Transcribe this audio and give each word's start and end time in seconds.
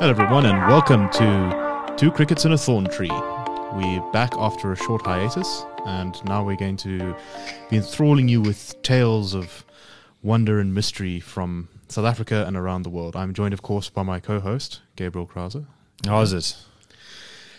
Hello, 0.00 0.12
everyone, 0.12 0.46
and 0.46 0.56
welcome 0.66 1.10
to 1.10 1.94
Two 1.98 2.10
Crickets 2.10 2.46
in 2.46 2.52
a 2.52 2.56
Thorn 2.56 2.86
Tree. 2.86 3.10
We're 3.10 4.00
back 4.14 4.32
after 4.38 4.72
a 4.72 4.76
short 4.76 5.04
hiatus, 5.04 5.66
and 5.84 6.24
now 6.24 6.42
we're 6.42 6.56
going 6.56 6.78
to 6.78 7.14
be 7.68 7.76
enthralling 7.76 8.26
you 8.26 8.40
with 8.40 8.80
tales 8.80 9.34
of 9.34 9.62
wonder 10.22 10.58
and 10.58 10.72
mystery 10.72 11.20
from 11.20 11.68
South 11.88 12.06
Africa 12.06 12.46
and 12.46 12.56
around 12.56 12.84
the 12.84 12.88
world. 12.88 13.14
I'm 13.14 13.34
joined, 13.34 13.52
of 13.52 13.60
course, 13.60 13.90
by 13.90 14.02
my 14.02 14.20
co 14.20 14.40
host, 14.40 14.80
Gabriel 14.96 15.26
Krause. 15.26 15.58
How's 16.06 16.32
it? 16.32 16.56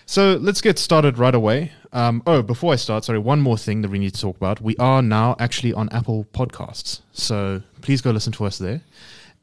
So 0.07 0.33
let's 0.41 0.61
get 0.61 0.79
started 0.79 1.19
right 1.19 1.35
away. 1.35 1.73
Um, 1.93 2.23
oh, 2.25 2.41
before 2.41 2.73
I 2.73 2.77
start, 2.77 3.05
sorry, 3.05 3.19
one 3.19 3.39
more 3.39 3.55
thing 3.59 3.83
that 3.83 3.91
we 3.91 3.99
need 3.99 4.15
to 4.15 4.19
talk 4.19 4.35
about. 4.35 4.61
We 4.61 4.75
are 4.77 5.03
now 5.03 5.35
actually 5.37 5.73
on 5.73 5.89
Apple 5.89 6.25
Podcasts, 6.33 7.01
so 7.13 7.61
please 7.81 8.01
go 8.01 8.09
listen 8.09 8.33
to 8.33 8.45
us 8.45 8.57
there. 8.57 8.81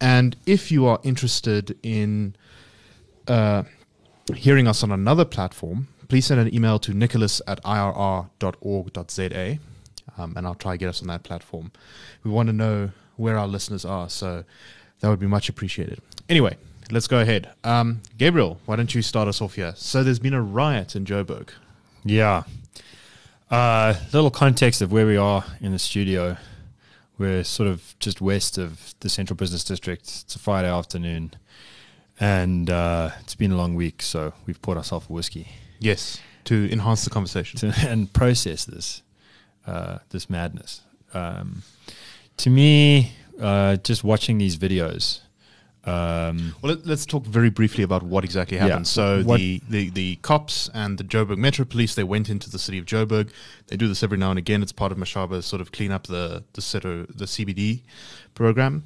And 0.01 0.35
if 0.47 0.73
you 0.73 0.87
are 0.87 0.99
interested 1.05 1.79
in 1.85 2.35
uh, 3.29 3.63
hearing 4.35 4.67
us 4.67 4.83
on 4.83 4.93
another 4.93 5.25
platform, 5.25 5.89
please 6.09 6.27
send 6.27 6.41
an 6.41 6.55
email 6.55 6.79
to 6.81 6.93
nicholas 6.95 7.41
at 7.47 7.63
irr.org.za 7.65 9.59
um, 10.19 10.35
and 10.37 10.47
I'll 10.47 10.55
try 10.55 10.73
to 10.73 10.79
get 10.79 10.89
us 10.89 11.01
on 11.01 11.09
that 11.09 11.23
platform. 11.23 11.71
We 12.25 12.31
want 12.31 12.49
to 12.49 12.53
know 12.53 12.91
where 13.17 13.39
our 13.39 13.47
listeners 13.47 13.85
are, 13.85 14.09
so 14.09 14.45
that 15.01 15.09
would 15.09 15.21
be 15.21 15.27
much 15.27 15.49
appreciated. 15.49 16.01
Anyway, 16.29 16.57
let's 16.91 17.07
go 17.07 17.21
ahead. 17.21 17.51
Um, 17.65 18.03
Gabriel, 18.17 18.61
why 18.67 18.77
don't 18.77 18.95
you 18.95 19.03
start 19.03 19.29
us 19.29 19.41
off 19.41 19.55
here? 19.55 19.73
So 19.77 20.03
there's 20.03 20.19
been 20.19 20.35
a 20.35 20.43
riot 20.43 20.97
in 20.97 21.05
Joburg. 21.05 21.51
Yeah. 22.05 22.45
Uh, 23.51 23.95
little 24.13 24.31
context 24.31 24.83
of 24.83 24.93
where 24.93 25.07
we 25.07 25.17
are 25.17 25.45
in 25.61 25.73
the 25.73 25.79
studio. 25.79 26.37
We're 27.17 27.45
sort 27.45 27.69
of 27.69 27.95
just 27.99 28.21
west 28.21 28.59
of 28.59 28.95
the 29.01 29.09
Central 29.09 29.37
Business 29.37 29.65
District. 29.65 30.03
It's 30.03 30.37
a 30.37 30.39
Friday 30.39 30.69
afternoon. 30.69 31.33
And 32.21 32.69
uh, 32.69 33.11
it's 33.21 33.35
been 33.35 33.53
a 33.53 33.57
long 33.57 33.75
week, 33.75 34.03
so 34.03 34.33
we've 34.47 34.61
poured 34.61 34.79
ourselves 34.79 35.07
a 35.09 35.13
whiskey. 35.13 35.49
Yes, 35.79 36.21
to 36.45 36.71
enhance 36.73 37.05
the 37.05 37.11
conversation. 37.11 37.59
To, 37.61 37.75
and 37.89 38.13
process 38.13 38.65
this, 38.65 39.03
uh, 39.67 39.99
this 40.11 40.29
madness. 40.29 40.83
Um, 41.15 41.63
to 42.39 42.51
me, 42.51 43.13
uh, 43.41 43.77
just 43.77 44.03
watching 44.03 44.39
these 44.39 44.57
videos. 44.57 45.21
Um, 45.85 46.55
well, 46.61 46.75
let, 46.75 46.87
us 46.87 47.07
talk 47.07 47.25
very 47.25 47.49
briefly 47.49 47.83
about 47.83 48.03
what 48.03 48.25
exactly 48.25 48.59
happened. 48.59 48.87
Yeah. 48.87 48.91
So 48.91 49.23
what 49.23 49.39
the, 49.39 49.63
the, 49.71 49.91
the 49.91 50.17
cops 50.17 50.69
and 50.75 50.99
the 50.99 51.05
Joburg 51.05 51.39
Metro 51.39 51.65
Police 51.65 51.95
they 51.95 52.05
went 52.05 52.29
into 52.29 52.51
the 52.51 52.59
city 52.59 52.79
of 52.79 52.85
Joburg. 52.85 53.31
They 53.69 53.77
do 53.77 53.89
this 53.89 54.03
every 54.03 54.19
now 54.19 54.31
and 54.31 54.39
again. 54.39 54.63
It's 54.63 54.73
part 54.73 54.93
of 54.93 54.99
Mashaba's 54.99 55.47
sort 55.47 55.63
of 55.63 55.73
clean 55.73 55.93
up 55.93 56.07
the 56.07 56.45
the, 56.53 57.07
the 57.15 57.25
CBD 57.25 57.83
program. 58.35 58.85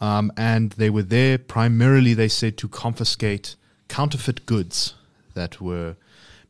Um, 0.00 0.32
and 0.36 0.72
they 0.72 0.90
were 0.90 1.02
there 1.02 1.38
primarily, 1.38 2.14
they 2.14 2.28
said, 2.28 2.56
to 2.58 2.68
confiscate 2.68 3.56
counterfeit 3.88 4.46
goods 4.46 4.94
that 5.34 5.60
were 5.60 5.96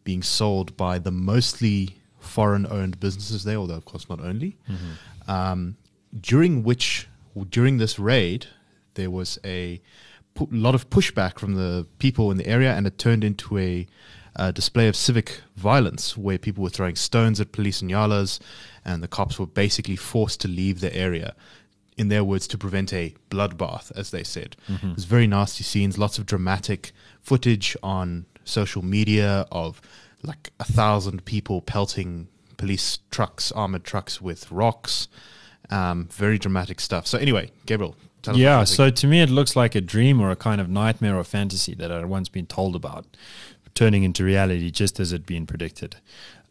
being 0.04 0.22
sold 0.22 0.76
by 0.76 0.98
the 0.98 1.10
mostly 1.10 1.98
foreign 2.18 2.66
owned 2.66 2.98
businesses 2.98 3.44
there, 3.44 3.56
although, 3.56 3.74
of 3.74 3.84
course, 3.84 4.08
not 4.08 4.20
only. 4.20 4.56
Mm-hmm. 4.68 5.30
Um, 5.30 5.76
during 6.20 6.62
which, 6.62 7.08
during 7.50 7.78
this 7.78 7.98
raid, 7.98 8.46
there 8.94 9.10
was 9.10 9.38
a 9.44 9.80
pu- 10.34 10.48
lot 10.50 10.74
of 10.74 10.90
pushback 10.90 11.38
from 11.38 11.54
the 11.54 11.86
people 11.98 12.30
in 12.30 12.36
the 12.36 12.46
area, 12.46 12.74
and 12.74 12.86
it 12.86 12.98
turned 12.98 13.24
into 13.24 13.58
a 13.58 13.86
uh, 14.36 14.50
display 14.50 14.86
of 14.88 14.96
civic 14.96 15.40
violence 15.56 16.16
where 16.16 16.38
people 16.38 16.62
were 16.62 16.70
throwing 16.70 16.96
stones 16.96 17.40
at 17.40 17.52
police 17.52 17.80
and 17.80 17.90
nyalas, 17.90 18.40
and 18.84 19.02
the 19.02 19.08
cops 19.08 19.38
were 19.38 19.46
basically 19.46 19.96
forced 19.96 20.40
to 20.40 20.48
leave 20.48 20.80
the 20.80 20.94
area 20.94 21.34
in 21.96 22.08
their 22.08 22.24
words, 22.24 22.46
to 22.48 22.58
prevent 22.58 22.92
a 22.92 23.14
bloodbath, 23.30 23.90
as 23.96 24.10
they 24.10 24.22
said. 24.22 24.56
Mm-hmm. 24.68 24.94
Was 24.94 25.04
very 25.04 25.26
nasty 25.26 25.64
scenes, 25.64 25.98
lots 25.98 26.18
of 26.18 26.26
dramatic 26.26 26.92
footage 27.20 27.76
on 27.82 28.26
social 28.44 28.82
media 28.82 29.46
of 29.50 29.80
like 30.22 30.50
a 30.60 30.64
thousand 30.64 31.24
people 31.24 31.60
pelting 31.60 32.28
police 32.56 32.98
trucks, 33.10 33.52
armored 33.52 33.84
trucks 33.84 34.20
with 34.20 34.50
rocks. 34.50 35.08
Um, 35.70 36.08
very 36.12 36.38
dramatic 36.38 36.80
stuff. 36.80 37.06
So 37.06 37.18
anyway, 37.18 37.50
Gabriel. 37.66 37.96
yeah. 38.34 38.64
So 38.64 38.90
to 38.90 39.06
me, 39.06 39.20
it 39.20 39.30
looks 39.30 39.56
like 39.56 39.74
a 39.74 39.80
dream 39.80 40.20
or 40.20 40.30
a 40.30 40.36
kind 40.36 40.60
of 40.60 40.68
nightmare 40.68 41.16
or 41.16 41.24
fantasy 41.24 41.74
that 41.74 41.90
I 41.90 41.96
had 41.96 42.06
once 42.06 42.28
been 42.28 42.46
told 42.46 42.76
about, 42.76 43.04
turning 43.74 44.04
into 44.04 44.24
reality 44.24 44.70
just 44.70 45.00
as 45.00 45.12
it'd 45.12 45.26
been 45.26 45.46
predicted. 45.46 45.96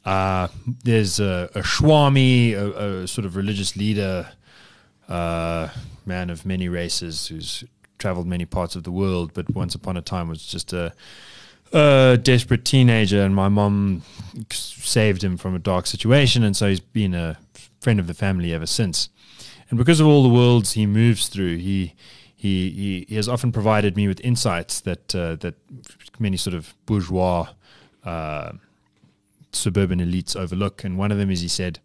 Uh, 0.04 0.48
there's 0.84 1.20
a, 1.20 1.50
a 1.56 1.64
Swami, 1.64 2.54
a, 2.54 3.02
a, 3.02 3.08
sort 3.08 3.26
of 3.26 3.36
religious 3.36 3.76
leader 3.76 4.30
uh, 5.10 5.70
man 6.06 6.30
of 6.30 6.46
many 6.46 6.70
races 6.70 7.28
who's 7.28 7.64
traveled 7.98 8.28
many 8.28 8.46
parts 8.46 8.76
of 8.76 8.84
the 8.84 8.92
world, 8.92 9.32
but 9.34 9.50
once 9.56 9.76
upon 9.76 9.98
a 9.98 10.02
time 10.02 10.28
was 10.28 10.46
just 10.46 10.74
a, 10.74 10.94
a 11.74 12.20
desperate 12.22 12.66
teenager, 12.66 13.22
and 13.22 13.36
my 13.36 13.50
mom 13.50 14.04
saved 14.52 15.24
him 15.24 15.38
from 15.38 15.56
a 15.56 15.60
dark 15.60 15.88
situation, 15.88 16.44
and 16.44 16.56
so 16.56 16.68
he's 16.68 16.80
been 16.80 17.14
a 17.14 17.38
friend 17.80 18.00
of 18.00 18.08
the 18.08 18.14
family 18.14 18.54
ever 18.54 18.66
since. 18.66 19.10
And 19.70 19.78
because 19.78 20.00
of 20.00 20.08
all 20.08 20.24
the 20.24 20.30
worlds 20.30 20.74
he 20.74 20.86
moves 20.86 21.28
through, 21.28 21.58
he 21.58 21.94
he 22.36 22.70
he, 22.70 23.06
he 23.10 23.16
has 23.16 23.28
often 23.28 23.52
provided 23.52 23.96
me 23.96 24.08
with 24.08 24.20
insights 24.22 24.82
that 24.82 25.16
uh, 25.16 25.36
that 25.38 25.56
many 26.20 26.38
sort 26.38 26.54
of 26.54 26.74
bourgeois 26.86 27.48
uh, 28.04 28.52
suburban 29.52 30.00
elites 30.00 30.36
overlook. 30.36 30.84
And 30.84 30.98
one 30.98 31.12
of 31.12 31.18
them 31.18 31.32
is 31.32 31.42
he 31.42 31.48
said, 31.48 31.80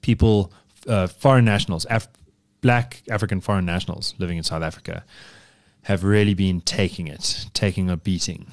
people 0.00 0.52
uh, 0.86 1.06
foreign 1.06 1.44
nationals, 1.44 1.86
Af- 1.90 2.08
black 2.60 3.02
African 3.10 3.40
foreign 3.40 3.66
nationals 3.66 4.14
living 4.18 4.38
in 4.38 4.44
South 4.44 4.62
Africa, 4.62 5.04
have 5.82 6.04
really 6.04 6.34
been 6.34 6.60
taking 6.60 7.08
it, 7.08 7.46
taking 7.54 7.90
a 7.90 7.96
beating, 7.96 8.46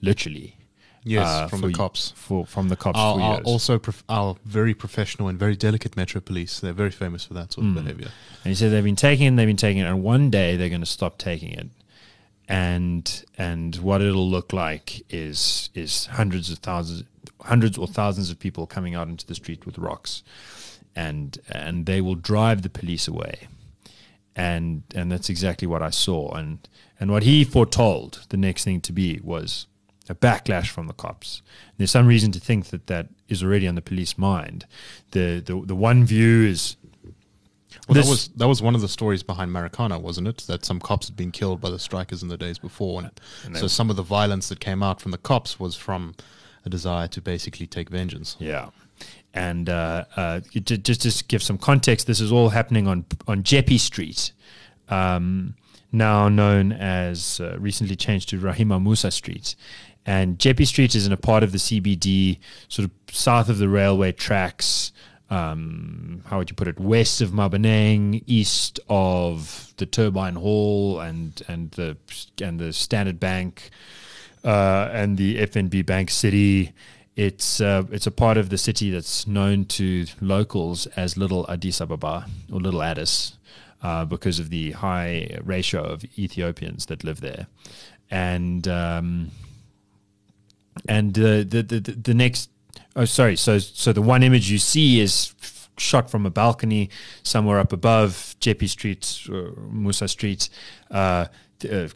literally. 0.00 0.56
Yes, 1.04 1.26
uh, 1.26 1.48
from 1.48 1.62
the 1.62 1.72
cops. 1.72 2.12
For 2.14 2.46
from 2.46 2.68
the 2.68 2.76
cops. 2.76 2.98
Our, 2.98 3.20
our 3.20 3.40
also, 3.40 3.78
prof- 3.78 4.04
our 4.08 4.36
very 4.44 4.72
professional 4.72 5.28
and 5.28 5.38
very 5.38 5.56
delicate 5.56 5.96
Metro 5.96 6.20
Police. 6.20 6.60
They're 6.60 6.72
very 6.72 6.92
famous 6.92 7.24
for 7.24 7.34
that 7.34 7.52
sort 7.52 7.66
mm. 7.66 7.76
of 7.76 7.84
behavior. 7.84 8.08
And 8.44 8.50
he 8.50 8.54
said 8.54 8.70
they've 8.70 8.84
been 8.84 8.94
taking 8.94 9.26
it, 9.26 9.36
they've 9.36 9.46
been 9.46 9.56
taking 9.56 9.82
it, 9.82 9.86
and 9.86 10.02
one 10.02 10.30
day 10.30 10.56
they're 10.56 10.68
going 10.68 10.80
to 10.80 10.86
stop 10.86 11.18
taking 11.18 11.50
it. 11.50 11.68
And 12.48 13.24
and 13.36 13.74
what 13.76 14.00
it'll 14.00 14.28
look 14.28 14.52
like 14.52 15.02
is 15.10 15.70
is 15.74 16.06
hundreds 16.06 16.50
of 16.50 16.58
thousands, 16.58 17.04
hundreds 17.40 17.78
or 17.78 17.88
thousands 17.88 18.30
of 18.30 18.38
people 18.38 18.66
coming 18.66 18.94
out 18.94 19.08
into 19.08 19.26
the 19.26 19.34
street 19.34 19.66
with 19.66 19.78
rocks 19.78 20.22
and 20.94 21.38
and 21.48 21.86
they 21.86 22.00
will 22.00 22.14
drive 22.14 22.62
the 22.62 22.70
police 22.70 23.08
away. 23.08 23.48
And 24.34 24.82
and 24.94 25.10
that's 25.12 25.28
exactly 25.28 25.66
what 25.66 25.82
I 25.82 25.90
saw. 25.90 26.32
And 26.32 26.68
and 26.98 27.10
what 27.10 27.22
he 27.22 27.44
foretold 27.44 28.26
the 28.28 28.36
next 28.36 28.64
thing 28.64 28.80
to 28.82 28.92
be 28.92 29.20
was 29.22 29.66
a 30.08 30.14
backlash 30.14 30.68
from 30.68 30.88
the 30.88 30.92
cops. 30.92 31.42
there's 31.78 31.90
some 31.90 32.06
reason 32.06 32.32
to 32.32 32.40
think 32.40 32.66
that 32.66 32.86
that 32.88 33.08
is 33.28 33.42
already 33.42 33.68
on 33.68 33.74
the 33.74 33.82
police 33.82 34.18
mind. 34.18 34.66
The 35.12 35.42
the 35.44 35.60
the 35.64 35.76
one 35.76 36.04
view 36.04 36.44
is 36.44 36.76
well, 37.88 37.94
that 38.00 38.08
was 38.08 38.28
that 38.28 38.48
was 38.48 38.62
one 38.62 38.74
of 38.74 38.80
the 38.80 38.88
stories 38.88 39.22
behind 39.22 39.50
Marikana, 39.50 40.00
wasn't 40.00 40.28
it? 40.28 40.38
That 40.46 40.64
some 40.64 40.80
cops 40.80 41.08
had 41.08 41.16
been 41.16 41.30
killed 41.30 41.60
by 41.60 41.70
the 41.70 41.78
strikers 41.78 42.22
in 42.22 42.28
the 42.28 42.36
days 42.36 42.58
before, 42.58 43.00
and, 43.00 43.10
and 43.44 43.56
so 43.56 43.66
some 43.66 43.90
of 43.90 43.96
the 43.96 44.02
violence 44.02 44.48
that 44.48 44.60
came 44.60 44.82
out 44.82 45.00
from 45.00 45.10
the 45.10 45.18
cops 45.18 45.58
was 45.58 45.74
from 45.74 46.14
a 46.64 46.70
desire 46.70 47.08
to 47.08 47.20
basically 47.20 47.66
take 47.66 47.90
vengeance. 47.90 48.36
Yeah, 48.38 48.68
and 49.34 49.68
uh, 49.68 50.04
uh, 50.16 50.40
just 50.50 51.02
to 51.02 51.24
give 51.24 51.42
some 51.42 51.58
context, 51.58 52.06
this 52.06 52.20
is 52.20 52.30
all 52.30 52.50
happening 52.50 52.86
on 52.86 53.04
on 53.26 53.42
Jeppe 53.42 53.80
Street, 53.80 54.32
um, 54.88 55.54
now 55.90 56.28
known 56.28 56.72
as 56.72 57.40
uh, 57.40 57.56
recently 57.58 57.96
changed 57.96 58.28
to 58.30 58.38
Rahima 58.38 58.82
Moosa 58.82 59.12
Street. 59.12 59.54
And 60.04 60.38
Jeppe 60.38 60.66
Street 60.66 60.94
is 60.94 61.06
in 61.06 61.12
a 61.12 61.16
part 61.16 61.42
of 61.42 61.52
the 61.52 61.58
CBD, 61.58 62.40
sort 62.68 62.88
of 62.88 63.14
south 63.14 63.48
of 63.48 63.58
the 63.58 63.68
railway 63.68 64.12
tracks. 64.12 64.92
Um, 65.30 66.22
how 66.26 66.38
would 66.38 66.50
you 66.50 66.56
put 66.56 66.68
it? 66.68 66.78
West 66.78 67.20
of 67.22 67.30
Maboneng, 67.30 68.22
east 68.26 68.80
of 68.90 69.72
the 69.78 69.86
Turbine 69.86 70.34
Hall 70.34 71.00
and 71.00 71.40
and 71.48 71.70
the 71.70 71.96
and 72.42 72.60
the 72.60 72.72
Standard 72.72 73.18
Bank 73.18 73.70
uh, 74.44 74.90
and 74.92 75.16
the 75.16 75.38
FNB 75.38 75.86
Bank 75.86 76.10
City 76.10 76.72
it's 77.16 77.60
uh, 77.60 77.84
it's 77.90 78.06
a 78.06 78.10
part 78.10 78.36
of 78.36 78.48
the 78.48 78.58
city 78.58 78.90
that's 78.90 79.26
known 79.26 79.64
to 79.66 80.06
locals 80.20 80.86
as 80.88 81.16
Little 81.16 81.46
Addis 81.50 81.80
Ababa 81.80 82.26
or 82.50 82.60
Little 82.60 82.82
Addis 82.82 83.36
uh, 83.82 84.04
because 84.04 84.38
of 84.38 84.50
the 84.50 84.72
high 84.72 85.38
ratio 85.42 85.82
of 85.82 86.04
Ethiopians 86.18 86.86
that 86.86 87.04
live 87.04 87.20
there, 87.20 87.48
and 88.10 88.66
um, 88.66 89.30
and 90.88 91.18
uh, 91.18 91.44
the, 91.44 91.62
the 91.62 91.80
the 91.80 92.14
next 92.14 92.50
oh 92.96 93.04
sorry 93.04 93.36
so 93.36 93.58
so 93.58 93.92
the 93.92 94.02
one 94.02 94.22
image 94.22 94.50
you 94.50 94.58
see 94.58 95.00
is 95.00 95.34
shot 95.78 96.10
from 96.10 96.24
a 96.26 96.30
balcony 96.30 96.90
somewhere 97.22 97.58
up 97.58 97.72
above 97.72 98.36
Jeppe 98.40 98.68
Street, 98.68 99.00
uh, 99.28 99.52
Moosa 99.70 100.08
Street. 100.08 100.48
Uh, 100.90 101.26
uh, 101.70 101.88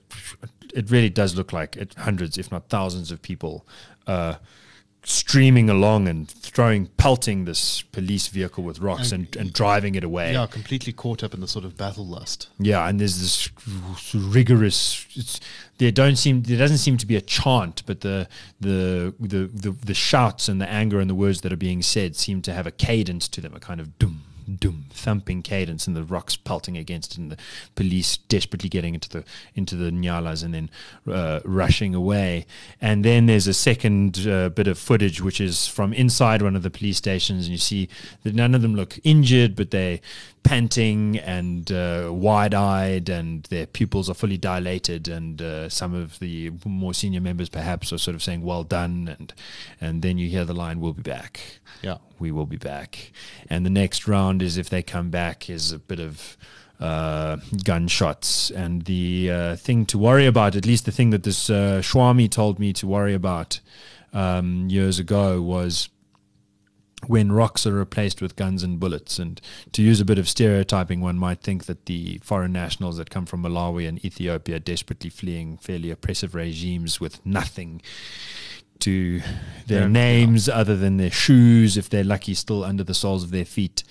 it 0.74 0.90
really 0.90 1.08
does 1.08 1.36
look 1.36 1.52
like 1.52 1.92
hundreds, 1.96 2.36
if 2.36 2.50
not 2.50 2.68
thousands, 2.68 3.10
of 3.10 3.22
people 3.22 3.66
uh, 4.06 4.34
streaming 5.08 5.70
along 5.70 6.08
and 6.08 6.28
throwing, 6.28 6.88
pelting 6.96 7.44
this 7.44 7.82
police 7.82 8.26
vehicle 8.26 8.64
with 8.64 8.80
rocks 8.80 9.12
and, 9.12 9.26
and, 9.26 9.36
and 9.36 9.52
driving 9.52 9.94
it 9.94 10.02
away. 10.02 10.32
Yeah, 10.32 10.46
completely 10.46 10.92
caught 10.92 11.22
up 11.22 11.32
in 11.32 11.40
the 11.40 11.46
sort 11.46 11.64
of 11.64 11.76
battle 11.76 12.04
lust. 12.04 12.48
Yeah, 12.58 12.88
and 12.88 12.98
there's 12.98 13.20
this 13.20 13.48
rigorous. 14.12 15.06
there 15.78 15.92
don't 15.92 16.16
seem 16.16 16.42
there 16.42 16.58
doesn't 16.58 16.78
seem 16.78 16.96
to 16.98 17.06
be 17.06 17.14
a 17.14 17.20
chant, 17.20 17.84
but 17.86 18.00
the, 18.00 18.28
the 18.60 19.14
the 19.20 19.46
the 19.46 19.70
the 19.70 19.94
shouts 19.94 20.48
and 20.48 20.60
the 20.60 20.68
anger 20.68 20.98
and 20.98 21.08
the 21.08 21.14
words 21.14 21.42
that 21.42 21.52
are 21.52 21.56
being 21.56 21.82
said 21.82 22.16
seem 22.16 22.42
to 22.42 22.52
have 22.52 22.66
a 22.66 22.72
cadence 22.72 23.28
to 23.28 23.40
them, 23.40 23.54
a 23.54 23.60
kind 23.60 23.80
of 23.80 23.96
doom 24.00 24.22
doom 24.46 24.86
thumping 24.90 25.42
cadence 25.42 25.86
and 25.86 25.96
the 25.96 26.04
rocks 26.04 26.36
pelting 26.36 26.76
against 26.76 27.12
it 27.12 27.18
and 27.18 27.30
the 27.30 27.36
police 27.74 28.16
desperately 28.16 28.68
getting 28.68 28.94
into 28.94 29.08
the 29.08 29.24
into 29.54 29.74
the 29.74 29.90
nyalas 29.90 30.44
and 30.44 30.54
then 30.54 30.70
uh, 31.10 31.40
rushing 31.44 31.94
away. 31.94 32.46
And 32.80 33.04
then 33.04 33.26
there's 33.26 33.46
a 33.46 33.54
second 33.54 34.26
uh, 34.26 34.50
bit 34.50 34.66
of 34.66 34.78
footage 34.78 35.20
which 35.20 35.40
is 35.40 35.66
from 35.66 35.92
inside 35.92 36.42
one 36.42 36.56
of 36.56 36.62
the 36.62 36.70
police 36.70 36.96
stations 36.96 37.46
and 37.46 37.52
you 37.52 37.58
see 37.58 37.88
that 38.22 38.34
none 38.34 38.54
of 38.54 38.62
them 38.62 38.74
look 38.74 38.98
injured 39.04 39.56
but 39.56 39.70
they 39.70 40.00
panting 40.46 41.18
and 41.18 41.70
uh, 41.72 42.08
wide-eyed, 42.12 43.08
and 43.08 43.42
their 43.44 43.66
pupils 43.66 44.08
are 44.08 44.14
fully 44.14 44.38
dilated. 44.38 45.08
And 45.08 45.42
uh, 45.42 45.68
some 45.68 45.92
of 45.92 46.18
the 46.20 46.52
more 46.64 46.94
senior 46.94 47.20
members, 47.20 47.48
perhaps, 47.48 47.92
are 47.92 47.98
sort 47.98 48.14
of 48.14 48.22
saying 48.22 48.42
"well 48.42 48.64
done," 48.64 49.14
and 49.18 49.34
and 49.80 50.02
then 50.02 50.18
you 50.18 50.28
hear 50.28 50.44
the 50.44 50.54
line 50.54 50.80
"we'll 50.80 50.92
be 50.92 51.02
back." 51.02 51.40
Yeah, 51.82 51.98
we 52.18 52.30
will 52.30 52.46
be 52.46 52.56
back. 52.56 53.12
And 53.50 53.66
the 53.66 53.70
next 53.70 54.08
round 54.08 54.42
is 54.42 54.56
if 54.56 54.70
they 54.70 54.82
come 54.82 55.10
back 55.10 55.50
is 55.50 55.72
a 55.72 55.78
bit 55.78 56.00
of 56.00 56.36
uh, 56.80 57.36
gunshots. 57.64 58.50
And 58.50 58.82
the 58.82 59.30
uh, 59.30 59.56
thing 59.56 59.86
to 59.86 59.98
worry 59.98 60.26
about, 60.26 60.56
at 60.56 60.66
least 60.66 60.84
the 60.84 60.92
thing 60.92 61.10
that 61.10 61.22
this 61.22 61.50
uh, 61.50 61.82
Swami 61.82 62.28
told 62.28 62.58
me 62.58 62.72
to 62.74 62.86
worry 62.86 63.14
about 63.14 63.60
um, 64.12 64.68
years 64.68 64.98
ago, 64.98 65.42
was 65.42 65.88
when 67.08 67.32
rocks 67.32 67.66
are 67.66 67.74
replaced 67.74 68.20
with 68.20 68.36
guns 68.36 68.62
and 68.62 68.78
bullets. 68.80 69.18
And 69.18 69.40
to 69.72 69.82
use 69.82 70.00
a 70.00 70.04
bit 70.04 70.18
of 70.18 70.28
stereotyping, 70.28 71.00
one 71.00 71.18
might 71.18 71.40
think 71.40 71.66
that 71.66 71.86
the 71.86 72.18
foreign 72.22 72.52
nationals 72.52 72.96
that 72.96 73.10
come 73.10 73.26
from 73.26 73.42
Malawi 73.42 73.88
and 73.88 74.04
Ethiopia 74.04 74.58
desperately 74.60 75.10
fleeing 75.10 75.56
fairly 75.56 75.90
oppressive 75.90 76.34
regimes 76.34 77.00
with 77.00 77.24
nothing 77.24 77.82
to 78.80 79.20
their 79.66 79.82
yeah, 79.82 79.88
names 79.88 80.48
yeah. 80.48 80.54
other 80.54 80.76
than 80.76 80.96
their 80.96 81.10
shoes, 81.10 81.76
if 81.76 81.88
they're 81.88 82.04
lucky, 82.04 82.34
still 82.34 82.64
under 82.64 82.84
the 82.84 82.94
soles 82.94 83.24
of 83.24 83.30
their 83.30 83.44
feet, 83.44 83.82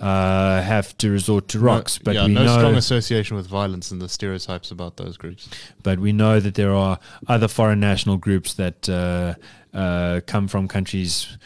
uh, 0.00 0.60
have 0.62 0.96
to 0.98 1.10
resort 1.10 1.48
to 1.48 1.58
rocks. 1.58 1.98
No, 2.00 2.04
but 2.04 2.14
yeah, 2.14 2.26
we 2.26 2.34
no 2.34 2.44
know, 2.44 2.58
strong 2.58 2.74
association 2.74 3.36
with 3.36 3.46
violence 3.46 3.90
and 3.90 4.00
the 4.00 4.08
stereotypes 4.08 4.70
about 4.70 4.96
those 4.96 5.16
groups. 5.16 5.48
But 5.82 5.98
we 5.98 6.12
know 6.12 6.40
that 6.40 6.54
there 6.54 6.72
are 6.72 6.98
other 7.28 7.48
foreign 7.48 7.80
national 7.80 8.16
groups 8.16 8.54
that 8.54 8.88
uh, 8.88 9.34
uh, 9.76 10.20
come 10.26 10.48
from 10.48 10.68
countries 10.68 11.38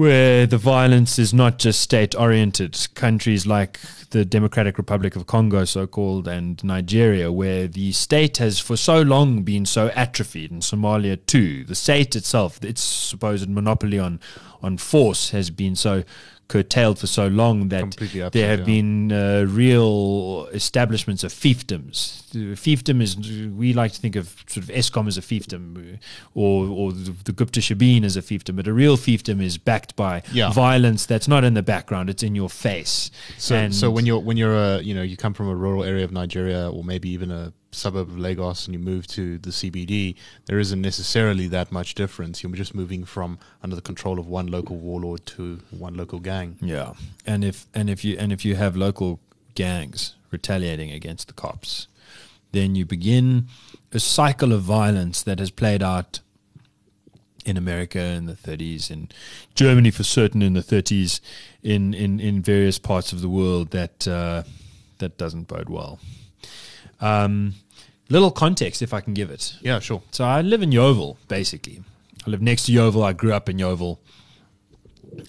where 0.00 0.46
the 0.46 0.56
violence 0.56 1.18
is 1.18 1.34
not 1.34 1.58
just 1.58 1.78
state 1.78 2.14
oriented. 2.14 2.88
Countries 2.94 3.46
like 3.46 3.78
the 4.12 4.24
Democratic 4.24 4.78
Republic 4.78 5.14
of 5.14 5.26
Congo, 5.26 5.66
so 5.66 5.86
called, 5.86 6.26
and 6.26 6.64
Nigeria, 6.64 7.30
where 7.30 7.68
the 7.68 7.92
state 7.92 8.38
has 8.38 8.58
for 8.58 8.78
so 8.78 9.02
long 9.02 9.42
been 9.42 9.66
so 9.66 9.88
atrophied, 9.88 10.50
and 10.50 10.62
Somalia 10.62 11.18
too. 11.26 11.64
The 11.64 11.74
state 11.74 12.16
itself, 12.16 12.64
its 12.64 12.80
supposed 12.80 13.50
monopoly 13.50 13.98
on, 13.98 14.20
on 14.62 14.78
force, 14.78 15.32
has 15.32 15.50
been 15.50 15.76
so 15.76 16.04
curtailed 16.48 16.98
for 16.98 17.06
so 17.06 17.28
long 17.28 17.68
that 17.68 17.94
there 18.32 18.56
have 18.56 18.64
been 18.64 19.12
uh, 19.12 19.44
real 19.46 20.46
establishments 20.54 21.22
of 21.24 21.30
fiefdoms. 21.30 22.19
Fiefdom 22.30 23.00
is 23.02 23.16
we 23.16 23.72
like 23.72 23.92
to 23.92 24.00
think 24.00 24.16
of 24.16 24.28
sort 24.46 24.64
of 24.64 24.70
Eskom 24.70 25.08
as 25.08 25.18
a 25.18 25.20
fiefdom, 25.20 25.98
or 26.34 26.66
or 26.66 26.92
the, 26.92 27.12
the 27.24 27.32
Gupta 27.32 27.60
Shebeen 27.60 28.04
as 28.04 28.16
a 28.16 28.22
fiefdom, 28.22 28.56
but 28.56 28.66
a 28.66 28.72
real 28.72 28.96
fiefdom 28.96 29.42
is 29.42 29.58
backed 29.58 29.96
by 29.96 30.22
yeah. 30.32 30.52
violence 30.52 31.06
that's 31.06 31.28
not 31.28 31.44
in 31.44 31.54
the 31.54 31.62
background; 31.62 32.10
it's 32.10 32.22
in 32.22 32.34
your 32.34 32.50
face. 32.50 33.10
So, 33.38 33.54
and 33.56 33.74
so 33.74 33.90
when 33.90 34.06
you're 34.06 34.20
when 34.20 34.36
you're 34.36 34.56
a 34.56 34.80
you 34.80 34.94
know 34.94 35.02
you 35.02 35.16
come 35.16 35.34
from 35.34 35.48
a 35.48 35.54
rural 35.54 35.84
area 35.84 36.04
of 36.04 36.12
Nigeria, 36.12 36.70
or 36.70 36.84
maybe 36.84 37.10
even 37.10 37.30
a 37.30 37.52
suburb 37.72 38.08
of 38.08 38.18
Lagos 38.18 38.66
and 38.66 38.74
you 38.74 38.80
move 38.80 39.06
to 39.08 39.38
the 39.38 39.50
CBD, 39.50 40.16
there 40.46 40.58
isn't 40.58 40.80
necessarily 40.80 41.46
that 41.48 41.70
much 41.70 41.94
difference. 41.94 42.42
You're 42.42 42.52
just 42.52 42.74
moving 42.74 43.04
from 43.04 43.38
under 43.62 43.76
the 43.76 43.82
control 43.82 44.18
of 44.18 44.26
one 44.26 44.48
local 44.48 44.76
warlord 44.76 45.26
to 45.26 45.60
one 45.70 45.94
local 45.94 46.20
gang. 46.20 46.58
Yeah, 46.60 46.94
and 47.26 47.44
if 47.44 47.66
and 47.74 47.90
if 47.90 48.04
you 48.04 48.16
and 48.18 48.32
if 48.32 48.44
you 48.44 48.56
have 48.56 48.76
local 48.76 49.20
gangs 49.54 50.14
retaliating 50.30 50.90
against 50.90 51.26
the 51.28 51.34
cops, 51.34 51.88
then 52.52 52.74
you 52.74 52.84
begin 52.84 53.46
a 53.92 54.00
cycle 54.00 54.52
of 54.52 54.62
violence 54.62 55.22
that 55.22 55.38
has 55.38 55.50
played 55.50 55.82
out 55.82 56.20
in 57.44 57.56
America 57.56 58.00
in 58.00 58.26
the 58.26 58.34
30s, 58.34 58.90
in 58.90 59.08
Germany 59.54 59.90
for 59.90 60.02
certain 60.02 60.42
in 60.42 60.52
the 60.52 60.60
30s, 60.60 61.20
in 61.62 61.94
in, 61.94 62.20
in 62.20 62.42
various 62.42 62.78
parts 62.78 63.12
of 63.12 63.20
the 63.20 63.28
world 63.28 63.70
that 63.70 64.06
uh, 64.06 64.42
that 64.98 65.16
doesn't 65.16 65.48
bode 65.48 65.68
well. 65.68 65.98
Um, 67.00 67.54
little 68.08 68.30
context, 68.30 68.82
if 68.82 68.92
I 68.92 69.00
can 69.00 69.14
give 69.14 69.30
it. 69.30 69.54
Yeah, 69.62 69.78
sure. 69.80 70.02
So 70.10 70.24
I 70.24 70.42
live 70.42 70.62
in 70.62 70.70
Yeoville, 70.70 71.16
basically. 71.28 71.82
I 72.26 72.30
live 72.30 72.42
next 72.42 72.66
to 72.66 72.72
Yeoville. 72.72 73.04
I 73.04 73.12
grew 73.12 73.32
up 73.32 73.48
in 73.48 73.56
Yeoville. 73.56 73.98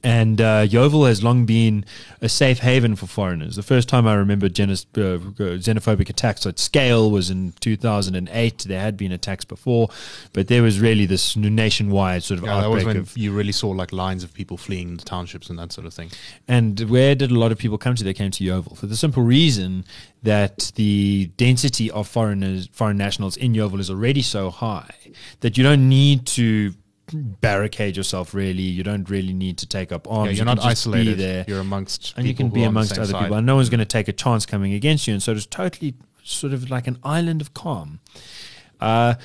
And 0.04 0.42
uh, 0.42 0.66
Yeoville 0.66 1.07
has 1.07 1.24
long 1.24 1.45
been 1.45 1.86
a 2.22 2.30
safe 2.30 2.60
haven 2.60 2.95
for 2.95 3.07
foreigners. 3.07 3.56
The 3.56 3.63
first 3.63 3.89
time 3.89 4.07
I 4.07 4.13
remember 4.16 4.45
uh, 4.45 4.50
xenophobic 4.50 6.10
attacks 6.10 6.45
at 6.45 6.60
scale 6.60 7.12
was 7.12 7.30
in 7.30 7.54
2008. 7.60 8.66
There 8.68 8.80
had 8.80 8.98
been 8.98 9.12
attacks 9.12 9.45
before, 9.45 9.89
but 10.33 10.48
there 10.48 10.63
was 10.63 10.80
really 10.80 11.06
this 11.06 11.36
nationwide 11.36 12.24
sort 12.24 12.39
of 12.39 12.45
yeah, 12.45 12.57
outbreak. 12.57 12.72
That 12.72 12.75
was 12.75 12.86
when 12.86 12.98
of, 12.98 13.18
you 13.18 13.31
really 13.31 13.51
saw 13.51 13.69
like 13.69 13.92
lines 13.92 14.24
of 14.24 14.33
people 14.33 14.57
fleeing 14.57 14.98
the 14.98 15.04
townships 15.04 15.50
and 15.50 15.60
that 15.60 15.72
sort 15.72 15.88
of 15.88 15.94
thing. 15.94 16.12
And 16.48 16.80
where 16.81 17.16
did 17.16 17.31
a 17.31 17.39
lot 17.39 17.51
of 17.51 17.57
people 17.57 17.78
come 17.78 17.95
to? 17.95 18.04
They 18.04 18.13
came 18.13 18.31
to 18.31 18.44
Yeoville 18.44 18.78
for 18.78 18.88
the 18.88 18.98
simple 18.98 19.24
reason 19.24 19.86
that 20.24 20.72
the 20.75 21.31
density 21.38 21.89
of 21.92 22.07
foreigners, 22.07 22.69
foreign 22.72 22.98
nationals 22.98 23.38
in 23.38 23.54
Yeoville 23.54 23.80
is 23.80 23.89
already 23.89 24.22
so 24.22 24.50
high 24.50 24.94
that 25.39 25.57
you 25.57 25.63
don't 25.63 25.89
need 25.89 26.25
to 26.28 26.74
barricade 27.13 27.98
yourself 27.98 28.34
really. 28.34 28.62
You 28.62 28.84
don't 28.84 29.10
really 29.10 29.34
need 29.34 29.58
to 29.60 29.68
take 29.68 29.92
up 29.92 30.10
arms. 30.10 30.28
Yeah, 30.28 30.31
you're 30.31 30.38
you 30.40 30.56
not 30.56 30.66
isolated. 30.66 31.18
there. 31.18 31.46
You're 31.48 31.60
amongst 31.60 32.13
and 32.18 32.28
you 32.28 32.34
can 32.34 32.50
be 32.50 32.63
amongst 32.63 32.98
other 32.98 33.12
side. 33.12 33.22
people. 33.24 33.38
And 33.38 33.46
no 33.46 33.56
one's 33.56 33.69
going 33.69 33.80
to 33.80 33.86
take 33.86 34.08
a 34.08 34.13
chance 34.13 34.46
coming 34.46 34.74
against 34.74 35.08
you. 35.08 35.13
And 35.13 35.22
so 35.24 35.31
it's 35.31 35.46
totally 35.46 35.96
sort 36.24 36.54
of 36.54 36.69
like 36.69 36.88
an 36.88 36.98
island 37.04 37.42
of 37.42 37.54
calm. 37.54 38.00
Uh, 38.80 39.16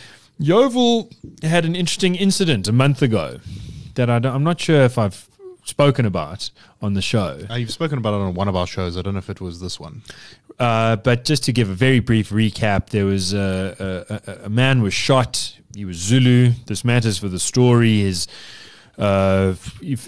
Yeoville 0.41 1.11
had 1.43 1.65
an 1.65 1.75
interesting 1.75 2.15
incident 2.15 2.69
a 2.69 2.73
month 2.73 3.01
ago 3.03 3.41
that 3.95 4.11
I 4.11 4.17
am 4.17 4.45
not 4.45 4.61
sure 4.61 4.83
if 4.83 4.99
I've 4.99 5.29
spoken 5.65 6.07
about 6.07 6.51
on 6.81 6.95
the 6.95 7.03
show. 7.03 7.41
Uh, 7.51 7.55
you've 7.55 7.73
spoken 7.73 7.99
about 7.99 8.15
it 8.15 8.23
on 8.23 8.35
one 8.35 8.49
of 8.49 8.55
our 8.55 8.67
shows. 8.67 8.97
I 8.97 9.03
don't 9.03 9.15
know 9.15 9.19
if 9.19 9.31
it 9.31 9.41
was 9.41 9.61
this 9.61 9.81
one. 9.81 10.03
Uh, 10.59 10.97
but 10.97 11.25
just 11.25 11.45
to 11.45 11.53
give 11.53 11.69
a 11.69 11.75
very 11.75 12.01
brief 12.01 12.31
recap, 12.31 12.91
there 12.91 13.05
was 13.05 13.35
a, 13.35 14.09
a, 14.41 14.47
a 14.47 14.49
man 14.49 14.83
was 14.83 14.95
shot 14.95 15.57
he 15.77 15.85
was 15.85 15.97
Zulu. 15.97 16.53
This 16.67 16.85
matters 16.85 17.19
for 17.19 17.29
the 17.29 17.39
story. 17.39 18.01
His 18.01 18.27
uh, 18.99 19.55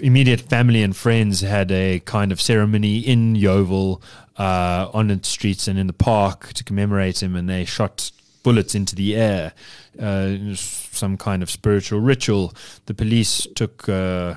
immediate 0.01 0.41
family 0.41 0.81
and 0.81 0.95
friends 0.95 1.41
had 1.41 1.71
a 1.71 1.99
kind 2.01 2.31
of 2.31 2.41
ceremony 2.41 2.99
in 2.99 3.35
Yeoville 3.35 4.01
uh, 4.37 4.89
on 4.93 5.07
the 5.07 5.19
streets 5.23 5.67
and 5.67 5.77
in 5.77 5.87
the 5.87 5.93
park 5.93 6.53
to 6.53 6.63
commemorate 6.63 7.21
him, 7.21 7.35
and 7.35 7.47
they 7.49 7.65
shot 7.65 8.11
bullets 8.41 8.73
into 8.73 8.95
the 8.95 9.15
air. 9.15 9.53
Uh, 9.99 10.55
some 10.55 11.17
kind 11.17 11.43
of 11.43 11.49
spiritual 11.49 11.99
ritual. 11.99 12.53
The 12.85 12.93
police 12.93 13.45
took 13.55 13.87
uh, 13.87 14.35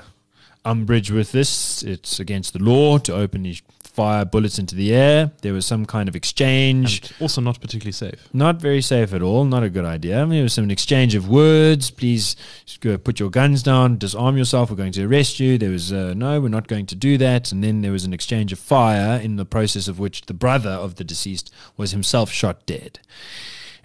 umbrage 0.64 1.10
with 1.10 1.32
this. 1.32 1.82
It's 1.82 2.20
against 2.20 2.52
the 2.52 2.58
law 2.58 2.98
to 2.98 3.14
open 3.14 3.44
these 3.44 3.62
fire 3.92 4.24
bullets 4.24 4.58
into 4.58 4.74
the 4.74 4.94
air. 4.94 5.30
There 5.42 5.52
was 5.52 5.66
some 5.66 5.84
kind 5.84 6.08
of 6.08 6.16
exchange. 6.16 7.02
And 7.02 7.22
also, 7.22 7.40
not 7.40 7.60
particularly 7.60 7.92
safe. 7.92 8.28
Not 8.32 8.56
very 8.56 8.80
safe 8.80 9.12
at 9.12 9.22
all. 9.22 9.44
Not 9.44 9.62
a 9.62 9.70
good 9.70 9.84
idea. 9.84 10.20
I 10.20 10.24
mean, 10.24 10.30
there 10.30 10.42
was 10.42 10.54
some 10.54 10.70
exchange 10.70 11.14
of 11.14 11.28
words. 11.28 11.90
Please 11.90 12.34
put 12.80 13.20
your 13.20 13.30
guns 13.30 13.62
down, 13.62 13.98
disarm 13.98 14.36
yourself. 14.36 14.70
We're 14.70 14.76
going 14.76 14.92
to 14.92 15.04
arrest 15.04 15.38
you. 15.38 15.58
There 15.58 15.70
was 15.70 15.92
uh, 15.92 16.14
no, 16.14 16.40
we're 16.40 16.48
not 16.48 16.68
going 16.68 16.86
to 16.86 16.94
do 16.94 17.18
that. 17.18 17.52
And 17.52 17.62
then 17.62 17.82
there 17.82 17.92
was 17.92 18.04
an 18.04 18.14
exchange 18.14 18.52
of 18.52 18.58
fire, 18.58 19.20
in 19.20 19.36
the 19.36 19.44
process 19.44 19.88
of 19.88 19.98
which 19.98 20.22
the 20.22 20.34
brother 20.34 20.70
of 20.70 20.94
the 20.94 21.04
deceased 21.04 21.52
was 21.76 21.90
himself 21.90 22.30
shot 22.30 22.64
dead. 22.66 22.98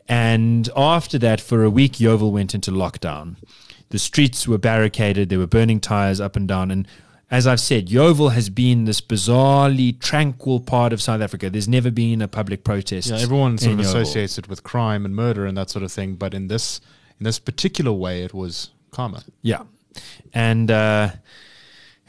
And 0.08 0.70
after 0.76 1.18
that, 1.20 1.42
for 1.42 1.64
a 1.64 1.70
week, 1.70 1.94
Yeoville 1.94 2.32
went 2.32 2.56
into 2.56 2.72
lockdown. 2.72 3.36
The 3.90 4.00
streets 4.00 4.48
were 4.48 4.58
barricaded. 4.58 5.30
There 5.30 5.40
were 5.40 5.48
burning 5.48 5.80
tires 5.82 6.22
up 6.22 6.36
and 6.36 6.48
down. 6.48 6.72
And 6.72 6.88
as 7.30 7.46
I've 7.46 7.60
said, 7.60 7.88
Yeoville 7.88 8.34
has 8.34 8.50
been 8.50 8.86
this 8.86 9.02
bizarrely 9.02 10.00
tranquil 10.00 10.62
part 10.62 10.94
of 10.94 11.02
South 11.02 11.22
Africa. 11.22 11.50
There's 11.50 11.68
never 11.68 11.92
been 11.92 12.22
a 12.22 12.28
public 12.28 12.64
protest. 12.64 13.10
Yeah, 13.10 13.18
everyone 13.18 13.58
sort 13.58 13.74
of 13.74 13.80
Yeoville. 13.80 13.86
associates 13.86 14.38
it 14.38 14.48
with 14.48 14.64
crime 14.64 15.04
and 15.04 15.16
murder 15.16 15.46
and 15.46 15.58
that 15.58 15.70
sort 15.70 15.84
of 15.84 15.92
thing. 15.92 16.16
But 16.16 16.34
in 16.34 16.48
this 16.48 16.80
in 17.20 17.26
this 17.26 17.40
particular 17.40 17.92
way, 17.92 18.24
it 18.24 18.34
was 18.34 18.70
calmer. 18.92 19.20
Yeah, 19.42 19.64
and 20.34 20.72
uh, 20.72 21.10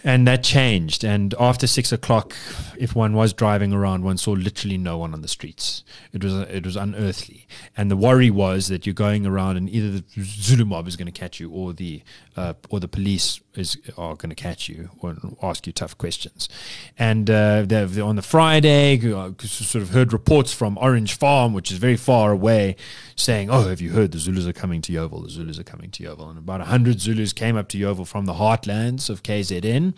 and 0.04 0.26
that 0.28 0.44
changed. 0.44 1.04
And 1.04 1.34
after 1.40 1.66
six 1.66 1.90
o'clock, 1.90 2.36
if 2.78 2.94
one 2.94 3.14
was 3.14 3.32
driving 3.32 3.72
around, 3.72 4.04
one 4.04 4.18
saw 4.18 4.32
literally 4.32 4.78
no 4.78 4.98
one 4.98 5.12
on 5.12 5.22
the 5.22 5.28
streets. 5.28 5.82
It 6.12 6.22
was 6.22 6.34
it 6.34 6.64
was 6.64 6.76
unearthly. 6.76 7.48
And 7.76 7.90
the 7.90 7.96
worry 7.96 8.30
was 8.30 8.68
that 8.68 8.86
you're 8.86 8.94
going 8.94 9.26
around, 9.26 9.56
and 9.56 9.68
either 9.68 9.98
the 9.98 10.22
Zulu 10.22 10.64
mob 10.64 10.86
is 10.86 10.96
going 10.96 11.06
to 11.06 11.20
catch 11.20 11.40
you, 11.40 11.50
or 11.50 11.72
the 11.72 12.02
uh, 12.38 12.54
or 12.70 12.78
the 12.78 12.86
police 12.86 13.40
is 13.54 13.76
are 13.96 14.14
going 14.14 14.30
to 14.30 14.36
catch 14.36 14.68
you 14.68 14.90
or 15.00 15.16
ask 15.42 15.66
you 15.66 15.72
tough 15.72 15.98
questions. 15.98 16.48
And 16.96 17.28
uh, 17.28 17.66
on 18.02 18.14
the 18.14 18.22
Friday, 18.22 19.12
uh, 19.12 19.32
sort 19.40 19.82
of 19.82 19.90
heard 19.90 20.12
reports 20.12 20.52
from 20.52 20.78
Orange 20.80 21.18
Farm, 21.18 21.52
which 21.52 21.72
is 21.72 21.78
very 21.78 21.96
far 21.96 22.30
away, 22.30 22.76
saying, 23.16 23.50
"Oh, 23.50 23.68
have 23.68 23.80
you 23.80 23.90
heard 23.90 24.12
the 24.12 24.18
Zulus 24.18 24.46
are 24.46 24.52
coming 24.52 24.80
to 24.82 24.92
Yeoville? 24.92 25.24
The 25.24 25.30
Zulus 25.30 25.58
are 25.58 25.64
coming 25.64 25.90
to 25.90 26.04
Yeoville." 26.04 26.30
And 26.30 26.38
about 26.38 26.60
hundred 26.60 27.00
Zulus 27.00 27.32
came 27.32 27.56
up 27.56 27.68
to 27.70 27.78
Yeoville 27.78 28.06
from 28.06 28.26
the 28.26 28.34
heartlands 28.34 29.10
of 29.10 29.24
KZN 29.24 29.94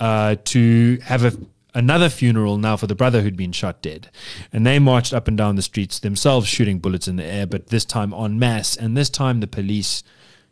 uh, 0.00 0.36
to 0.44 0.98
have 1.04 1.24
a 1.24 1.32
another 1.72 2.08
funeral 2.08 2.56
now 2.56 2.74
for 2.74 2.86
the 2.86 2.94
brother 2.94 3.20
who'd 3.20 3.36
been 3.36 3.52
shot 3.52 3.82
dead. 3.82 4.10
And 4.52 4.66
they 4.66 4.78
marched 4.78 5.12
up 5.12 5.28
and 5.28 5.36
down 5.36 5.56
the 5.56 5.62
streets 5.62 6.00
themselves, 6.00 6.48
shooting 6.48 6.78
bullets 6.78 7.06
in 7.06 7.16
the 7.16 7.24
air, 7.24 7.46
but 7.46 7.68
this 7.68 7.84
time 7.84 8.14
en 8.14 8.38
masse. 8.38 8.76
And 8.76 8.96
this 8.96 9.10
time 9.10 9.40
the 9.40 9.46
police 9.46 10.02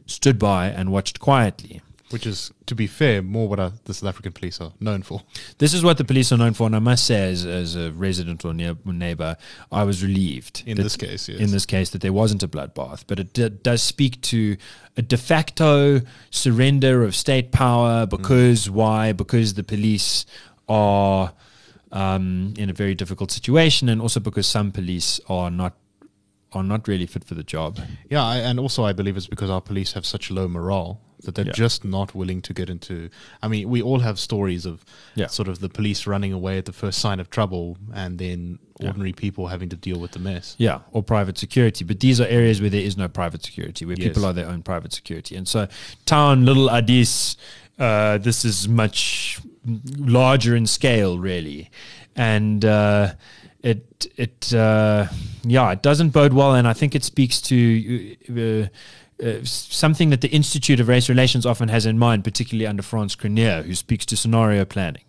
stood 0.07 0.39
by 0.39 0.69
and 0.69 0.93
watched 0.93 1.21
quietly. 1.21 1.81
Which 2.11 2.27
is, 2.27 2.53
to 2.67 2.75
be 2.75 2.87
fair, 2.87 3.23
more 3.23 3.49
what 3.49 3.85
the 3.87 3.95
South 3.95 4.11
African 4.11 4.33
police 4.33 4.61
are 4.61 4.73
known 4.79 5.03
for. 5.03 5.23
This 5.59 5.75
is 5.75 5.83
what 5.83 5.99
the 5.99 6.05
police 6.05 6.31
are 6.31 6.37
known 6.37 6.53
for, 6.53 6.67
and 6.67 6.77
I 6.77 6.79
must 6.79 7.07
say, 7.07 7.33
as, 7.33 7.45
as 7.45 7.75
a 7.75 7.91
resident 7.93 8.45
or 8.45 8.55
near, 8.55 8.77
neighbor, 8.85 9.37
I 9.73 9.83
was 9.83 10.03
relieved. 10.03 10.63
In 10.67 10.77
this 10.77 10.97
case, 10.97 11.29
yes. 11.29 11.41
In 11.41 11.51
this 11.51 11.67
case, 11.67 11.91
that 11.91 12.03
there 12.03 12.13
wasn't 12.13 12.43
a 12.43 12.49
bloodbath. 12.49 13.05
But 13.07 13.19
it 13.19 13.33
d- 13.33 13.49
does 13.49 13.83
speak 13.83 14.21
to 14.21 14.57
a 14.97 15.03
de 15.03 15.17
facto 15.17 16.03
surrender 16.31 17.03
of 17.03 17.17
state 17.17 17.51
power 17.51 18.07
because, 18.07 18.69
mm. 18.69 18.73
why? 18.73 19.13
Because 19.13 19.55
the 19.55 19.65
police 19.65 20.25
are 20.69 21.33
um, 21.91 22.55
in 22.57 22.71
a 22.71 22.75
very 22.75 22.95
difficult 22.95 23.33
situation, 23.33 23.89
and 23.89 24.01
also 24.01 24.21
because 24.21 24.47
some 24.47 24.71
police 24.71 25.21
are 25.29 25.51
not 25.51 25.75
are 26.55 26.63
not 26.63 26.89
really 26.89 27.07
fit 27.07 27.25
for 27.25 27.35
the 27.35 27.43
job. 27.43 27.79
Yeah, 28.09 28.25
I, 28.25 28.37
and 28.37 28.59
also 28.59 28.85
I 28.85 28.93
believe 28.93 29.17
it's 29.17 29.27
because 29.27 29.51
our 29.51 29.61
police 29.61 29.93
have 29.93 30.07
such 30.07 30.31
low 30.31 30.49
morale 30.49 31.01
that 31.25 31.35
they're 31.35 31.47
yeah. 31.47 31.53
just 31.53 31.85
not 31.85 32.15
willing 32.15 32.43
to 32.43 32.55
get 32.55 32.71
into. 32.71 33.11
I 33.43 33.49
mean, 33.49 33.69
we 33.69 33.83
all 33.83 34.01
have 34.01 34.19
stories 34.19 34.67
of 34.67 34.85
yeah. 35.15 35.27
sort 35.27 35.49
of 35.49 35.61
the 35.61 35.69
police 35.69 36.07
running 36.07 36.33
away 36.33 36.59
at 36.59 36.67
the 36.67 36.73
first 36.73 37.01
sign 37.01 37.21
of 37.21 37.31
trouble, 37.31 37.77
and 37.93 38.19
then 38.19 38.59
ordinary 38.81 39.11
yeah. 39.11 39.17
people 39.17 39.49
having 39.49 39.69
to 39.71 39.77
deal 39.77 39.99
with 39.99 40.13
the 40.13 40.19
mess. 40.19 40.55
Yeah, 40.59 40.81
or 40.93 41.03
private 41.03 41.39
security. 41.39 41.85
But 41.85 42.01
these 42.01 42.21
are 42.21 42.27
areas 42.27 42.61
where 42.61 42.71
there 42.71 42.81
is 42.81 42.97
no 42.97 43.09
private 43.09 43.43
security, 43.45 43.85
where 43.85 43.97
yes. 43.99 44.09
people 44.09 44.25
are 44.25 44.33
their 44.33 44.49
own 44.49 44.63
private 44.63 44.93
security. 44.93 45.37
And 45.37 45.49
so, 45.49 45.69
town, 46.07 46.45
little 46.45 46.71
Addis, 46.71 47.37
uh, 47.79 48.19
this 48.19 48.45
is 48.45 48.69
much 48.69 49.41
larger 49.97 50.55
in 50.55 50.67
scale, 50.67 51.19
really, 51.19 51.71
and. 52.15 52.65
Uh, 52.65 53.15
it 53.65 54.07
it 54.17 54.55
uh, 54.55 55.07
yeah 55.43 55.73
it 55.73 55.83
doesn't 55.83 56.11
bode 56.11 56.33
well, 56.33 56.55
and 56.55 56.69
I 56.69 56.75
think 56.75 56.95
it 56.95 57.03
speaks 57.03 57.41
to 57.43 58.17
uh, 58.31 59.25
uh, 59.25 59.45
something 59.45 60.11
that 60.11 60.21
the 60.21 60.29
Institute 60.29 60.81
of 60.81 60.89
Race 60.89 61.09
Relations 61.09 61.47
often 61.47 61.69
has 61.69 61.87
in 61.87 61.99
mind, 61.99 62.25
particularly 62.25 62.67
under 62.67 62.83
Frans 62.83 63.17
Cronje, 63.17 63.65
who 63.65 63.75
speaks 63.75 64.05
to 64.07 64.17
scenario 64.17 64.65
planning. 64.65 65.05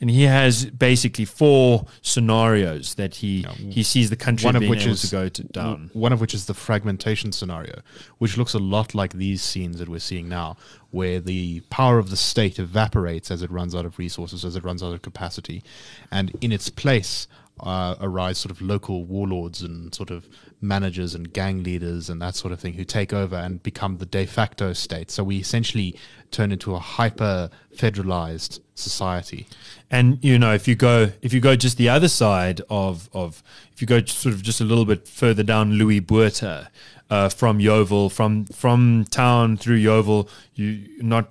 And 0.00 0.08
he 0.08 0.22
has 0.22 0.64
basically 0.64 1.26
four 1.26 1.84
scenarios 2.00 2.94
that 2.94 3.16
he, 3.16 3.40
yeah, 3.40 3.52
he 3.52 3.82
sees 3.82 4.08
the 4.08 4.16
country 4.16 4.46
one 4.46 4.56
of 4.56 4.66
which 4.66 4.86
is, 4.86 5.02
to 5.02 5.08
go 5.08 5.28
to 5.28 5.42
down. 5.42 5.90
One 5.92 6.10
of 6.14 6.22
which 6.22 6.32
is 6.32 6.46
the 6.46 6.54
fragmentation 6.54 7.32
scenario, 7.32 7.82
which 8.16 8.38
looks 8.38 8.54
a 8.54 8.58
lot 8.58 8.94
like 8.94 9.12
these 9.12 9.42
scenes 9.42 9.78
that 9.78 9.90
we're 9.90 9.98
seeing 9.98 10.26
now, 10.26 10.56
where 10.90 11.20
the 11.20 11.60
power 11.68 11.98
of 11.98 12.08
the 12.08 12.16
state 12.16 12.58
evaporates 12.58 13.30
as 13.30 13.42
it 13.42 13.50
runs 13.50 13.74
out 13.74 13.84
of 13.84 13.98
resources, 13.98 14.42
as 14.42 14.56
it 14.56 14.64
runs 14.64 14.82
out 14.82 14.94
of 14.94 15.02
capacity. 15.02 15.62
And 16.10 16.32
in 16.40 16.50
its 16.50 16.70
place 16.70 17.28
uh, 17.62 17.96
arise 18.00 18.38
sort 18.38 18.50
of 18.50 18.60
local 18.60 19.04
warlords 19.04 19.62
and 19.62 19.94
sort 19.94 20.10
of 20.10 20.28
managers 20.60 21.14
and 21.14 21.32
gang 21.32 21.62
leaders 21.62 22.10
and 22.10 22.20
that 22.20 22.34
sort 22.34 22.52
of 22.52 22.60
thing 22.60 22.74
who 22.74 22.84
take 22.84 23.12
over 23.12 23.36
and 23.36 23.62
become 23.62 23.98
the 23.98 24.06
de 24.06 24.26
facto 24.26 24.72
state. 24.72 25.10
So 25.10 25.24
we 25.24 25.38
essentially 25.38 25.96
turn 26.30 26.52
into 26.52 26.74
a 26.74 26.78
hyper 26.78 27.50
federalized 27.74 28.60
society. 28.74 29.46
And 29.90 30.18
you 30.22 30.38
know, 30.38 30.52
if 30.52 30.68
you 30.68 30.74
go 30.74 31.12
if 31.22 31.32
you 31.32 31.40
go 31.40 31.56
just 31.56 31.76
the 31.76 31.88
other 31.88 32.08
side 32.08 32.60
of 32.68 33.08
of 33.12 33.42
if 33.72 33.80
you 33.80 33.86
go 33.86 34.04
sort 34.04 34.34
of 34.34 34.42
just 34.42 34.60
a 34.60 34.64
little 34.64 34.84
bit 34.84 35.06
further 35.08 35.42
down 35.42 35.72
Louis 35.74 36.00
Botha 36.00 36.70
uh, 37.08 37.28
from 37.28 37.58
Yeoville, 37.58 38.10
from 38.10 38.46
from 38.46 39.04
town 39.10 39.56
through 39.56 39.78
Yeoville, 39.78 40.28
you 40.54 40.88
not 41.02 41.30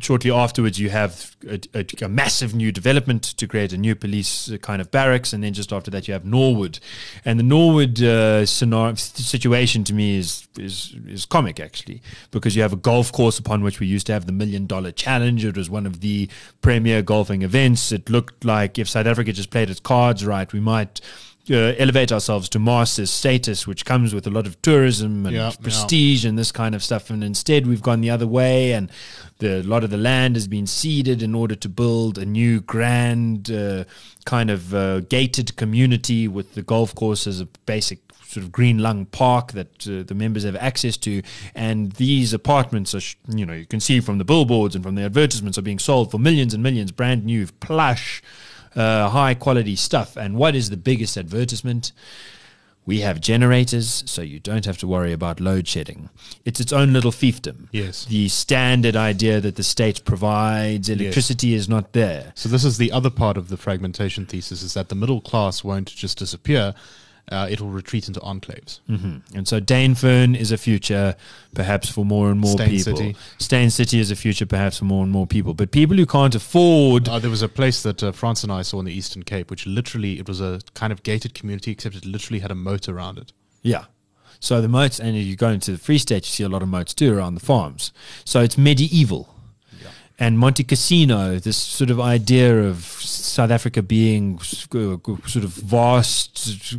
shortly 0.00 0.30
afterwards, 0.30 0.78
you 0.78 0.90
have 0.90 1.36
a, 1.48 1.60
a, 1.74 1.86
a, 2.04 2.08
massive 2.08 2.54
new 2.54 2.72
development 2.72 3.22
to 3.22 3.46
create 3.46 3.72
a 3.72 3.76
new 3.76 3.94
police 3.94 4.50
kind 4.62 4.80
of 4.80 4.90
barracks, 4.90 5.32
and 5.32 5.42
then 5.42 5.52
just 5.52 5.72
after 5.72 5.90
that, 5.90 6.08
you 6.08 6.14
have 6.14 6.24
Norwood, 6.24 6.78
and 7.24 7.38
the 7.38 7.44
Norwood 7.44 8.02
uh, 8.02 8.46
scenario, 8.46 8.94
situation 8.94 9.84
to 9.84 9.94
me 9.94 10.18
is 10.18 10.48
is 10.58 10.94
is 11.06 11.26
comic 11.26 11.60
actually 11.60 12.00
because 12.30 12.56
you 12.56 12.62
have 12.62 12.72
a 12.72 12.76
golf 12.76 13.12
course 13.12 13.38
upon 13.38 13.62
which 13.62 13.80
we 13.80 13.86
used 13.86 14.06
to 14.06 14.12
have 14.12 14.26
the 14.26 14.32
Million 14.32 14.66
Dollar 14.66 14.92
Challenge. 14.92 15.44
It 15.44 15.56
was 15.56 15.68
one 15.68 15.86
of 15.86 16.00
the 16.00 16.28
premier 16.60 17.02
golfing 17.02 17.42
events. 17.42 17.92
It 17.92 18.08
looked 18.08 18.44
like 18.44 18.78
if 18.78 18.88
South 18.88 19.06
Africa 19.06 19.32
just 19.32 19.50
played 19.50 19.70
its 19.70 19.80
cards 19.80 20.24
right, 20.24 20.52
we 20.52 20.60
might 20.60 21.00
uh, 21.50 21.74
elevate 21.78 22.12
ourselves 22.12 22.48
to 22.50 22.58
master's 22.58 23.10
status, 23.10 23.66
which 23.66 23.84
comes 23.84 24.14
with 24.14 24.26
a 24.26 24.30
lot 24.30 24.46
of 24.46 24.60
tourism 24.62 25.26
and 25.26 25.36
yeah, 25.36 25.52
prestige 25.60 26.24
yeah. 26.24 26.30
and 26.30 26.38
this 26.38 26.52
kind 26.52 26.74
of 26.74 26.82
stuff. 26.82 27.10
And 27.10 27.22
instead, 27.22 27.66
we've 27.66 27.82
gone 27.82 28.00
the 28.00 28.10
other 28.10 28.26
way, 28.26 28.72
and 28.72 28.90
the, 29.38 29.60
a 29.60 29.62
lot 29.62 29.84
of 29.84 29.90
the 29.90 29.96
land 29.96 30.36
has 30.36 30.48
been 30.48 30.66
ceded 30.66 31.22
in 31.22 31.34
order 31.34 31.54
to 31.54 31.68
build 31.68 32.18
a 32.18 32.26
new 32.26 32.60
grand 32.60 33.50
uh, 33.50 33.84
kind 34.24 34.50
of 34.50 34.74
uh, 34.74 35.00
gated 35.00 35.56
community 35.56 36.28
with 36.28 36.54
the 36.54 36.62
golf 36.62 36.94
course 36.94 37.26
as 37.26 37.40
a 37.40 37.46
basic 37.66 38.00
sort 38.26 38.44
of 38.44 38.50
green 38.50 38.78
lung 38.78 39.06
park 39.06 39.52
that 39.52 39.88
uh, 39.88 40.02
the 40.02 40.14
members 40.14 40.42
have 40.42 40.56
access 40.56 40.96
to 40.96 41.22
and 41.54 41.92
these 41.92 42.34
apartments 42.34 42.92
are 42.92 43.00
sh- 43.00 43.14
you 43.28 43.46
know 43.46 43.52
you 43.52 43.64
can 43.64 43.78
see 43.78 44.00
from 44.00 44.18
the 44.18 44.24
billboards 44.24 44.74
and 44.74 44.82
from 44.84 44.96
the 44.96 45.02
advertisements 45.02 45.56
are 45.56 45.62
being 45.62 45.78
sold 45.78 46.10
for 46.10 46.18
millions 46.18 46.52
and 46.52 46.60
millions 46.60 46.90
brand 46.90 47.24
new 47.24 47.46
plush 47.60 48.20
uh, 48.76 49.08
high 49.08 49.34
quality 49.34 49.76
stuff. 49.76 50.16
And 50.16 50.36
what 50.36 50.54
is 50.54 50.70
the 50.70 50.76
biggest 50.76 51.16
advertisement? 51.16 51.92
We 52.84 53.00
have 53.00 53.20
generators, 53.20 54.04
so 54.06 54.22
you 54.22 54.38
don't 54.38 54.64
have 54.64 54.78
to 54.78 54.86
worry 54.86 55.12
about 55.12 55.40
load 55.40 55.66
shedding. 55.66 56.08
It's 56.44 56.60
its 56.60 56.72
own 56.72 56.92
little 56.92 57.10
fiefdom. 57.10 57.66
Yes. 57.72 58.04
The 58.04 58.28
standard 58.28 58.94
idea 58.94 59.40
that 59.40 59.56
the 59.56 59.64
state 59.64 60.04
provides 60.04 60.88
electricity 60.88 61.48
yes. 61.48 61.62
is 61.62 61.68
not 61.68 61.94
there. 61.94 62.32
So 62.36 62.48
this 62.48 62.64
is 62.64 62.78
the 62.78 62.92
other 62.92 63.10
part 63.10 63.36
of 63.36 63.48
the 63.48 63.56
fragmentation 63.56 64.24
thesis: 64.24 64.62
is 64.62 64.74
that 64.74 64.88
the 64.88 64.94
middle 64.94 65.20
class 65.20 65.64
won't 65.64 65.88
just 65.88 66.18
disappear 66.18 66.74
uh, 67.32 67.48
it 67.50 67.60
will 67.60 67.70
retreat 67.70 68.08
into 68.08 68.20
enclaves. 68.20 68.80
Mm-hmm. 68.88 69.36
And 69.36 69.48
so 69.48 69.60
Dainfern 69.60 70.36
is 70.36 70.52
a 70.52 70.58
future, 70.58 71.16
perhaps 71.54 71.88
for 71.90 72.04
more 72.04 72.30
and 72.30 72.40
more 72.40 72.52
Steyn 72.52 72.70
people. 72.70 72.96
City. 72.96 73.16
Steyn 73.38 73.70
City 73.70 73.98
is 73.98 74.10
a 74.10 74.16
future, 74.16 74.46
perhaps 74.46 74.78
for 74.78 74.84
more 74.84 75.02
and 75.02 75.12
more 75.12 75.26
people. 75.26 75.54
But 75.54 75.70
people 75.70 75.96
who 75.96 76.06
can't 76.06 76.34
afford. 76.34 77.08
Uh, 77.08 77.18
there 77.18 77.30
was 77.30 77.42
a 77.42 77.48
place 77.48 77.82
that 77.82 78.02
uh, 78.02 78.12
Frans 78.12 78.42
and 78.42 78.52
I 78.52 78.62
saw 78.62 78.78
in 78.78 78.84
the 78.84 78.92
Eastern 78.92 79.22
Cape, 79.22 79.50
which 79.50 79.66
literally 79.66 80.18
it 80.18 80.28
was 80.28 80.40
a 80.40 80.60
kind 80.74 80.92
of 80.92 81.02
gated 81.02 81.34
community, 81.34 81.72
except 81.72 81.96
it 81.96 82.04
literally 82.04 82.40
had 82.40 82.50
a 82.50 82.54
moat 82.54 82.88
around 82.88 83.18
it. 83.18 83.32
Yeah. 83.62 83.86
So 84.38 84.60
the 84.60 84.68
moats, 84.68 85.00
and 85.00 85.16
you 85.16 85.34
go 85.34 85.48
into 85.48 85.72
the 85.72 85.78
Free 85.78 85.98
State, 85.98 86.26
you 86.26 86.30
see 86.30 86.44
a 86.44 86.48
lot 86.48 86.62
of 86.62 86.68
moats 86.68 86.94
too 86.94 87.16
around 87.16 87.34
the 87.34 87.40
farms. 87.40 87.92
So 88.24 88.40
it's 88.40 88.58
medieval 88.58 89.34
and 90.18 90.38
Montecasino, 90.38 91.42
this 91.42 91.58
sort 91.58 91.90
of 91.90 92.00
idea 92.00 92.62
of 92.62 92.84
South 92.84 93.50
Africa 93.50 93.82
being 93.82 94.38
sort 94.40 95.44
of 95.44 95.50
vast 95.50 96.74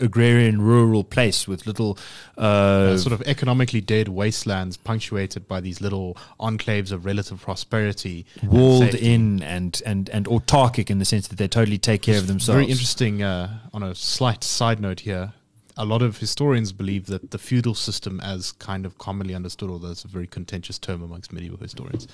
agrarian 0.00 0.62
rural 0.62 1.04
place 1.04 1.46
with 1.46 1.66
little 1.66 1.98
uh, 2.38 2.96
sort 2.96 3.12
of 3.12 3.20
economically 3.22 3.82
dead 3.82 4.08
wastelands 4.08 4.78
punctuated 4.78 5.46
by 5.46 5.60
these 5.60 5.82
little 5.82 6.16
enclaves 6.40 6.92
of 6.92 7.04
relative 7.04 7.42
prosperity, 7.42 8.24
walled 8.42 8.94
in 8.94 9.42
and 9.42 9.82
and 9.84 10.08
and 10.08 10.24
autarkic 10.26 10.88
in 10.88 10.98
the 10.98 11.04
sense 11.04 11.28
that 11.28 11.36
they 11.36 11.48
totally 11.48 11.78
take 11.78 12.00
care 12.00 12.16
of 12.16 12.26
themselves. 12.26 12.56
Very 12.56 12.70
interesting. 12.70 13.22
Uh, 13.22 13.58
on 13.74 13.82
a 13.82 13.94
slight 13.94 14.42
side 14.42 14.80
note 14.80 15.00
here, 15.00 15.32
a 15.76 15.84
lot 15.84 16.02
of 16.02 16.18
historians 16.18 16.72
believe 16.72 17.06
that 17.06 17.30
the 17.30 17.38
feudal 17.38 17.74
system, 17.74 18.20
as 18.20 18.52
kind 18.52 18.84
of 18.84 18.98
commonly 18.98 19.34
understood, 19.34 19.70
although 19.70 19.90
it's 19.90 20.04
a 20.04 20.08
very 20.08 20.26
contentious 20.26 20.78
term 20.78 21.02
amongst 21.02 21.32
medieval 21.32 21.58
historians, 21.58 22.08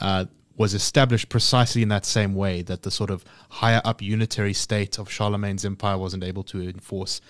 uh, 0.00 0.26
was 0.56 0.74
established 0.74 1.28
precisely 1.28 1.82
in 1.82 1.88
that 1.88 2.04
same 2.04 2.34
way 2.34 2.62
that 2.62 2.82
the 2.82 2.90
sort 2.90 3.10
of 3.10 3.24
higher 3.48 3.80
up 3.84 4.02
unitary 4.02 4.52
state 4.52 4.98
of 4.98 5.08
Charlemagne's 5.08 5.64
empire 5.64 5.96
wasn't 5.96 6.24
able 6.24 6.42
to 6.44 6.68
enforce 6.68 7.20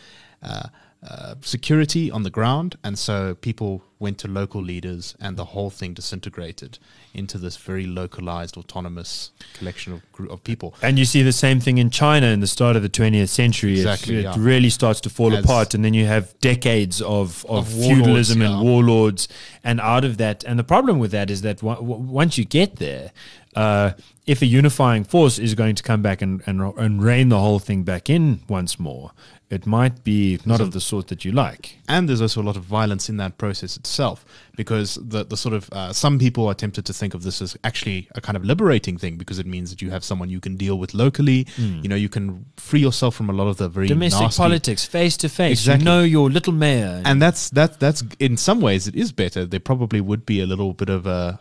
uh, 0.43 0.69
uh, 1.01 1.37
security 1.43 2.11
on 2.11 2.25
the 2.25 2.31
ground, 2.31 2.77
and 2.83 2.99
so 2.99 3.37
people 3.37 3.83
went 4.01 4.19
to 4.19 4.29
local 4.29 4.61
leaders, 4.61 5.15
and 5.21 5.37
the 5.37 5.45
whole 5.47 5.71
thing 5.71 5.95
disintegrated 5.95 6.79
into 7.15 7.39
this 7.39 7.57
very 7.57 7.87
localized, 7.87 8.57
autonomous 8.57 9.31
collection 9.55 9.93
of 9.93 10.13
group 10.13 10.31
of 10.31 10.43
people. 10.43 10.75
And 10.83 10.99
you 10.99 11.05
see 11.05 11.23
the 11.23 11.33
same 11.33 11.61
thing 11.61 11.79
in 11.79 11.91
China 11.91 12.27
in 12.27 12.41
the 12.41 12.47
start 12.47 12.75
of 12.75 12.83
the 12.83 12.89
20th 12.89 13.29
century. 13.29 13.75
Exactly, 13.75 14.17
it, 14.17 14.23
yeah. 14.25 14.35
really 14.37 14.71
starts 14.71 15.01
to 15.03 15.11
fall 15.11 15.35
As- 15.35 15.45
apart, 15.45 15.73
and 15.75 15.85
then 15.85 15.95
you 15.95 16.07
have 16.07 16.39
decades 16.41 17.01
of, 17.01 17.45
of, 17.47 17.69
Of 17.69 17.77
warlords, 17.77 17.99
feudalism 17.99 18.41
yeah. 18.41 18.51
and 18.51 18.63
warlords. 18.63 19.29
And 19.63 19.81
out 19.81 20.05
of 20.05 20.17
that, 20.19 20.43
and 20.45 20.59
the 20.59 20.65
problem 20.65 20.99
with 20.99 21.13
that 21.13 21.31
is 21.31 21.43
that 21.43 21.59
w- 21.59 21.77
w- 21.77 22.03
once 22.11 22.39
you 22.39 22.45
get 22.45 22.77
there, 22.77 23.13
uh, 23.55 23.93
if 24.27 24.43
a 24.43 24.47
unifying 24.47 25.05
force 25.05 25.39
is 25.39 25.55
going 25.55 25.75
to 25.75 25.83
come 25.83 26.03
back 26.03 26.23
and, 26.23 26.43
and, 26.47 26.61
and 26.61 27.03
rein 27.03 27.29
the 27.29 27.39
whole 27.39 27.59
thing 27.59 27.83
back 27.83 28.11
in 28.11 28.41
once 28.49 28.79
more, 28.79 29.13
it 29.51 29.67
might 29.67 30.05
be 30.05 30.39
not 30.45 30.61
of 30.61 30.73
the 30.73 30.81
sort 30.81 31.09
that 31.09 31.25
you 31.25 31.33
like. 31.33 31.79
and 31.89 32.09
there's 32.09 32.21
also 32.21 32.43
a 32.43 32.47
lot 32.51 32.57
of 32.57 32.65
violence 32.65 33.09
in 33.09 33.17
that 33.17 33.39
process 33.39 33.77
itself 33.77 34.25
because 34.57 34.97
the 34.97 35.25
the 35.25 35.37
sort 35.37 35.55
of 35.55 35.71
uh, 35.73 35.93
some 35.93 36.19
people 36.19 36.47
are 36.47 36.55
tempted 36.55 36.85
to 36.85 36.93
think 36.93 37.15
of 37.15 37.23
this 37.23 37.41
as 37.41 37.57
actually 37.65 38.09
a 38.15 38.21
kind 38.21 38.37
of 38.37 38.45
liberating 38.45 38.99
thing 38.99 39.17
because 39.17 39.39
it 39.39 39.47
means 39.47 39.71
that 39.71 39.81
you 39.81 39.91
have 39.91 40.05
someone 40.05 40.29
you 40.29 40.41
can 40.41 40.57
deal 40.57 40.79
with 40.79 40.93
locally 40.95 41.47
you 41.57 41.89
know 41.89 41.97
you 41.97 42.09
can 42.09 42.45
free 42.57 42.81
yourself 42.81 43.15
from 43.15 43.31
a 43.31 43.33
lot 43.33 43.47
of 43.49 43.57
the 43.57 43.69
very 43.69 43.87
Domestic 43.89 44.21
nasty 44.21 44.43
politics, 44.43 44.85
face 44.85 45.17
to 45.19 45.29
face. 45.29 45.59
Exactly. 45.61 45.81
You 45.81 45.85
know 45.85 46.03
your 46.03 46.29
little 46.31 46.53
mayor. 46.53 47.03
and 47.05 47.23
that's 47.23 47.51
that 47.51 47.81
that's 47.81 48.03
in 48.19 48.37
some 48.37 48.61
ways 48.61 48.87
it 48.87 48.95
is 48.95 49.13
better 49.13 49.47
there 49.47 49.61
probably 49.61 50.01
would 50.01 50.27
be 50.27 50.41
a 50.41 50.47
little 50.47 50.75
bit 50.75 50.89
of 50.91 51.07
a 51.07 51.41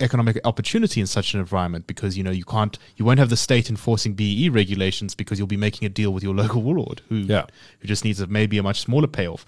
economic 0.00 0.38
opportunity 0.44 1.00
in 1.00 1.06
such 1.06 1.34
an 1.34 1.40
environment 1.40 1.86
because 1.86 2.16
you 2.16 2.24
know 2.24 2.30
you 2.30 2.44
can't 2.44 2.78
you 2.96 3.04
won't 3.04 3.18
have 3.18 3.30
the 3.30 3.36
state 3.36 3.68
enforcing 3.70 4.14
BE 4.14 4.48
regulations 4.48 5.14
because 5.14 5.38
you'll 5.38 5.46
be 5.48 5.56
making 5.56 5.86
a 5.86 5.88
deal 5.88 6.12
with 6.12 6.22
your 6.22 6.34
local 6.42 6.62
warlord 6.62 7.02
who 7.08 7.16
Yeah. 7.16 7.46
who 7.80 7.88
just 7.88 8.04
needs 8.04 8.20
a 8.20 8.26
maybe 8.26 8.58
a 8.58 8.62
much 8.62 8.80
smaller 8.80 9.06
payoff 9.08 9.44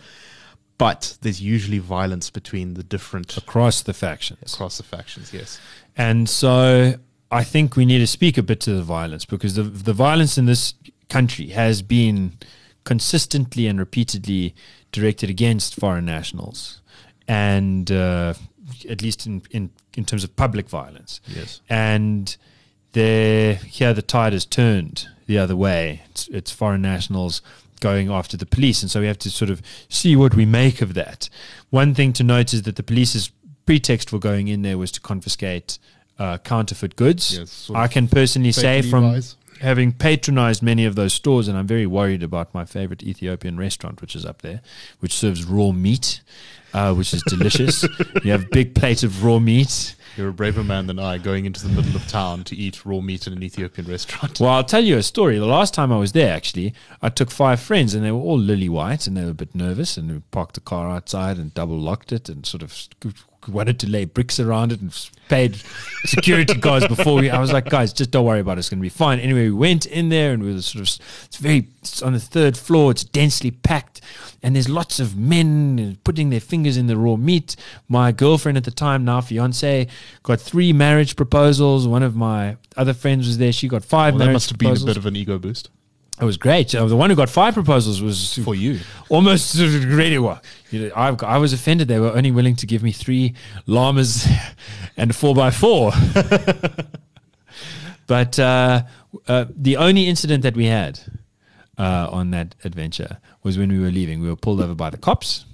but 0.79 1.19
there's 1.23 1.41
usually 1.43 1.79
violence 1.79 2.31
between 2.31 2.75
the 2.75 2.85
different 2.85 3.37
across 3.37 3.83
the 3.83 3.93
factions. 3.95 4.53
across 4.55 4.77
the 4.77 4.85
factions 4.85 5.33
yes 5.33 5.59
And 5.97 6.29
so 6.29 6.95
I 7.31 7.45
think 7.45 7.77
we 7.77 7.85
need 7.85 7.99
to 7.99 8.07
speak 8.07 8.39
a 8.39 8.43
bit 8.43 8.61
to 8.61 8.73
the 8.75 8.83
violence 8.83 9.25
because 9.25 9.55
the 9.55 9.65
the 9.65 9.93
violence 9.93 10.39
in 10.39 10.47
this 10.47 10.75
country 11.09 11.49
has 11.49 11.83
been 11.83 12.33
consistently 12.85 13.67
and 13.67 13.79
repeatedly 13.79 14.55
directed 14.93 15.29
against 15.29 15.75
foreign 15.75 16.07
nationals, 16.07 16.81
and 17.27 17.91
uh, 17.93 18.33
at 18.87 19.03
least 19.03 19.27
in, 19.27 19.43
in 19.51 19.71
in 19.95 20.05
terms 20.05 20.25
of 20.25 20.35
public 20.37 20.69
violence. 20.69 21.21
Yes. 21.27 21.61
And 21.69 22.37
there 22.93 23.55
here 23.55 23.95
the 23.95 24.03
tide 24.03 24.33
has 24.33 24.45
turned 24.45 25.09
the 25.27 25.39
other 25.39 25.57
way. 25.57 26.03
It's, 26.11 26.29
it's 26.29 26.51
foreign 26.51 26.83
nationals 26.83 27.43
going 27.81 28.11
after 28.11 28.37
the 28.37 28.47
police, 28.47 28.83
and 28.83 28.91
so 28.91 29.01
we 29.01 29.07
have 29.07 29.19
to 29.19 29.31
sort 29.31 29.51
of 29.51 29.63
see 29.89 30.17
what 30.17 30.35
we 30.35 30.45
make 30.45 30.83
of 30.83 30.95
that. 30.95 31.29
One 31.71 31.95
thing 31.95 32.13
to 32.15 32.25
note 32.25 32.53
is 32.53 32.63
that 32.63 32.77
the 32.77 32.83
police's 32.83 33.31
pretext 33.67 34.11
for 34.11 34.19
going 34.19 34.49
in 34.49 34.63
there 34.63 34.79
was 34.79 34.91
to 34.93 35.01
confiscate 35.01 35.79
uh, 36.19 36.39
counterfeit 36.39 36.97
goods. 36.97 37.39
Yes, 37.39 37.71
I 37.75 37.87
can 37.87 38.09
personally 38.09 38.53
say 38.53 38.83
from 38.83 39.21
having 39.61 39.93
patronized 39.93 40.63
many 40.63 40.85
of 40.85 40.95
those 40.95 41.13
stores, 41.13 41.49
and 41.49 41.59
I'm 41.59 41.67
very 41.67 41.87
worried 41.87 42.23
about 42.23 42.53
my 42.55 42.65
favorite 42.65 43.03
Ethiopian 43.03 43.57
restaurant, 43.57 44.01
which 44.01 44.17
is 44.17 44.25
up 44.25 44.43
there, 44.43 44.61
which 45.01 45.13
serves 45.13 45.45
raw 45.45 45.71
meat, 45.71 46.21
uh, 46.75 46.95
which 46.95 47.15
is 47.15 47.23
delicious. 47.23 47.83
you 48.25 48.31
have 48.31 48.45
a 48.45 48.49
big 48.51 48.75
plate 48.75 49.03
of 49.03 49.25
raw 49.25 49.39
meat. 49.39 49.95
you're 50.17 50.29
a 50.29 50.33
braver 50.33 50.65
man 50.65 50.87
than 50.87 50.99
I 50.99 51.19
going 51.19 51.45
into 51.45 51.67
the 51.67 51.73
middle 51.73 51.95
of 51.97 52.07
town 52.09 52.45
to 52.45 52.57
eat 52.57 52.85
raw 52.85 53.01
meat 53.01 53.27
in 53.27 53.33
an 53.33 53.43
Ethiopian 53.43 53.87
restaurant 53.89 54.41
Well, 54.41 54.51
I'll 54.51 54.65
tell 54.65 54.85
you 54.85 54.97
a 54.97 55.03
story. 55.03 55.39
The 55.39 55.47
last 55.47 55.75
time 55.75 55.93
I 55.93 55.99
was 55.99 56.13
there, 56.13 56.35
actually, 56.35 56.75
I 57.03 57.09
took 57.09 57.31
five 57.31 57.61
friends, 57.61 57.95
and 57.95 58.05
they 58.05 58.11
were 58.13 58.19
all 58.21 58.39
lily 58.39 58.69
white, 58.69 59.07
and 59.07 59.17
they 59.17 59.25
were 59.25 59.31
a 59.31 59.35
bit 59.35 59.55
nervous, 59.55 59.97
and 59.97 60.11
we 60.11 60.21
parked 60.31 60.55
the 60.55 60.61
car 60.61 60.91
outside 60.91 61.37
and 61.39 61.55
double 61.55 61.79
locked 61.79 62.13
it, 62.13 62.29
and 62.29 62.45
sort 62.45 62.63
of 62.63 62.89
wanted 63.47 63.79
to 63.81 63.89
lay 63.89 64.05
bricks 64.05 64.41
around 64.41 64.73
it, 64.73 64.81
and 64.81 65.11
paid 65.29 65.61
security 66.05 66.55
guards 66.61 66.87
before 66.89 67.21
we. 67.21 67.31
I 67.31 67.39
was 67.41 67.53
like, 67.53 67.67
guys, 67.67 67.93
just 67.93 68.11
don't 68.11 68.25
worry 68.25 68.41
about 68.41 68.59
it; 68.59 68.61
it's 68.61 68.69
going 68.69 68.79
to 68.79 68.83
be 68.83 68.89
fine. 68.89 69.21
Anyway, 69.21 69.45
we 69.45 69.53
went 69.53 69.87
in 69.87 70.09
there, 70.09 70.33
and 70.33 70.43
we 70.43 70.53
were 70.53 70.63
sort 70.63 70.83
of. 70.83 71.07
It's 71.27 71.37
very. 71.37 71.69
It's 71.81 72.03
on 72.03 72.13
the 72.13 72.21
third 72.21 72.57
floor. 72.57 72.91
It's 72.91 73.05
densely 73.05 73.51
packed, 73.51 74.01
and 74.43 74.55
there's 74.55 74.69
lots 74.69 74.99
of 75.01 75.17
men 75.17 75.99
putting 76.05 76.31
their 76.31 76.41
fingers 76.41 76.77
in 76.77 76.87
the 76.87 76.97
raw 76.97 77.17
meat. 77.17 77.57
My 77.89 78.13
girlfriend 78.13 78.59
at 78.59 78.65
the 78.65 78.71
time, 78.71 79.05
now 79.05 79.21
fiance, 79.21 79.87
got 80.23 80.41
three 80.41 80.73
marriage 80.73 81.17
proposals. 81.17 81.87
One 81.87 82.03
of 82.03 82.17
my 82.17 82.57
other 82.77 82.95
friends 82.95 83.27
was 83.27 83.39
there; 83.39 83.53
she 83.53 83.69
got 83.69 83.85
five 83.85 84.15
well, 84.15 84.27
that 84.27 84.33
must 84.33 84.51
have 84.51 84.59
been 84.59 84.77
a 84.77 84.81
bit 84.81 84.97
of 84.97 85.07
an 85.07 85.17
ego 85.17 85.39
boost 85.39 85.71
It 86.21 86.25
was 86.25 86.37
great. 86.37 86.75
Uh, 86.75 86.87
the 86.87 86.97
one 86.97 87.11
who 87.11 87.17
got 87.17 87.29
five 87.29 87.55
proposals 87.55 88.03
was 88.03 88.35
for 88.45 88.55
you 88.55 88.81
almost 89.09 89.51
sort 89.51 89.69
of 89.75 89.85
really 89.85 90.19
well. 90.19 90.41
You 90.71 90.89
know, 90.89 90.95
I, 90.97 91.15
I 91.25 91.39
was 91.39 91.53
offended. 91.53 91.87
They 91.89 92.01
were 92.01 92.11
only 92.11 92.31
willing 92.33 92.57
to 92.57 92.67
give 92.67 92.83
me 92.83 92.91
three 92.93 93.35
llamas 93.67 94.27
and 94.97 95.11
a 95.11 95.15
four 95.15 95.35
by 95.35 95.51
four. 95.51 95.93
but 98.07 98.39
uh, 98.39 98.83
uh, 99.29 99.45
the 99.55 99.77
only 99.77 100.07
incident 100.09 100.43
that 100.43 100.57
we 100.57 100.67
had 100.67 101.01
uh, 101.79 102.09
on 102.11 102.31
that 102.33 102.55
adventure 102.65 103.19
was 103.43 103.57
when 103.57 103.71
we 103.71 103.79
were 103.79 103.91
leaving. 103.91 104.21
We 104.21 104.29
were 104.29 104.37
pulled 104.37 104.61
over 104.61 104.75
by 104.75 104.91
the 104.91 104.99
cops, 104.99 105.45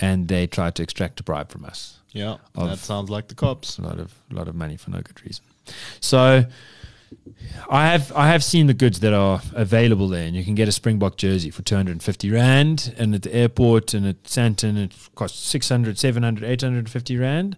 and 0.00 0.28
they 0.28 0.46
tried 0.46 0.74
to 0.76 0.82
extract 0.82 1.20
a 1.20 1.22
bribe 1.22 1.50
from 1.50 1.64
us. 1.64 1.98
yeah 2.12 2.38
that 2.54 2.78
sounds 2.78 3.10
like 3.10 3.28
the 3.28 3.34
cops 3.36 3.78
a 3.78 3.82
lot 3.82 3.98
of 4.00 4.12
a 4.30 4.34
lot 4.34 4.48
of 4.48 4.54
money 4.54 4.76
for 4.76 4.90
no 4.90 5.00
good 5.02 5.22
reason. 5.24 5.44
So 6.00 6.44
I 7.68 7.88
have 7.88 8.12
I 8.14 8.28
have 8.28 8.42
seen 8.42 8.66
the 8.66 8.74
goods 8.74 9.00
that 9.00 9.12
are 9.12 9.42
available 9.54 10.08
there, 10.08 10.26
and 10.26 10.36
you 10.36 10.44
can 10.44 10.54
get 10.54 10.68
a 10.68 10.72
Springbok 10.72 11.16
jersey 11.16 11.50
for 11.50 11.62
250 11.62 12.30
rand, 12.30 12.94
and 12.98 13.14
at 13.14 13.22
the 13.22 13.34
airport 13.34 13.94
and 13.94 14.06
at 14.06 14.22
Sandton 14.24 14.76
it 14.76 14.92
costs 15.14 15.38
600, 15.48 15.98
700, 15.98 16.44
850 16.44 17.16
rand, 17.16 17.56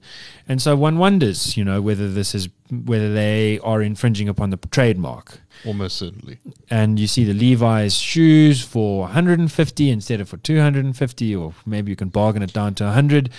and 0.49 0.61
so 0.61 0.77
one 0.77 0.99
wonders, 0.99 1.57
you 1.57 1.65
know, 1.65 1.81
whether 1.81 2.11
this 2.11 2.35
is 2.35 2.49
whether 2.71 3.13
they 3.13 3.59
are 3.61 3.83
infringing 3.83 4.29
upon 4.29 4.51
the 4.51 4.57
trademark. 4.57 5.41
almost 5.67 5.97
certainly. 5.97 6.39
And 6.71 6.99
you 6.99 7.07
see 7.07 7.25
the 7.25 7.35
Levi's 7.35 7.95
shoes 7.95 8.65
for 8.65 9.01
150 9.01 9.91
instead 9.91 10.21
of 10.21 10.29
for 10.29 10.39
250, 10.39 11.37
or 11.37 11.55
maybe 11.67 11.91
you 11.91 11.97
can 11.97 12.09
bargain 12.09 12.43
it 12.43 12.53
down 12.53 12.75
to 12.77 12.85
100 12.85 13.31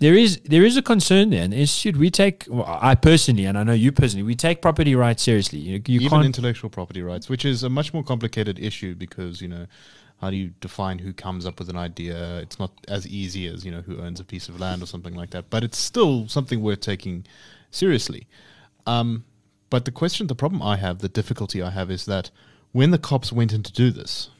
there 0.00 0.14
is 0.14 0.40
there 0.44 0.64
is 0.64 0.76
a 0.76 0.82
concern 0.82 1.30
there, 1.30 1.42
and 1.42 1.52
is 1.52 1.74
should 1.74 1.96
we 1.96 2.10
take? 2.10 2.46
Well, 2.48 2.64
I 2.66 2.94
personally, 2.94 3.44
and 3.46 3.58
I 3.58 3.64
know 3.64 3.72
you 3.72 3.92
personally, 3.92 4.22
we 4.22 4.34
take 4.34 4.62
property 4.62 4.94
rights 4.94 5.22
seriously. 5.22 5.58
You, 5.58 5.82
you 5.86 6.00
even 6.00 6.22
intellectual 6.22 6.70
property 6.70 7.02
rights, 7.02 7.28
which 7.28 7.44
is 7.44 7.62
a 7.62 7.68
much 7.68 7.92
more 7.92 8.04
complicated 8.04 8.58
issue 8.58 8.94
because 8.94 9.42
you 9.42 9.48
know 9.48 9.66
how 10.20 10.30
do 10.30 10.36
you 10.36 10.52
define 10.60 10.98
who 10.98 11.12
comes 11.12 11.46
up 11.46 11.58
with 11.58 11.68
an 11.68 11.76
idea? 11.76 12.38
It's 12.38 12.58
not 12.58 12.72
as 12.86 13.06
easy 13.08 13.46
as 13.46 13.64
you 13.64 13.72
know 13.72 13.80
who 13.80 14.00
owns 14.00 14.20
a 14.20 14.24
piece 14.24 14.48
of 14.48 14.60
land 14.60 14.82
or 14.82 14.86
something 14.86 15.14
like 15.14 15.30
that, 15.30 15.50
but 15.50 15.64
it's 15.64 15.78
still 15.78 16.28
something 16.28 16.62
worth 16.62 16.80
taking 16.80 17.24
seriously. 17.70 18.26
Um, 18.86 19.24
but 19.70 19.84
the 19.84 19.90
question, 19.90 20.28
the 20.28 20.34
problem 20.34 20.62
I 20.62 20.76
have, 20.76 21.00
the 21.00 21.08
difficulty 21.08 21.60
I 21.60 21.70
have, 21.70 21.90
is 21.90 22.06
that 22.06 22.30
when 22.72 22.90
the 22.90 22.98
cops 22.98 23.32
went 23.32 23.52
in 23.52 23.62
to 23.62 23.72
do 23.72 23.90
this, 23.90 24.30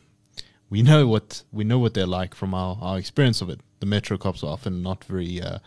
we 0.71 0.83
know 0.83 1.07
what 1.07 1.43
we 1.53 1.65
know 1.65 1.79
what 1.79 1.95
they're 1.95 2.07
like 2.07 2.35
from 2.35 2.55
our, 2.55 2.79
our 2.81 2.99
experience 2.99 3.41
of 3.41 3.51
it. 3.51 3.61
The 3.81 3.87
metro 3.87 4.17
cops 4.19 4.43
are 4.43 4.53
often 4.53 4.83
not 4.83 5.05
very, 5.05 5.41
uh, 5.41 5.59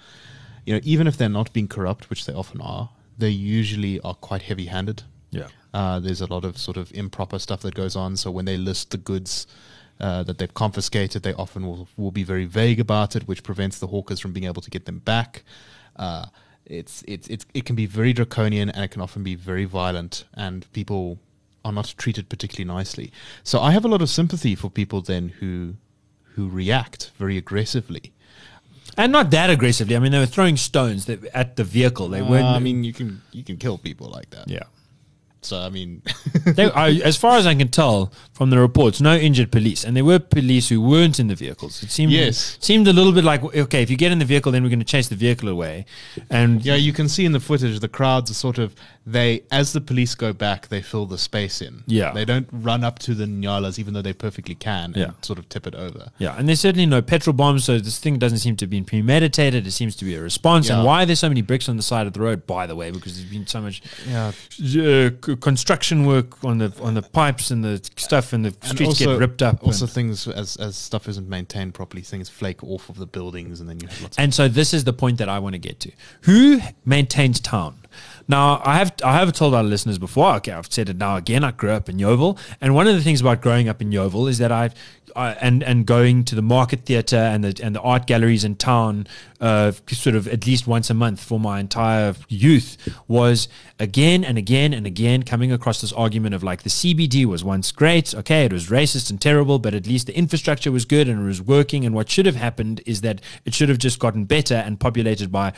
you 0.65 0.73
know, 0.73 0.81
even 0.83 1.07
if 1.07 1.17
they're 1.17 1.29
not 1.29 1.53
being 1.53 1.67
corrupt, 1.67 2.09
which 2.09 2.25
they 2.25 2.33
often 2.33 2.61
are, 2.61 2.89
they 3.17 3.29
usually 3.29 3.99
are 4.01 4.15
quite 4.15 4.43
heavy-handed. 4.43 5.03
yeah, 5.31 5.47
Uh, 5.73 5.99
there's 5.99 6.21
a 6.21 6.27
lot 6.27 6.43
of 6.43 6.57
sort 6.57 6.77
of 6.77 6.91
improper 6.93 7.39
stuff 7.39 7.61
that 7.61 7.73
goes 7.73 7.95
on. 7.95 8.17
So 8.17 8.31
when 8.31 8.45
they 8.45 8.57
list 8.57 8.91
the 8.91 8.97
goods 8.97 9.47
uh, 9.99 10.23
that 10.23 10.37
they've 10.37 10.53
confiscated, 10.53 11.23
they 11.23 11.33
often 11.33 11.65
will, 11.65 11.87
will 11.97 12.11
be 12.11 12.23
very 12.23 12.45
vague 12.45 12.79
about 12.79 13.15
it, 13.15 13.27
which 13.27 13.43
prevents 13.43 13.79
the 13.79 13.87
hawkers 13.87 14.19
from 14.19 14.33
being 14.33 14.45
able 14.45 14.61
to 14.61 14.69
get 14.69 14.85
them 14.85 14.99
back. 14.99 15.43
Uh, 15.95 16.25
it's, 16.65 17.03
it's, 17.07 17.27
it's, 17.27 17.45
it 17.53 17.65
can 17.65 17.75
be 17.75 17.85
very 17.85 18.13
draconian 18.13 18.69
and 18.69 18.83
it 18.83 18.91
can 18.91 19.01
often 19.01 19.23
be 19.23 19.35
very 19.35 19.65
violent, 19.65 20.25
and 20.33 20.65
people 20.73 21.19
are 21.63 21.71
not 21.73 21.93
treated 21.97 22.27
particularly 22.27 22.65
nicely. 22.77 23.11
So 23.43 23.61
I 23.61 23.71
have 23.71 23.85
a 23.85 23.87
lot 23.87 24.01
of 24.01 24.09
sympathy 24.09 24.55
for 24.55 24.69
people 24.69 25.01
then 25.01 25.29
who 25.39 25.75
who 26.35 26.47
react 26.49 27.11
very 27.17 27.37
aggressively. 27.37 28.11
and 28.97 29.11
not 29.11 29.31
that 29.31 29.49
aggressively. 29.49 29.95
I 29.95 29.99
mean, 29.99 30.11
they 30.11 30.19
were 30.19 30.25
throwing 30.37 30.57
stones 30.57 31.05
that, 31.05 31.23
at 31.33 31.55
the 31.55 31.63
vehicle. 31.63 32.09
They 32.09 32.19
Uh, 32.21 32.29
weren't. 32.29 32.45
I 32.45 32.59
mean, 32.59 32.83
you 32.83 32.93
can 32.93 33.21
you 33.31 33.43
can 33.43 33.57
kill 33.57 33.77
people 33.77 34.07
like 34.17 34.29
that. 34.31 34.49
yeah. 34.49 34.63
So 35.43 35.57
I 35.67 35.69
mean, 35.69 36.01
They, 36.57 36.69
I, 36.71 36.89
as 37.11 37.17
far 37.17 37.37
as 37.39 37.45
I 37.47 37.55
can 37.55 37.69
tell 37.69 38.11
from 38.33 38.49
the 38.51 38.59
reports, 38.59 39.01
no 39.01 39.15
injured 39.15 39.49
police, 39.51 39.83
and 39.85 39.95
there 39.97 40.05
were 40.05 40.19
police 40.19 40.69
who 40.69 40.79
weren't 40.81 41.19
in 41.19 41.27
the 41.29 41.35
vehicles. 41.35 41.81
It 41.83 41.89
seemed 41.89 42.11
Yes. 42.11 42.57
seemed 42.59 42.87
a 42.87 42.93
little 42.93 43.11
bit 43.13 43.23
like 43.23 43.41
okay, 43.65 43.81
if 43.81 43.89
you 43.89 43.97
get 43.97 44.11
in 44.11 44.19
the 44.19 44.25
vehicle, 44.25 44.51
then 44.51 44.61
we're 44.63 44.69
going 44.77 44.85
to 44.87 44.93
chase 44.95 45.07
the 45.07 45.15
vehicle 45.15 45.49
away, 45.49 45.85
and 46.29 46.63
Yeah, 46.63 46.75
you 46.87 46.93
can 46.93 47.07
see 47.09 47.23
in 47.25 47.31
the 47.31 47.39
footage 47.39 47.79
the 47.79 47.87
crowds 47.99 48.29
are 48.29 48.35
sort 48.47 48.59
of 48.59 48.75
they 49.05 49.41
as 49.51 49.73
the 49.73 49.81
police 49.81 50.13
go 50.15 50.31
back, 50.31 50.67
they 50.67 50.81
fill 50.81 51.05
the 51.07 51.17
space 51.17 51.61
in. 51.61 51.83
Yeah. 51.87 52.11
They 52.13 52.23
don't 52.25 52.47
run 52.51 52.83
up 52.83 52.99
to 52.99 53.15
the 53.15 53.25
nyalas 53.25 53.79
even 53.79 53.93
though 53.93 54.01
they 54.03 54.13
perfectly 54.13 54.53
can 54.55 54.85
and 54.93 54.95
Yeah. 54.95 55.11
sort 55.23 55.39
of 55.39 55.49
tip 55.49 55.65
it 55.65 55.73
over. 55.73 56.11
Yeah, 56.19 56.35
and 56.37 56.47
there's 56.47 56.59
certainly 56.59 56.85
no 56.85 57.01
petrol 57.01 57.33
bombs, 57.33 57.63
so 57.63 57.79
this 57.79 57.97
thing 57.97 58.19
doesn't 58.19 58.37
seem 58.39 58.55
to 58.57 58.65
have 58.65 58.69
been 58.69 58.85
premeditated. 58.85 59.65
It 59.65 59.71
seems 59.71 59.95
to 59.97 60.05
be 60.05 60.13
a 60.15 60.21
response. 60.21 60.69
And 60.69 60.83
why 60.83 61.03
are 61.03 61.05
there 61.07 61.15
so 61.15 61.29
many 61.29 61.41
bricks 61.41 61.67
on 61.67 61.77
the 61.77 61.83
side 61.83 62.05
of 62.05 62.13
the 62.13 62.19
road, 62.21 62.45
by 62.45 62.67
the 62.67 62.75
way? 62.75 62.91
Because 62.91 63.17
there's 63.17 63.29
been 63.29 63.47
so 63.47 63.59
much 63.61 63.81
Yeah. 64.07 64.31
uh, 64.61 65.09
construction 65.37 66.05
work 66.05 66.43
on 66.43 66.59
the 66.59 66.71
on 66.81 66.93
the 66.93 67.01
pipes 67.01 67.49
and 67.51 67.63
the 67.63 67.81
stuff, 67.95 68.33
and 68.33 68.45
the 68.45 68.49
and 68.61 68.63
streets 68.71 68.89
also, 69.01 69.13
get 69.13 69.19
ripped 69.19 69.41
up. 69.41 69.63
Also, 69.65 69.87
things 69.87 70.27
as 70.27 70.55
as 70.57 70.75
stuff 70.75 71.07
isn't 71.09 71.27
maintained 71.27 71.73
properly, 71.73 72.03
things 72.03 72.29
flake 72.29 72.63
off 72.63 72.87
of 72.89 72.97
the 72.97 73.07
buildings, 73.07 73.59
and 73.59 73.67
then 73.69 73.79
you 73.79 73.87
have 73.87 74.01
lots. 74.01 74.17
And 74.19 74.33
so 74.33 74.47
this 74.47 74.73
is 74.73 74.83
the 74.83 74.93
point 74.93 75.17
that 75.17 75.27
I 75.29 75.39
want 75.39 75.53
to 75.53 75.59
get 75.59 75.79
to: 75.81 75.91
who 76.21 76.61
maintains 76.85 77.39
town? 77.39 77.77
Now, 78.27 78.61
I 78.63 78.77
have 78.77 78.93
I 79.03 79.13
have 79.13 79.31
told 79.33 79.53
our 79.53 79.63
listeners 79.63 79.97
before. 79.97 80.35
Okay, 80.35 80.51
I've 80.51 80.71
said 80.71 80.89
it 80.89 80.97
now 80.97 81.15
again. 81.17 81.43
I 81.43 81.51
grew 81.51 81.71
up 81.71 81.89
in 81.89 81.97
Yeoville, 81.97 82.37
and 82.59 82.75
one 82.75 82.87
of 82.87 82.95
the 82.95 83.01
things 83.01 83.21
about 83.21 83.41
growing 83.41 83.67
up 83.67 83.81
in 83.81 83.91
Yeoville 83.91 84.29
is 84.29 84.37
that 84.37 84.51
I've 84.51 84.73
uh, 85.15 85.35
and 85.41 85.63
and 85.63 85.85
going 85.85 86.23
to 86.25 86.35
the 86.35 86.41
market 86.41 86.85
theatre 86.85 87.17
and 87.17 87.43
the 87.43 87.63
and 87.63 87.75
the 87.75 87.81
art 87.81 88.07
galleries 88.07 88.43
in 88.43 88.55
town, 88.55 89.07
uh, 89.41 89.71
sort 89.87 90.15
of 90.15 90.27
at 90.27 90.45
least 90.45 90.67
once 90.67 90.89
a 90.89 90.93
month 90.93 91.21
for 91.21 91.39
my 91.39 91.59
entire 91.59 92.15
youth, 92.29 92.77
was 93.07 93.47
again 93.79 94.23
and 94.23 94.37
again 94.37 94.73
and 94.73 94.85
again 94.85 95.23
coming 95.23 95.51
across 95.51 95.81
this 95.81 95.91
argument 95.93 96.35
of 96.35 96.43
like 96.43 96.63
the 96.63 96.69
CBD 96.69 97.25
was 97.25 97.43
once 97.43 97.71
great, 97.71 98.13
okay, 98.13 98.45
it 98.45 98.53
was 98.53 98.69
racist 98.69 99.09
and 99.09 99.19
terrible, 99.19 99.59
but 99.59 99.73
at 99.73 99.87
least 99.87 100.07
the 100.07 100.15
infrastructure 100.15 100.71
was 100.71 100.85
good 100.85 101.09
and 101.09 101.21
it 101.21 101.25
was 101.25 101.41
working. 101.41 101.85
And 101.85 101.95
what 101.95 102.09
should 102.09 102.27
have 102.27 102.35
happened 102.35 102.81
is 102.85 103.01
that 103.01 103.21
it 103.43 103.53
should 103.53 103.69
have 103.69 103.79
just 103.79 103.99
gotten 103.99 104.25
better 104.25 104.55
and 104.55 104.79
populated 104.79 105.31
by 105.31 105.53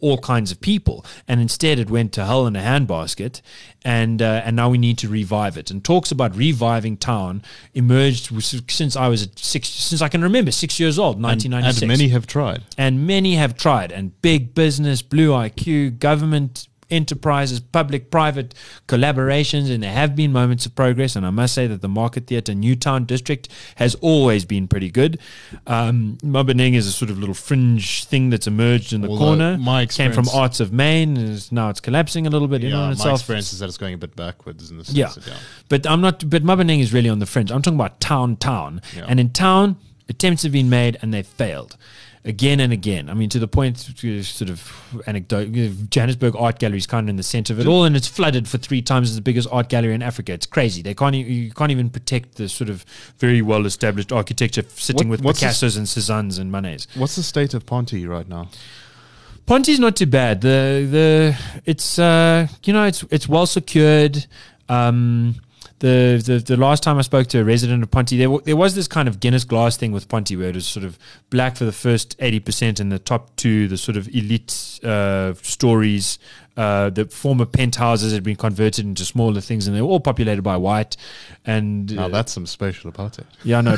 all 0.00 0.18
kinds 0.18 0.52
of 0.52 0.60
people, 0.60 1.04
and 1.26 1.40
instead 1.40 1.78
it 1.78 1.90
went 1.90 2.12
to 2.12 2.24
hell 2.24 2.46
in 2.46 2.56
a 2.56 2.60
handbasket, 2.60 3.40
and 3.82 4.20
uh, 4.20 4.42
and 4.44 4.54
now 4.56 4.68
we 4.68 4.78
need 4.78 4.98
to 4.98 5.08
revive 5.08 5.56
it. 5.56 5.70
And 5.70 5.82
talks 5.82 6.10
about 6.10 6.36
reviving 6.36 6.96
town 6.96 7.42
emerged 7.74 8.30
since 8.70 8.96
I 8.96 9.08
was 9.08 9.28
six, 9.36 9.68
since 9.68 10.02
I 10.02 10.08
can 10.08 10.22
remember, 10.22 10.52
six 10.52 10.78
years 10.78 10.98
old, 10.98 11.20
nineteen 11.20 11.52
ninety 11.52 11.70
six. 11.72 11.82
And 11.82 11.88
many 11.88 12.08
have 12.08 12.26
tried, 12.26 12.62
and 12.76 13.06
many 13.06 13.19
have 13.26 13.56
tried, 13.56 13.92
and 13.92 14.20
big 14.22 14.54
business, 14.54 15.02
Blue 15.02 15.30
IQ, 15.30 15.98
government 15.98 16.68
enterprises, 16.90 17.60
public 17.60 18.10
private 18.10 18.54
collaborations, 18.88 19.70
and 19.72 19.82
there 19.82 19.92
have 19.92 20.16
been 20.16 20.32
moments 20.32 20.66
of 20.66 20.74
progress. 20.74 21.16
And 21.16 21.24
I 21.24 21.30
must 21.30 21.54
say 21.54 21.66
that 21.66 21.80
the 21.80 21.88
Market 21.88 22.26
Theatre 22.26 22.54
Newtown 22.54 23.04
district 23.04 23.48
has 23.76 23.94
always 23.96 24.44
been 24.44 24.68
pretty 24.68 24.90
good. 24.90 25.18
Um, 25.66 26.18
Maboneng 26.22 26.74
is 26.74 26.86
a 26.86 26.92
sort 26.92 27.10
of 27.10 27.18
little 27.18 27.34
fringe 27.34 28.04
thing 28.04 28.30
that's 28.30 28.46
emerged 28.46 28.92
in 28.92 29.00
the 29.00 29.08
Although 29.08 29.24
corner. 29.24 29.58
My 29.58 29.86
came 29.86 30.12
from 30.12 30.28
Arts 30.34 30.60
on 30.60 30.72
Main, 30.72 31.16
and 31.16 31.52
now 31.52 31.70
it's 31.70 31.80
collapsing 31.80 32.26
a 32.26 32.30
little 32.30 32.48
bit. 32.48 32.62
Yeah, 32.62 32.74
my 32.74 32.92
itself. 32.92 33.20
experience 33.20 33.52
is 33.52 33.60
that 33.60 33.66
it's 33.66 33.78
going 33.78 33.94
a 33.94 33.98
bit 33.98 34.16
backwards 34.16 34.70
in 34.70 34.78
the 34.78 34.84
sense 34.84 34.96
yeah. 35.26 35.34
But 35.68 35.86
I'm 35.86 36.00
not. 36.00 36.28
But 36.28 36.42
Maboneng 36.42 36.80
is 36.80 36.92
really 36.92 37.08
on 37.08 37.18
the 37.18 37.26
fringe. 37.26 37.50
I'm 37.50 37.62
talking 37.62 37.78
about 37.78 38.00
town, 38.00 38.36
town, 38.36 38.82
yeah. 38.96 39.06
and 39.08 39.20
in 39.20 39.30
town, 39.30 39.76
attempts 40.08 40.42
have 40.42 40.52
been 40.52 40.68
made 40.68 40.98
and 41.02 41.14
they've 41.14 41.26
failed 41.26 41.76
again 42.24 42.60
and 42.60 42.72
again. 42.72 43.08
I 43.08 43.14
mean, 43.14 43.28
to 43.30 43.38
the 43.38 43.48
point, 43.48 43.78
sort 43.78 44.50
of 44.50 45.02
anecdote, 45.06 45.52
Johannesburg 45.90 46.36
Art 46.36 46.58
Gallery 46.58 46.78
is 46.78 46.86
kind 46.86 47.06
of 47.06 47.10
in 47.10 47.16
the 47.16 47.22
center 47.22 47.52
of 47.52 47.60
it 47.60 47.66
all, 47.66 47.84
and 47.84 47.96
it's 47.96 48.06
flooded 48.06 48.48
for 48.48 48.58
three 48.58 48.82
times 48.82 49.10
as 49.10 49.16
the 49.16 49.22
biggest 49.22 49.48
art 49.50 49.68
gallery 49.68 49.94
in 49.94 50.02
Africa. 50.02 50.32
It's 50.32 50.46
crazy. 50.46 50.82
They 50.82 50.94
can't 50.94 51.14
you 51.14 51.50
can't 51.52 51.70
even 51.70 51.90
protect 51.90 52.36
the 52.36 52.48
sort 52.48 52.70
of 52.70 52.84
very 53.18 53.42
well 53.42 53.66
established 53.66 54.12
architecture 54.12 54.62
sitting 54.68 55.08
what, 55.08 55.20
with 55.20 55.36
Picasso's 55.36 55.76
and 55.76 55.86
Cezannes 55.86 56.38
and 56.38 56.52
Manets. 56.52 56.86
What's 56.96 57.16
the 57.16 57.22
state 57.22 57.54
of 57.54 57.66
Ponte 57.66 57.92
right 58.06 58.28
now? 58.28 58.48
Ponte's 59.46 59.80
not 59.80 59.96
too 59.96 60.06
bad. 60.06 60.42
The 60.42 60.86
the 60.90 61.60
it's 61.64 61.98
uh 61.98 62.46
you 62.64 62.72
know 62.72 62.84
it's 62.84 63.02
it's 63.10 63.28
well 63.28 63.46
secured. 63.46 64.26
Um, 64.68 65.34
the, 65.80 66.22
the 66.24 66.38
the 66.38 66.56
last 66.56 66.82
time 66.82 66.98
I 66.98 67.02
spoke 67.02 67.26
to 67.28 67.40
a 67.40 67.44
resident 67.44 67.82
of 67.82 67.90
Ponte, 67.90 68.10
there, 68.10 68.26
w- 68.26 68.42
there 68.44 68.56
was 68.56 68.74
this 68.74 68.86
kind 68.86 69.08
of 69.08 69.18
Guinness 69.18 69.44
glass 69.44 69.76
thing 69.76 69.92
with 69.92 70.08
Ponte 70.08 70.30
where 70.36 70.50
it 70.50 70.54
was 70.54 70.66
sort 70.66 70.84
of 70.84 70.98
black 71.30 71.56
for 71.56 71.64
the 71.64 71.72
first 71.72 72.16
80% 72.18 72.80
and 72.80 72.92
the 72.92 72.98
top 72.98 73.34
two, 73.36 73.66
the 73.66 73.78
sort 73.78 73.96
of 73.96 74.06
elite 74.08 74.78
uh, 74.84 75.32
stories, 75.42 76.18
uh, 76.56 76.90
the 76.90 77.06
former 77.06 77.46
penthouses 77.46 78.12
had 78.12 78.22
been 78.22 78.36
converted 78.36 78.84
into 78.84 79.04
smaller 79.06 79.40
things 79.40 79.66
and 79.66 79.74
they 79.74 79.80
were 79.80 79.88
all 79.88 80.00
populated 80.00 80.42
by 80.42 80.56
white. 80.56 80.98
And 81.46 81.94
now 81.96 82.04
uh, 82.04 82.08
that's 82.08 82.32
some 82.32 82.46
spatial 82.46 82.92
apartheid. 82.92 83.24
Yeah, 83.42 83.62
no, 83.62 83.76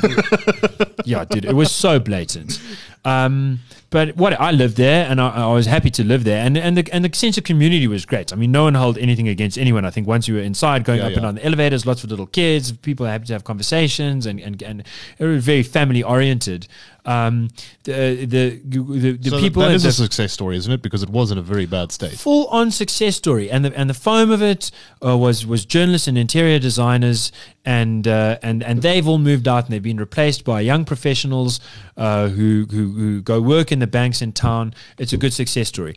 yeah, 1.04 1.24
dude, 1.24 1.44
it 1.44 1.54
was 1.54 1.70
so 1.70 2.00
blatant. 2.00 2.60
Um, 3.04 3.60
but 3.92 4.16
what 4.16 4.40
I 4.40 4.52
lived 4.52 4.78
there, 4.78 5.06
and 5.06 5.20
I, 5.20 5.28
I, 5.28 5.52
was 5.52 5.66
happy 5.66 5.90
to 5.90 6.02
live 6.02 6.24
there, 6.24 6.42
and 6.42 6.56
and 6.56 6.78
the 6.78 6.90
and 6.94 7.04
the 7.04 7.14
sense 7.14 7.36
of 7.36 7.44
community 7.44 7.86
was 7.86 8.06
great. 8.06 8.32
I 8.32 8.36
mean, 8.36 8.50
no 8.50 8.64
one 8.64 8.74
held 8.74 8.96
anything 8.96 9.28
against 9.28 9.58
anyone. 9.58 9.84
I 9.84 9.90
think 9.90 10.06
once 10.06 10.26
you 10.26 10.34
were 10.36 10.40
inside, 10.40 10.84
going 10.84 11.00
yeah, 11.00 11.04
up 11.04 11.10
yeah. 11.10 11.16
and 11.18 11.24
down 11.24 11.34
the 11.34 11.44
elevators, 11.44 11.84
lots 11.84 12.02
of 12.02 12.08
little 12.10 12.26
kids, 12.26 12.72
people 12.72 13.04
happy 13.04 13.26
to 13.26 13.34
have 13.34 13.44
conversations, 13.44 14.24
and 14.24 14.40
and 14.40 14.62
and 14.62 14.84
it 15.18 15.24
was 15.24 15.44
very 15.44 15.62
family 15.62 16.02
oriented. 16.02 16.68
Um, 17.04 17.48
the 17.82 18.24
the 18.24 18.60
the, 18.64 19.12
the 19.18 19.30
so 19.30 19.40
people 19.40 19.62
that 19.62 19.72
is 19.72 19.84
a 19.84 19.92
success 19.92 20.32
story, 20.32 20.56
isn't 20.56 20.72
it? 20.72 20.82
Because 20.82 21.02
it 21.02 21.10
was 21.10 21.30
in 21.30 21.36
a 21.36 21.42
very 21.42 21.66
bad 21.66 21.92
state. 21.92 22.12
Full 22.12 22.46
on 22.46 22.70
success 22.70 23.16
story, 23.16 23.50
and 23.50 23.64
the 23.64 23.76
and 23.76 23.90
the 23.90 23.94
foam 23.94 24.30
of 24.30 24.40
it 24.40 24.70
uh, 25.04 25.18
was 25.18 25.44
was 25.44 25.66
journalists 25.66 26.06
and 26.06 26.16
interior 26.16 26.60
designers, 26.60 27.32
and 27.64 28.06
uh, 28.06 28.38
and 28.42 28.62
and 28.62 28.82
they've 28.82 29.06
all 29.06 29.18
moved 29.18 29.48
out 29.48 29.64
and 29.64 29.72
they've 29.72 29.82
been 29.82 29.96
replaced 29.96 30.44
by 30.44 30.60
young 30.60 30.84
professionals 30.84 31.58
uh, 31.96 32.28
who, 32.28 32.66
who 32.70 32.92
who 32.92 33.20
go 33.20 33.40
work 33.40 33.72
in 33.72 33.81
the 33.82 33.86
banks 33.86 34.22
in 34.22 34.32
town. 34.32 34.74
It's 34.98 35.12
a 35.12 35.16
good 35.16 35.32
success 35.32 35.68
story, 35.68 35.96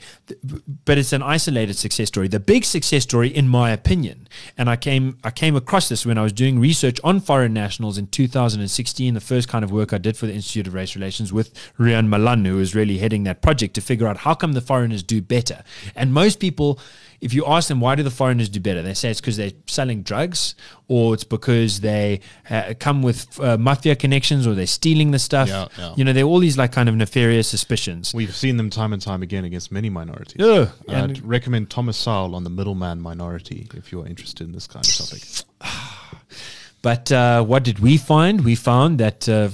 but 0.86 0.98
it's 0.98 1.13
an 1.13 1.21
isolated 1.21 1.76
success 1.76 2.08
story. 2.08 2.28
The 2.28 2.39
big 2.39 2.65
success 2.65 3.04
story, 3.04 3.30
in 3.30 3.48
my 3.48 3.71
opinion, 3.71 4.28
and 4.58 4.69
I 4.69 4.76
came 4.76 5.17
I 5.24 5.32
came 5.32 5.56
across 5.56 5.88
this 5.88 6.06
when 6.06 6.17
I 6.17 6.24
was 6.24 6.34
doing 6.34 6.60
research 6.60 7.00
on 7.04 7.19
foreign 7.19 7.54
nationals 7.54 7.98
in 7.98 8.08
2016. 8.08 9.13
The 9.13 9.21
first 9.21 9.48
kind 9.48 9.63
of 9.63 9.71
work 9.71 9.93
I 9.93 9.98
did 9.98 10.17
for 10.17 10.26
the 10.26 10.34
Institute 10.34 10.67
of 10.67 10.74
Race 10.74 10.95
relations 10.95 11.32
with 11.32 11.54
Rian 11.80 12.08
Malan, 12.08 12.43
who 12.43 12.60
is 12.60 12.76
really 12.76 12.98
heading 12.98 13.24
that 13.24 13.41
project 13.41 13.76
to 13.76 13.82
figure 13.82 14.08
out 14.08 14.17
how 14.17 14.34
come 14.34 14.54
the 14.54 14.62
foreigners 14.62 15.04
do 15.04 15.21
better. 15.21 15.63
And 15.95 16.13
most 16.13 16.39
people, 16.39 16.80
if 17.21 17.34
you 17.34 17.45
ask 17.45 17.67
them 17.67 17.80
why 17.80 17.95
do 17.95 18.04
the 18.04 18.12
foreigners 18.12 18.49
do 18.49 18.60
better, 18.60 18.82
they 18.82 18.93
say 18.93 19.10
it's 19.10 19.21
because 19.21 19.38
they're 19.38 19.51
selling 19.67 20.04
drugs, 20.04 20.56
or 20.88 21.13
it's 21.13 21.23
because 21.23 21.80
they 21.82 22.21
uh, 22.49 22.73
come 22.80 23.01
with 23.01 23.39
uh, 23.39 23.58
mafia 23.58 23.95
connections, 23.95 24.45
or 24.45 24.54
they're 24.54 24.67
stealing 24.67 25.12
the 25.12 25.19
stuff. 25.19 25.47
Yeah, 25.47 25.67
yeah. 25.78 25.93
You 25.97 26.04
know, 26.04 26.13
they're 26.13 26.23
all 26.23 26.39
these 26.39 26.58
like 26.58 26.71
kind 26.71 26.89
of 26.89 26.95
nefarious 26.95 27.47
suspicions. 27.47 28.13
We've 28.13 28.36
seen 28.36 28.58
them 28.58 28.69
time 28.69 28.93
and 28.93 29.01
time 29.01 29.23
again 29.23 29.45
against 29.45 29.71
many 29.71 29.89
minorities. 29.89 30.38
Yeah, 30.38 30.69
I'd 30.88 31.23
recommend 31.23 31.69
Thomas 31.69 31.97
Sowell 31.97 32.36
on 32.36 32.43
the 32.43 32.49
middleman 32.49 33.01
minority 33.01 33.67
if 33.73 33.91
you're 33.91 34.06
interested 34.06 34.45
in 34.45 34.54
this 34.54 34.67
kind 34.67 34.86
of 34.86 34.93
topic. 34.93 35.23
But 36.86 37.12
uh, 37.12 37.43
what 37.43 37.63
did 37.63 37.80
we 37.80 37.98
find? 37.98 38.45
We 38.45 38.54
found 38.54 39.00
that 39.00 39.28
uh, 39.28 39.50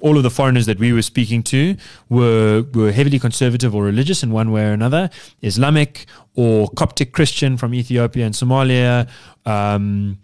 all 0.00 0.16
of 0.16 0.22
the 0.22 0.30
foreigners 0.30 0.64
that 0.64 0.78
we 0.78 0.94
were 0.94 1.02
speaking 1.02 1.42
to 1.42 1.76
were, 2.08 2.64
were 2.72 2.90
heavily 2.90 3.18
conservative 3.18 3.74
or 3.74 3.82
religious 3.82 4.22
in 4.22 4.30
one 4.30 4.52
way 4.52 4.64
or 4.64 4.72
another, 4.72 5.10
Islamic 5.42 6.06
or 6.34 6.70
Coptic 6.70 7.12
Christian 7.12 7.58
from 7.58 7.74
Ethiopia 7.74 8.24
and 8.24 8.34
Somalia, 8.34 9.06
um, 9.44 10.16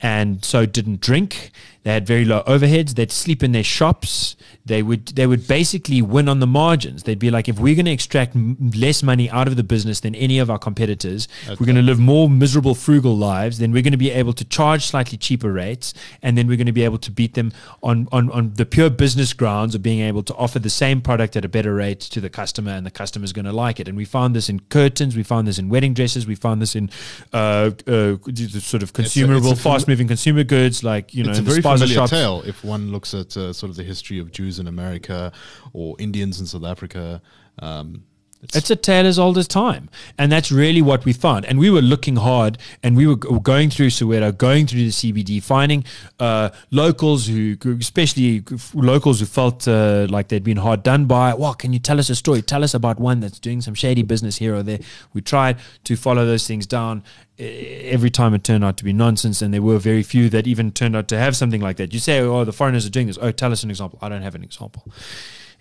and 0.00 0.44
so 0.44 0.66
didn't 0.66 1.00
drink. 1.00 1.52
They 1.84 1.92
had 1.92 2.06
very 2.06 2.24
low 2.24 2.42
overheads. 2.46 2.94
They'd 2.94 3.12
sleep 3.12 3.42
in 3.42 3.52
their 3.52 3.62
shops. 3.62 4.36
They 4.64 4.82
would 4.82 5.08
they 5.08 5.26
would 5.26 5.46
basically 5.46 6.00
win 6.00 6.30
on 6.30 6.40
the 6.40 6.46
margins. 6.46 7.02
They'd 7.02 7.18
be 7.18 7.30
like, 7.30 7.46
if 7.46 7.58
we're 7.58 7.74
going 7.74 7.84
to 7.84 7.92
extract 7.92 8.34
m- 8.34 8.56
less 8.74 9.02
money 9.02 9.28
out 9.28 9.48
of 9.48 9.56
the 9.56 9.62
business 9.62 10.00
than 10.00 10.14
any 10.14 10.38
of 10.38 10.48
our 10.48 10.58
competitors, 10.58 11.28
okay. 11.44 11.56
we're 11.60 11.66
going 11.66 11.76
to 11.76 11.82
live 11.82 11.98
more 11.98 12.30
miserable, 12.30 12.74
frugal 12.74 13.14
lives. 13.14 13.58
Then 13.58 13.70
we're 13.70 13.82
going 13.82 13.92
to 13.92 13.98
be 13.98 14.10
able 14.10 14.32
to 14.32 14.44
charge 14.46 14.86
slightly 14.86 15.18
cheaper 15.18 15.52
rates, 15.52 15.92
and 16.22 16.38
then 16.38 16.46
we're 16.46 16.56
going 16.56 16.66
to 16.66 16.72
be 16.72 16.84
able 16.84 16.96
to 16.98 17.10
beat 17.10 17.34
them 17.34 17.52
on 17.82 18.08
on 18.10 18.30
on 18.30 18.54
the 18.54 18.64
pure 18.64 18.88
business 18.88 19.34
grounds 19.34 19.74
of 19.74 19.82
being 19.82 20.00
able 20.00 20.22
to 20.22 20.34
offer 20.36 20.58
the 20.58 20.70
same 20.70 21.02
product 21.02 21.36
at 21.36 21.44
a 21.44 21.50
better 21.50 21.74
rate 21.74 22.00
to 22.00 22.20
the 22.22 22.30
customer, 22.30 22.70
and 22.70 22.86
the 22.86 22.90
customer 22.90 23.26
is 23.26 23.34
going 23.34 23.44
to 23.44 23.52
like 23.52 23.78
it. 23.78 23.88
And 23.88 23.96
we 23.98 24.06
found 24.06 24.34
this 24.34 24.48
in 24.48 24.60
curtains. 24.70 25.14
We 25.14 25.22
found 25.22 25.46
this 25.46 25.58
in 25.58 25.68
wedding 25.68 25.92
dresses. 25.92 26.26
We 26.26 26.34
found 26.34 26.62
this 26.62 26.74
in 26.74 26.88
uh, 27.34 27.72
uh, 27.86 28.16
sort 28.60 28.82
of 28.82 28.94
consumable, 28.94 29.54
fast 29.54 29.86
moving 29.86 30.08
consumer 30.08 30.44
goods 30.44 30.82
like 30.82 31.12
you 31.12 31.24
know. 31.24 31.30
It's 31.30 31.40
a 31.40 31.42
very 31.42 31.60
familiar 31.78 31.94
shops. 31.94 32.10
tale 32.10 32.42
if 32.46 32.64
one 32.64 32.90
looks 32.90 33.14
at 33.14 33.36
uh, 33.36 33.52
sort 33.52 33.70
of 33.70 33.76
the 33.76 33.84
history 33.84 34.18
of 34.18 34.32
Jews 34.32 34.58
in 34.58 34.66
America 34.66 35.32
or 35.72 35.96
Indians 35.98 36.40
in 36.40 36.46
South 36.46 36.64
Africa. 36.64 37.20
Um, 37.58 38.04
it's, 38.44 38.56
it's, 38.56 38.70
a 38.70 38.76
tale 38.76 39.06
as 39.06 39.18
old 39.18 39.38
as 39.38 39.48
time. 39.48 39.88
And 40.18 40.30
that's 40.30 40.52
really 40.52 40.82
what 40.82 41.06
we 41.06 41.14
found. 41.14 41.46
And 41.46 41.58
we 41.58 41.70
were 41.70 41.80
looking 41.80 42.16
hard 42.16 42.58
and 42.82 42.94
we 42.94 43.06
were 43.06 43.16
going 43.16 43.70
through 43.70 43.88
Soweto, 43.88 44.36
going 44.36 44.66
through 44.66 44.80
the 44.80 44.90
CBD, 44.90 45.42
finding 45.42 45.84
uh, 46.20 46.50
locals 46.70 47.26
who, 47.26 47.56
especially 47.80 48.44
locals 48.74 49.20
who 49.20 49.26
felt 49.26 49.66
uh, 49.66 50.06
like 50.10 50.28
they'd 50.28 50.44
been 50.44 50.58
hard 50.58 50.82
done 50.82 51.06
by. 51.06 51.32
Well, 51.32 51.54
can 51.54 51.72
you 51.72 51.78
tell 51.78 51.98
us 51.98 52.10
a 52.10 52.14
story? 52.14 52.42
Tell 52.42 52.62
us 52.62 52.74
about 52.74 53.00
one 53.00 53.20
that's 53.20 53.38
doing 53.38 53.62
some 53.62 53.72
shady 53.72 54.02
business 54.02 54.36
here 54.36 54.54
or 54.54 54.62
there. 54.62 54.80
We 55.14 55.22
tried 55.22 55.56
to 55.84 55.96
follow 55.96 56.26
those 56.26 56.46
things 56.46 56.66
down 56.66 57.02
every 57.38 58.10
time 58.10 58.34
it 58.34 58.44
turned 58.44 58.64
out 58.64 58.76
to 58.76 58.84
be 58.84 58.92
nonsense, 58.92 59.42
and 59.42 59.52
there 59.52 59.62
were 59.62 59.78
very 59.78 60.02
few 60.02 60.28
that 60.30 60.46
even 60.46 60.70
turned 60.70 60.94
out 60.94 61.08
to 61.08 61.18
have 61.18 61.36
something 61.36 61.60
like 61.60 61.76
that. 61.78 61.92
You 61.92 62.00
say, 62.00 62.20
"Oh, 62.20 62.44
the 62.44 62.52
foreigners 62.52 62.86
are 62.86 62.90
doing 62.90 63.06
this." 63.06 63.18
Oh, 63.20 63.30
tell 63.32 63.52
us 63.52 63.62
an 63.62 63.70
example. 63.70 63.98
I 64.02 64.08
don't 64.08 64.22
have 64.22 64.34
an 64.34 64.44
example. 64.44 64.86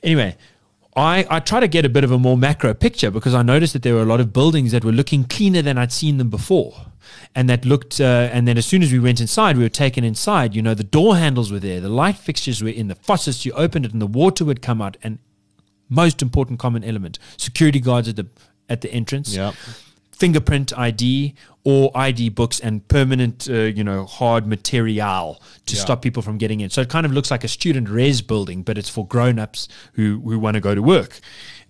Anyway, 0.04 0.38
I, 0.96 1.26
I 1.30 1.40
try 1.40 1.60
to 1.60 1.68
get 1.68 1.86
a 1.86 1.90
bit 1.90 2.04
of 2.04 2.12
a 2.12 2.20
more 2.20 2.38
macro 2.38 2.74
picture 2.74 3.10
because 3.10 3.34
I 3.34 3.42
noticed 3.42 3.74
that 3.74 3.82
there 3.82 3.96
were 3.96 4.02
a 4.02 4.06
lot 4.06 4.20
of 4.20 4.32
buildings 4.34 4.72
that 4.72 4.84
were 4.84 4.92
looking 4.92 5.24
cleaner 5.24 5.62
than 5.62 5.78
I'd 5.78 5.92
seen 5.92 6.18
them 6.18 6.30
before. 6.30 6.74
And 7.36 7.50
that 7.50 7.66
looked, 7.66 8.00
uh, 8.00 8.30
and 8.32 8.48
then 8.48 8.58
as 8.58 8.66
soon 8.66 8.84
as 8.84 8.92
we 8.92 9.00
went 9.00 9.20
inside, 9.20 9.58
we 9.58 9.64
were 9.64 9.70
taken 9.70 10.04
inside. 10.04 10.56
You 10.56 10.62
know, 10.62 10.74
the 10.74 10.84
door 10.84 11.18
handles 11.18 11.52
were 11.52 11.60
there, 11.60 11.80
the 11.82 11.90
light 11.90 12.18
fixtures 12.18 12.62
were 12.62 12.70
in, 12.70 12.88
the 12.88 12.96
faucets, 12.96 13.46
you 13.46 13.52
opened 13.54 13.86
it, 13.86 13.94
and 13.94 14.02
the 14.02 14.08
water 14.08 14.46
would 14.46 14.62
come 14.62 14.82
out. 14.82 14.98
And 15.04 15.20
most 15.90 16.22
important 16.22 16.60
common 16.60 16.84
element 16.84 17.20
security 17.38 17.80
guards 17.80 18.08
at 18.08 18.16
the 18.16 18.28
at 18.70 18.82
the 18.82 18.92
entrance. 18.92 19.36
Yeah 19.36 19.54
fingerprint 20.14 20.78
ID 20.78 21.34
or 21.64 21.92
ID 21.96 22.30
books 22.30 22.60
and 22.60 22.88
permanent, 22.88 23.48
uh, 23.50 23.54
you 23.54 23.84
know, 23.84 24.06
hard 24.06 24.46
material 24.48 25.42
to 25.66 25.76
Yeah. 25.76 25.82
stop 25.82 26.02
people 26.02 26.22
from 26.22 26.38
getting 26.38 26.60
in. 26.62 26.70
So 26.70 26.82
it 26.82 26.90
kind 26.90 27.06
of 27.06 27.12
looks 27.14 27.32
like 27.32 27.44
a 27.44 27.48
student 27.48 27.90
res 27.90 28.22
building, 28.22 28.64
but 28.64 28.78
it's 28.78 28.90
for 28.90 29.06
grown-ups 29.08 29.68
who 29.94 30.22
who 30.24 30.40
want 30.40 30.56
to 30.56 30.62
go 30.62 30.76
to 30.76 30.82
work. 30.82 31.20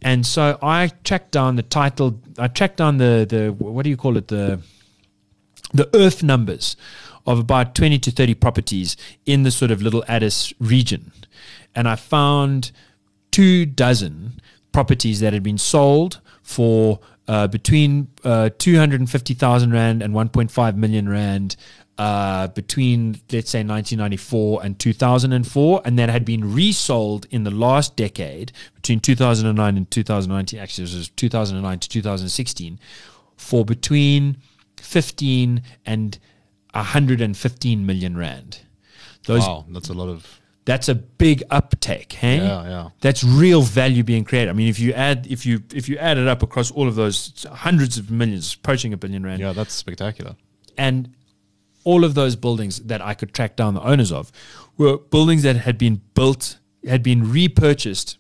And 0.01 0.25
so 0.25 0.57
I 0.61 0.91
tracked 1.03 1.31
down 1.31 1.55
the 1.55 1.63
title. 1.63 2.19
I 2.37 2.47
tracked 2.47 2.77
down 2.77 2.97
the 2.97 3.25
the 3.27 3.53
what 3.57 3.83
do 3.83 3.89
you 3.89 3.97
call 3.97 4.17
it 4.17 4.27
the 4.27 4.59
the 5.73 5.89
earth 5.95 6.21
numbers 6.21 6.75
of 7.25 7.39
about 7.39 7.73
20 7.73 7.97
to 7.99 8.11
30 8.11 8.33
properties 8.35 8.97
in 9.25 9.43
the 9.43 9.51
sort 9.51 9.71
of 9.71 9.81
little 9.81 10.03
Addis 10.07 10.53
region. 10.59 11.11
And 11.73 11.87
I 11.87 11.95
found 11.95 12.71
two 13.31 13.65
dozen 13.65 14.39
properties 14.73 15.19
that 15.21 15.33
had 15.33 15.41
been 15.41 15.57
sold 15.57 16.19
for 16.43 16.99
uh, 17.27 17.47
between 17.47 18.09
uh, 18.23 18.49
250,000 18.57 19.71
Rand 19.71 20.01
and 20.01 20.13
1.5 20.13 20.75
million 20.75 21.07
Rand 21.07 21.55
uh, 21.97 22.47
between, 22.47 23.21
let's 23.31 23.51
say, 23.51 23.59
1994 23.59 24.63
and 24.63 24.79
2004, 24.79 25.81
and 25.85 25.99
that 25.99 26.09
had 26.09 26.25
been 26.25 26.53
resold 26.53 27.27
in 27.29 27.43
the 27.43 27.51
last 27.51 27.95
decade 27.95 28.51
between 28.75 28.99
2009 28.99 29.77
and 29.77 29.91
2019. 29.91 30.59
Actually, 30.59 30.85
this 30.85 30.95
was 30.95 31.09
2009 31.09 31.79
to 31.79 31.89
2016 31.89 32.79
for 33.37 33.63
between 33.63 34.37
15 34.77 35.61
and 35.85 36.19
115 36.73 37.85
million 37.85 38.17
rand. 38.17 38.61
Those 39.25 39.41
Wow, 39.41 39.65
that's 39.69 39.89
a 39.89 39.93
lot 39.93 40.09
of. 40.09 40.39
That's 40.65 40.87
a 40.89 40.95
big 40.95 41.43
uptake, 41.49 42.13
hey? 42.13 42.37
Yeah, 42.37 42.63
yeah. 42.63 42.89
That's 43.01 43.23
real 43.23 43.61
value 43.61 44.03
being 44.03 44.23
created. 44.23 44.49
I 44.49 44.53
mean, 44.53 44.67
if 44.69 44.79
you 44.79 44.93
add 44.93 45.27
if 45.29 45.45
you 45.45 45.61
if 45.73 45.89
you 45.89 45.97
add 45.97 46.17
it 46.17 46.27
up 46.27 46.41
across 46.43 46.71
all 46.71 46.87
of 46.87 46.95
those 46.95 47.45
hundreds 47.51 47.97
of 47.97 48.09
millions, 48.09 48.53
approaching 48.53 48.93
a 48.93 48.97
billion 48.97 49.23
rand, 49.23 49.41
Yeah, 49.41 49.53
that's 49.53 49.73
spectacular. 49.73 50.35
and 50.77 51.13
all 51.85 52.05
of 52.05 52.13
those 52.13 52.37
buildings 52.37 52.77
that 52.79 53.01
I 53.01 53.13
could 53.13 53.33
track 53.33 53.57
down 53.57 53.73
the 53.73 53.81
owners 53.81 54.09
of 54.11 54.31
were 54.77 54.97
buildings 54.97 55.43
that 55.43 55.57
had 55.57 55.77
been 55.77 55.99
built, 56.15 56.57
had 56.87 57.03
been 57.03 57.29
repurchased, 57.29 58.17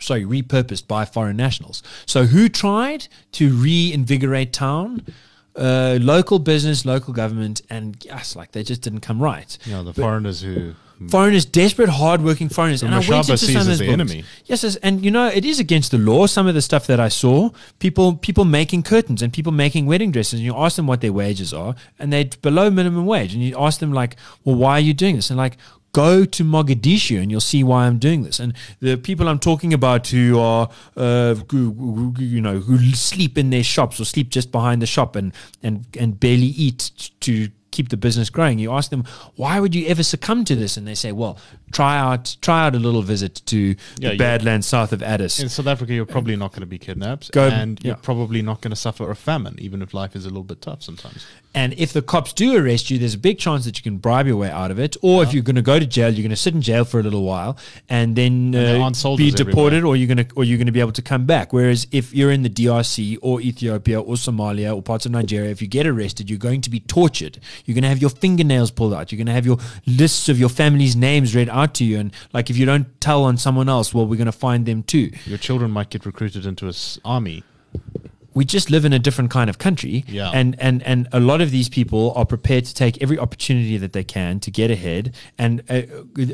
sorry, 0.00 0.24
repurposed 0.24 0.88
by 0.88 1.04
foreign 1.04 1.36
nationals. 1.36 1.80
So 2.06 2.24
who 2.24 2.48
tried 2.48 3.06
to 3.32 3.54
reinvigorate 3.54 4.52
town? 4.52 5.06
Uh, 5.54 5.98
local 6.00 6.38
business, 6.38 6.86
local 6.86 7.12
government, 7.12 7.60
and 7.68 8.02
yes, 8.06 8.34
like 8.34 8.52
they 8.52 8.62
just 8.62 8.80
didn't 8.80 9.00
come 9.00 9.22
right. 9.22 9.58
Know, 9.68 9.82
the 9.84 9.92
foreigners 9.92 10.40
who. 10.40 10.74
Foreigners, 11.08 11.44
desperate, 11.44 11.88
hardworking 11.88 12.48
foreigners, 12.48 12.80
Who 12.80 12.86
and 12.86 12.94
I 12.94 12.98
went 12.98 13.08
Mashaba 13.10 13.30
into 13.32 13.46
some 13.46 13.72
of 13.72 13.78
the 13.78 13.86
enemy. 13.86 14.24
Yes, 14.46 14.62
yes, 14.64 14.76
and 14.76 15.04
you 15.04 15.10
know 15.10 15.26
it 15.28 15.44
is 15.44 15.60
against 15.60 15.90
the 15.90 15.98
law. 15.98 16.26
Some 16.26 16.46
of 16.46 16.54
the 16.54 16.62
stuff 16.62 16.86
that 16.86 17.00
I 17.00 17.08
saw, 17.08 17.50
people 17.78 18.14
people 18.16 18.44
making 18.44 18.82
curtains 18.82 19.22
and 19.22 19.32
people 19.32 19.52
making 19.52 19.86
wedding 19.86 20.10
dresses, 20.12 20.34
and 20.34 20.42
you 20.42 20.54
ask 20.56 20.76
them 20.76 20.86
what 20.86 21.00
their 21.00 21.12
wages 21.12 21.52
are, 21.52 21.74
and 21.98 22.12
they're 22.12 22.26
below 22.42 22.70
minimum 22.70 23.06
wage, 23.06 23.34
and 23.34 23.42
you 23.42 23.56
ask 23.58 23.80
them 23.80 23.92
like, 23.92 24.16
"Well, 24.44 24.56
why 24.56 24.72
are 24.72 24.80
you 24.80 24.94
doing 24.94 25.16
this?" 25.16 25.30
And 25.30 25.36
like, 25.36 25.56
go 25.92 26.24
to 26.24 26.42
Mogadishu 26.42 27.20
and 27.20 27.30
you'll 27.30 27.38
see 27.38 27.62
why 27.62 27.84
I'm 27.84 27.98
doing 27.98 28.22
this. 28.22 28.40
And 28.40 28.54
the 28.80 28.96
people 28.96 29.28
I'm 29.28 29.38
talking 29.38 29.74
about 29.74 30.08
who 30.08 30.38
are, 30.38 30.70
uh, 30.96 31.34
who, 31.50 31.70
who- 31.74 32.14
you 32.18 32.40
know, 32.40 32.60
who 32.60 32.78
sleep 32.94 33.36
in 33.36 33.50
their 33.50 33.62
shops 33.62 34.00
or 34.00 34.06
sleep 34.06 34.30
just 34.30 34.50
behind 34.50 34.80
the 34.80 34.86
shop 34.86 35.16
and 35.16 35.34
and 35.62 35.84
and 35.98 36.18
barely 36.18 36.46
eat 36.46 37.10
to 37.20 37.50
keep 37.72 37.88
the 37.88 37.96
business 37.96 38.30
growing. 38.30 38.60
You 38.60 38.70
ask 38.72 38.90
them, 38.90 39.04
why 39.34 39.58
would 39.58 39.74
you 39.74 39.86
ever 39.88 40.04
succumb 40.04 40.44
to 40.44 40.54
this? 40.54 40.76
And 40.76 40.86
they 40.86 40.94
say, 40.94 41.10
well, 41.10 41.38
try 41.72 41.98
out 41.98 42.36
try 42.40 42.64
out 42.66 42.76
a 42.76 42.78
little 42.78 43.02
visit 43.02 43.42
to 43.46 43.74
Yeah, 43.98 44.10
the 44.10 44.16
Badlands 44.16 44.66
south 44.68 44.92
of 44.92 45.02
Addis. 45.02 45.40
In 45.40 45.48
South 45.48 45.66
Africa, 45.66 45.92
you're 45.92 46.06
probably 46.06 46.36
not 46.36 46.52
going 46.52 46.60
to 46.60 46.66
be 46.66 46.78
kidnapped, 46.78 47.32
Go- 47.32 47.48
and 47.48 47.80
yeah. 47.82 47.88
you're 47.88 47.96
probably 47.96 48.42
not 48.42 48.60
going 48.60 48.70
to 48.70 48.76
suffer 48.76 49.10
a 49.10 49.16
famine, 49.16 49.56
even 49.58 49.82
if 49.82 49.92
life 49.92 50.14
is 50.14 50.24
a 50.24 50.28
little 50.28 50.44
bit 50.44 50.62
tough 50.62 50.82
sometimes. 50.82 51.26
And 51.54 51.74
if 51.74 51.92
the 51.92 52.00
cops 52.00 52.32
do 52.32 52.56
arrest 52.56 52.90
you, 52.90 52.98
there's 52.98 53.12
a 53.14 53.18
big 53.18 53.38
chance 53.38 53.64
that 53.66 53.76
you 53.78 53.82
can 53.82 53.98
bribe 53.98 54.26
your 54.26 54.36
way 54.36 54.50
out 54.50 54.70
of 54.70 54.78
it. 54.78 54.96
Or 55.02 55.22
if 55.22 55.34
you're 55.34 55.42
going 55.42 55.56
to 55.56 55.62
go 55.62 55.78
to 55.78 55.84
jail, 55.86 56.08
you're 56.08 56.22
going 56.22 56.30
to 56.30 56.36
sit 56.36 56.54
in 56.54 56.62
jail 56.62 56.84
for 56.86 56.98
a 56.98 57.02
little 57.02 57.24
while 57.24 57.58
and 57.90 58.16
then 58.16 58.54
uh, 58.54 58.58
be 59.18 59.30
deported, 59.52 59.84
or 59.84 59.94
you're 59.96 60.06
going 60.14 60.26
to 60.26 60.34
or 60.34 60.44
you're 60.44 60.56
going 60.56 60.66
to 60.66 60.72
be 60.72 60.80
able 60.80 60.92
to 60.92 61.02
come 61.02 61.26
back. 61.26 61.52
Whereas 61.52 61.86
if 61.92 62.14
you're 62.14 62.30
in 62.32 62.42
the 62.42 62.48
DRC 62.50 63.18
or 63.20 63.40
Ethiopia 63.42 64.00
or 64.00 64.14
Somalia 64.14 64.74
or 64.74 64.80
parts 64.82 65.04
of 65.04 65.12
Nigeria, 65.12 65.50
if 65.50 65.60
you 65.60 65.68
get 65.68 65.86
arrested, 65.86 66.30
you're 66.30 66.38
going 66.38 66.62
to 66.62 66.70
be 66.70 66.80
tortured. 66.80 67.38
You're 67.66 67.74
going 67.74 67.82
to 67.82 67.88
have 67.88 68.00
your 68.00 68.10
fingernails 68.10 68.70
pulled 68.70 68.94
out. 68.94 69.12
You're 69.12 69.18
going 69.18 69.26
to 69.26 69.32
have 69.32 69.44
your 69.46 69.58
lists 69.86 70.28
of 70.30 70.38
your 70.40 70.48
family's 70.48 70.96
names 70.96 71.34
read 71.34 71.48
out 71.50 71.74
to 71.74 71.84
you. 71.84 71.98
And 71.98 72.12
like 72.32 72.48
if 72.48 72.56
you 72.56 72.64
don't 72.64 72.98
tell 73.00 73.24
on 73.24 73.36
someone 73.36 73.68
else, 73.68 73.92
well, 73.92 74.06
we're 74.06 74.16
going 74.16 74.24
to 74.26 74.32
find 74.32 74.64
them 74.64 74.82
too. 74.82 75.10
Your 75.26 75.38
children 75.38 75.70
might 75.70 75.90
get 75.90 76.06
recruited 76.06 76.46
into 76.46 76.66
a 76.66 76.70
s- 76.70 76.98
army. 77.04 77.44
We 78.34 78.44
just 78.44 78.70
live 78.70 78.84
in 78.84 78.92
a 78.92 78.98
different 78.98 79.30
kind 79.30 79.48
of 79.50 79.58
country. 79.58 80.04
Yeah. 80.08 80.30
and 80.32 80.58
and 80.60 80.82
and 80.82 81.08
a 81.12 81.20
lot 81.20 81.40
of 81.40 81.50
these 81.50 81.68
people 81.68 82.12
are 82.16 82.24
prepared 82.24 82.64
to 82.66 82.74
take 82.74 83.02
every 83.02 83.18
opportunity 83.18 83.76
that 83.78 83.92
they 83.92 84.04
can 84.04 84.40
to 84.40 84.50
get 84.50 84.70
ahead. 84.70 85.14
And 85.38 85.62
uh, 85.68 85.82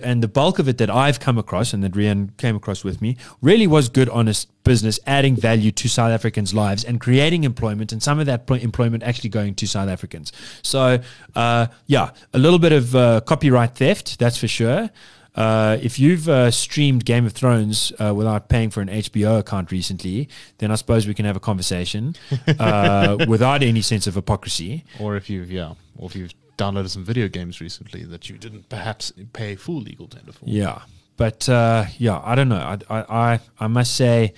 and 0.02 0.22
the 0.22 0.28
bulk 0.28 0.58
of 0.58 0.68
it 0.68 0.78
that 0.78 0.90
I've 0.90 1.20
come 1.20 1.38
across 1.38 1.72
and 1.72 1.82
that 1.84 1.92
Rian 1.92 2.36
came 2.36 2.56
across 2.56 2.84
with 2.84 3.00
me 3.00 3.16
really 3.42 3.66
was 3.66 3.88
good 3.88 4.08
honest 4.08 4.48
business 4.64 5.00
adding 5.06 5.34
value 5.34 5.70
to 5.72 5.88
South 5.88 6.10
Africans 6.10 6.52
lives 6.52 6.84
and 6.84 7.00
creating 7.00 7.44
employment 7.44 7.90
and 7.90 8.02
some 8.02 8.18
of 8.18 8.26
that 8.26 8.46
pl- 8.46 8.56
employment 8.56 9.02
actually 9.02 9.30
going 9.30 9.54
to 9.54 9.66
South 9.66 9.88
Africans. 9.88 10.32
So 10.62 10.98
uh, 11.34 11.66
yeah 11.86 12.10
a 12.34 12.38
little 12.38 12.58
bit 12.58 12.72
of 12.72 12.94
uh, 12.94 13.20
copyright 13.22 13.76
theft 13.76 14.18
that's 14.18 14.36
for 14.36 14.48
sure 14.48 14.90
uh, 15.38 15.78
if 15.80 16.00
you've 16.00 16.28
uh, 16.28 16.50
streamed 16.50 17.04
Game 17.04 17.24
of 17.24 17.32
Thrones 17.32 17.92
uh, 18.00 18.12
without 18.12 18.48
paying 18.48 18.70
for 18.70 18.80
an 18.80 18.88
HBO 18.88 19.38
account 19.38 19.70
recently, 19.70 20.28
then 20.58 20.72
I 20.72 20.74
suppose 20.74 21.06
we 21.06 21.14
can 21.14 21.24
have 21.26 21.36
a 21.36 21.40
conversation 21.40 22.16
uh, 22.58 23.24
without 23.28 23.62
any 23.62 23.80
sense 23.80 24.08
of 24.08 24.16
hypocrisy. 24.16 24.84
Or 24.98 25.14
if 25.14 25.30
you've, 25.30 25.52
yeah, 25.52 25.74
or 25.96 26.06
if 26.06 26.16
you've 26.16 26.34
downloaded 26.56 26.88
some 26.88 27.04
video 27.04 27.28
games 27.28 27.60
recently 27.60 28.02
that 28.06 28.28
you 28.28 28.36
didn't 28.36 28.68
perhaps 28.68 29.12
pay 29.32 29.54
full 29.54 29.80
legal 29.80 30.08
tender 30.08 30.32
for. 30.32 30.44
Yeah, 30.44 30.82
but 31.16 31.48
uh, 31.48 31.84
yeah, 31.98 32.20
I 32.24 32.34
don't 32.34 32.48
know. 32.48 32.78
I 32.90 32.96
I 32.98 33.40
I, 33.60 33.66
must 33.68 33.94
say, 33.94 34.34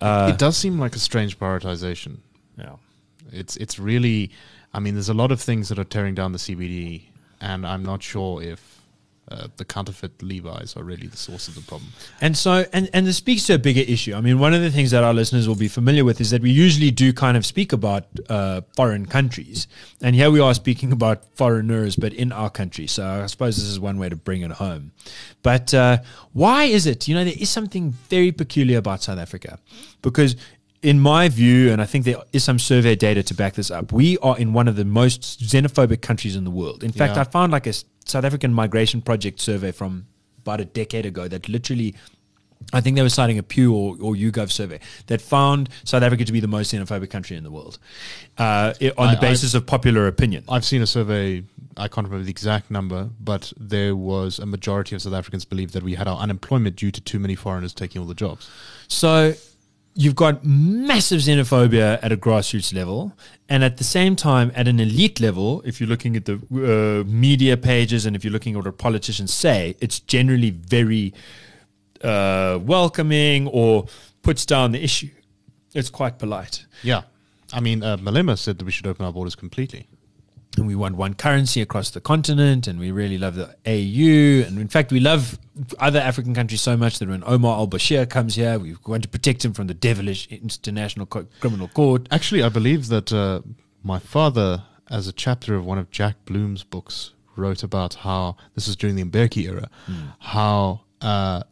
uh, 0.00 0.30
it 0.32 0.38
does 0.38 0.56
seem 0.56 0.78
like 0.78 0.94
a 0.94 1.00
strange 1.00 1.36
prioritization. 1.36 2.18
yeah. 2.56 2.76
It's 3.32 3.56
it's 3.56 3.80
really, 3.80 4.30
I 4.72 4.78
mean, 4.78 4.94
there's 4.94 5.08
a 5.08 5.14
lot 5.14 5.32
of 5.32 5.40
things 5.40 5.68
that 5.68 5.80
are 5.80 5.84
tearing 5.84 6.14
down 6.14 6.30
the 6.30 6.38
CBD, 6.38 7.02
and 7.40 7.66
I'm 7.66 7.82
not 7.82 8.04
sure 8.04 8.40
if 8.40 8.77
uh, 9.30 9.48
the 9.56 9.64
counterfeit 9.64 10.22
Levi's 10.22 10.76
are 10.76 10.82
really 10.82 11.06
the 11.06 11.16
source 11.16 11.48
of 11.48 11.54
the 11.54 11.60
problem. 11.60 11.90
And 12.20 12.36
so, 12.36 12.64
and, 12.72 12.88
and 12.92 13.06
this 13.06 13.16
speaks 13.16 13.46
to 13.46 13.54
a 13.54 13.58
bigger 13.58 13.82
issue. 13.82 14.14
I 14.14 14.20
mean, 14.20 14.38
one 14.38 14.54
of 14.54 14.62
the 14.62 14.70
things 14.70 14.90
that 14.92 15.04
our 15.04 15.12
listeners 15.12 15.46
will 15.46 15.54
be 15.54 15.68
familiar 15.68 16.04
with 16.04 16.20
is 16.20 16.30
that 16.30 16.42
we 16.42 16.50
usually 16.50 16.90
do 16.90 17.12
kind 17.12 17.36
of 17.36 17.44
speak 17.44 17.72
about 17.72 18.06
uh, 18.28 18.62
foreign 18.74 19.06
countries. 19.06 19.68
And 20.00 20.16
here 20.16 20.30
we 20.30 20.40
are 20.40 20.54
speaking 20.54 20.92
about 20.92 21.24
foreigners, 21.36 21.96
but 21.96 22.12
in 22.12 22.32
our 22.32 22.50
country. 22.50 22.86
So 22.86 23.06
I 23.06 23.26
suppose 23.26 23.56
this 23.56 23.66
is 23.66 23.78
one 23.78 23.98
way 23.98 24.08
to 24.08 24.16
bring 24.16 24.42
it 24.42 24.52
home. 24.52 24.92
But 25.42 25.74
uh, 25.74 25.98
why 26.32 26.64
is 26.64 26.86
it? 26.86 27.06
You 27.08 27.14
know, 27.14 27.24
there 27.24 27.34
is 27.38 27.50
something 27.50 27.90
very 28.08 28.32
peculiar 28.32 28.78
about 28.78 29.02
South 29.02 29.18
Africa 29.18 29.58
because. 30.02 30.36
In 30.80 31.00
my 31.00 31.28
view, 31.28 31.72
and 31.72 31.82
I 31.82 31.86
think 31.86 32.04
there 32.04 32.22
is 32.32 32.44
some 32.44 32.60
survey 32.60 32.94
data 32.94 33.20
to 33.24 33.34
back 33.34 33.54
this 33.54 33.68
up, 33.68 33.90
we 33.90 34.16
are 34.18 34.38
in 34.38 34.52
one 34.52 34.68
of 34.68 34.76
the 34.76 34.84
most 34.84 35.42
xenophobic 35.42 36.02
countries 36.02 36.36
in 36.36 36.44
the 36.44 36.52
world. 36.52 36.84
In 36.84 36.92
fact, 36.92 37.16
Yeah. 37.16 37.22
I 37.22 37.24
found 37.24 37.50
like 37.50 37.66
a 37.66 37.74
South 38.08 38.24
African 38.24 38.52
Migration 38.52 39.00
Project 39.02 39.40
survey 39.40 39.72
from 39.72 40.06
about 40.38 40.60
a 40.60 40.64
decade 40.64 41.06
ago 41.06 41.28
that 41.28 41.48
literally 41.48 41.94
I 42.72 42.80
think 42.80 42.96
they 42.96 43.02
were 43.02 43.08
citing 43.08 43.38
a 43.38 43.42
Pew 43.42 43.72
or, 43.72 43.96
or 44.00 44.14
YouGov 44.14 44.50
survey 44.50 44.80
that 45.06 45.20
found 45.20 45.68
South 45.84 46.02
Africa 46.02 46.24
to 46.24 46.32
be 46.32 46.40
the 46.40 46.48
most 46.48 46.72
xenophobic 46.72 47.08
country 47.08 47.36
in 47.36 47.44
the 47.44 47.50
world 47.50 47.78
uh, 48.36 48.74
on 48.96 49.08
I- 49.08 49.14
the 49.14 49.20
basis 49.20 49.54
of 49.54 49.66
popular 49.66 50.06
opinion. 50.06 50.44
I've 50.48 50.64
seen 50.64 50.82
a 50.82 50.86
survey. 50.86 51.44
I 51.76 51.86
can't 51.86 52.06
remember 52.08 52.24
the 52.24 52.30
exact 52.30 52.70
number, 52.70 53.10
but 53.20 53.52
there 53.56 53.94
was 53.94 54.38
a 54.40 54.46
majority 54.46 54.96
of 54.96 55.02
South 55.02 55.12
Africans 55.12 55.44
believe 55.44 55.72
that 55.72 55.84
we 55.84 55.94
had 55.94 56.08
our 56.08 56.18
unemployment 56.18 56.74
due 56.76 56.90
to 56.90 57.00
too 57.00 57.20
many 57.20 57.36
foreigners 57.36 57.72
taking 57.72 58.02
all 58.02 58.08
the 58.08 58.14
jobs. 58.14 58.50
So 58.88 59.34
you've 59.98 60.14
got 60.14 60.44
massive 60.44 61.20
xenophobia 61.20 61.98
at 62.02 62.12
a 62.12 62.16
grassroots 62.16 62.72
level, 62.72 63.12
and 63.48 63.64
at 63.64 63.78
the 63.78 63.84
same 63.84 64.14
time, 64.14 64.52
at 64.54 64.68
an 64.68 64.78
elite 64.78 65.20
level, 65.20 65.60
if 65.64 65.80
you're 65.80 65.88
looking 65.88 66.14
at 66.14 66.24
the 66.24 66.34
uh, 66.34 67.10
media 67.10 67.56
pages 67.56 68.06
and 68.06 68.14
if 68.14 68.22
you're 68.22 68.32
looking 68.32 68.56
at 68.56 68.64
what 68.64 68.78
politicians 68.78 69.34
say, 69.34 69.74
it's 69.80 69.98
generally 69.98 70.50
very 70.50 71.12
uh, 72.04 72.60
welcoming 72.62 73.48
or 73.48 73.86
puts 74.22 74.46
down 74.46 74.70
the 74.70 74.82
issue. 74.82 75.10
It's 75.74 75.90
quite 75.90 76.20
polite. 76.20 76.64
Yeah, 76.84 77.02
I 77.52 77.58
mean, 77.58 77.82
uh, 77.82 77.96
Malema 77.96 78.38
said 78.38 78.58
that 78.58 78.64
we 78.64 78.70
should 78.70 78.86
open 78.86 79.04
our 79.04 79.12
borders 79.12 79.34
completely. 79.34 79.88
And 80.56 80.66
we 80.66 80.74
want 80.74 80.96
one 80.96 81.14
currency 81.14 81.60
across 81.60 81.90
the 81.90 82.00
continent, 82.00 82.66
and 82.66 82.78
we 82.80 82.90
really 82.90 83.18
love 83.18 83.34
the 83.36 83.54
AU. 83.66 84.46
And 84.46 84.58
in 84.58 84.68
fact, 84.68 84.90
we 84.90 85.00
love 85.00 85.38
other 85.78 86.00
African 86.00 86.34
countries 86.34 86.60
so 86.60 86.76
much 86.76 86.98
that 86.98 87.08
when 87.08 87.22
Omar 87.26 87.58
al 87.58 87.68
Bashir 87.68 88.08
comes 88.08 88.34
here, 88.34 88.58
we 88.58 88.76
want 88.86 89.02
to 89.04 89.08
protect 89.08 89.44
him 89.44 89.52
from 89.52 89.66
the 89.66 89.74
devilish 89.74 90.26
International 90.28 91.06
Co- 91.06 91.26
Criminal 91.40 91.68
Court. 91.68 92.08
Actually, 92.10 92.42
I 92.42 92.48
believe 92.48 92.88
that 92.88 93.12
uh, 93.12 93.42
my 93.82 93.98
father, 93.98 94.64
as 94.90 95.06
a 95.06 95.12
chapter 95.12 95.54
of 95.54 95.64
one 95.64 95.78
of 95.78 95.90
Jack 95.90 96.16
Bloom's 96.24 96.64
books, 96.64 97.12
wrote 97.36 97.62
about 97.62 97.94
how 97.94 98.36
this 98.54 98.66
was 98.66 98.74
during 98.74 98.96
the 98.96 99.04
Mbeki 99.04 99.44
era, 99.46 99.70
how 100.18 100.80
uh, 101.00 101.04
uh, 101.04 101.42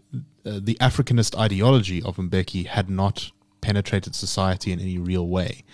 the 0.45 0.75
Africanist 0.81 1.39
ideology 1.39 2.03
of 2.03 2.17
Mbeki 2.17 2.67
had 2.67 2.91
not 2.91 3.31
penetrated 3.61 4.15
society 4.15 4.73
in 4.73 4.81
any 4.81 4.99
real 4.99 5.27
way, 5.29 5.65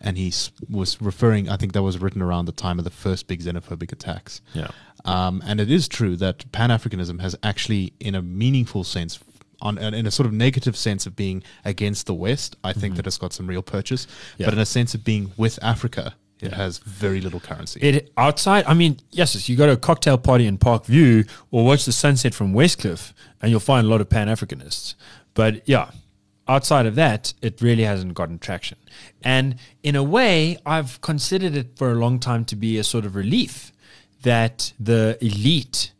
and 0.00 0.16
he 0.16 0.32
was 0.68 1.00
referring. 1.00 1.48
I 1.48 1.56
think 1.56 1.72
that 1.72 1.82
was 1.82 1.98
written 1.98 2.22
around 2.22 2.46
the 2.46 2.52
time 2.52 2.78
of 2.78 2.84
the 2.84 2.90
first 2.90 3.26
big 3.26 3.42
xenophobic 3.42 3.92
attacks. 3.92 4.40
Yeah, 4.54 4.70
um, 5.04 5.42
and 5.46 5.60
it 5.60 5.70
is 5.70 5.88
true 5.88 6.16
that 6.16 6.50
Pan 6.52 6.70
Africanism 6.70 7.20
has 7.20 7.36
actually, 7.42 7.92
in 8.00 8.14
a 8.14 8.22
meaningful 8.22 8.84
sense, 8.84 9.18
on 9.60 9.78
in 9.78 10.06
a 10.06 10.10
sort 10.10 10.26
of 10.26 10.32
negative 10.32 10.76
sense 10.76 11.06
of 11.06 11.16
being 11.16 11.42
against 11.64 12.06
the 12.06 12.14
West, 12.14 12.56
I 12.64 12.72
think 12.72 12.92
mm-hmm. 12.92 12.96
that 12.96 13.06
it's 13.06 13.18
got 13.18 13.32
some 13.32 13.46
real 13.46 13.62
purchase. 13.62 14.06
Yeah. 14.38 14.46
But 14.46 14.54
in 14.54 14.60
a 14.60 14.66
sense 14.66 14.94
of 14.94 15.04
being 15.04 15.32
with 15.36 15.58
Africa, 15.62 16.14
it 16.40 16.52
yeah. 16.52 16.56
has 16.56 16.78
very 16.78 17.20
little 17.20 17.40
currency. 17.40 17.80
It 17.80 18.12
outside, 18.16 18.64
I 18.66 18.74
mean, 18.74 18.98
yes, 19.10 19.48
you 19.48 19.56
go 19.56 19.66
to 19.66 19.72
a 19.72 19.76
cocktail 19.76 20.16
party 20.16 20.46
in 20.46 20.58
Park 20.58 20.86
View 20.86 21.24
or 21.50 21.64
watch 21.64 21.84
the 21.84 21.92
sunset 21.92 22.34
from 22.34 22.54
Westcliff, 22.54 23.12
and 23.42 23.50
you'll 23.50 23.60
find 23.60 23.86
a 23.86 23.90
lot 23.90 24.00
of 24.00 24.08
Pan 24.08 24.28
Africanists. 24.28 24.94
But 25.34 25.68
yeah, 25.68 25.90
outside 26.50 26.84
of 26.84 26.96
that, 26.96 27.32
it 27.40 27.62
really 27.62 27.84
hasn't 27.84 28.14
gotten 28.14 28.38
traction. 28.38 28.76
And 29.22 29.54
in 29.84 29.94
a 29.94 30.02
way, 30.02 30.58
I've 30.66 31.00
considered 31.00 31.54
it 31.54 31.68
for 31.76 31.92
a 31.92 31.94
long 31.94 32.18
time 32.18 32.44
to 32.46 32.56
be 32.56 32.76
a 32.76 32.84
sort 32.84 33.04
of 33.04 33.14
relief 33.14 33.72
that 34.22 34.72
the 34.78 35.16
elite 35.20 35.92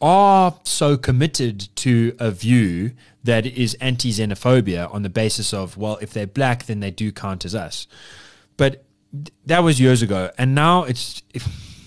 are 0.00 0.58
so 0.64 0.96
committed 0.96 1.68
to 1.76 2.14
a 2.18 2.30
view 2.32 2.90
that 3.22 3.46
is 3.46 3.74
anti 3.74 4.10
xenophobia 4.10 4.92
on 4.92 5.02
the 5.02 5.08
basis 5.08 5.54
of, 5.54 5.76
well, 5.76 5.96
if 6.02 6.12
they're 6.12 6.26
black, 6.26 6.66
then 6.66 6.80
they 6.80 6.90
do 6.90 7.12
count 7.12 7.44
as 7.44 7.54
us. 7.54 7.86
But 8.56 8.84
that 9.46 9.60
was 9.60 9.80
years 9.80 10.02
ago. 10.02 10.30
And 10.36 10.54
now 10.54 10.84
it's. 10.84 11.22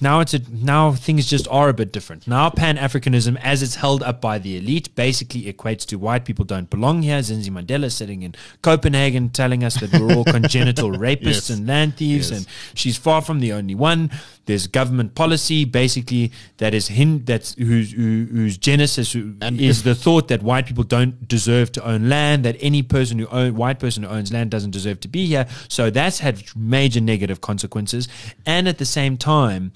Now 0.01 0.19
it's 0.19 0.33
a 0.33 0.39
now 0.51 0.91
things 0.91 1.27
just 1.27 1.47
are 1.47 1.69
a 1.69 1.73
bit 1.73 1.91
different. 1.91 2.27
Now 2.27 2.49
Pan 2.49 2.77
Africanism, 2.77 3.39
as 3.41 3.63
it's 3.63 3.75
held 3.75 4.03
up 4.03 4.21
by 4.21 4.38
the 4.38 4.57
elite, 4.57 4.93
basically 4.95 5.51
equates 5.51 5.86
to 5.88 5.97
white 5.97 6.25
people 6.25 6.45
don't 6.45 6.69
belong 6.69 7.01
here. 7.01 7.19
Zinzi 7.19 7.49
Mandela 7.49 7.91
sitting 7.91 8.23
in 8.23 8.36
Copenhagen 8.62 9.29
telling 9.29 9.63
us 9.63 9.79
that 9.79 9.91
we're 9.93 10.13
all 10.15 10.23
congenital 10.38 10.91
rapists 10.91 11.25
yes. 11.25 11.49
and 11.49 11.67
land 11.67 11.97
thieves, 11.97 12.31
yes. 12.31 12.39
and 12.39 12.47
she's 12.73 12.97
far 12.97 13.21
from 13.21 13.39
the 13.39 13.53
only 13.53 13.75
one. 13.75 14.12
There's 14.45 14.67
government 14.67 15.13
policy 15.13 15.65
basically 15.65 16.31
that 16.57 16.73
is 16.73 16.88
hin- 16.88 17.23
that's 17.25 17.55
whose 17.55 17.91
who, 17.91 18.27
whose 18.31 18.57
genesis 18.57 19.15
is 19.15 19.83
the 19.83 19.95
thought 19.95 20.29
that 20.29 20.41
white 20.41 20.65
people 20.65 20.83
don't 20.83 21.27
deserve 21.27 21.71
to 21.73 21.86
own 21.86 22.07
land, 22.07 22.45
that 22.45 22.55
any 22.60 22.81
person 22.83 23.19
who 23.19 23.27
own 23.27 23.55
white 23.55 23.79
person 23.79 24.03
who 24.03 24.10
owns 24.10 24.31
land 24.31 24.51
doesn't 24.51 24.71
deserve 24.71 24.99
to 25.01 25.07
be 25.07 25.25
here. 25.25 25.47
So 25.67 25.89
that's 25.89 26.19
had 26.19 26.43
major 26.55 27.01
negative 27.01 27.41
consequences, 27.41 28.07
and 28.45 28.67
at 28.67 28.77
the 28.77 28.86
same 28.86 29.17
time 29.17 29.73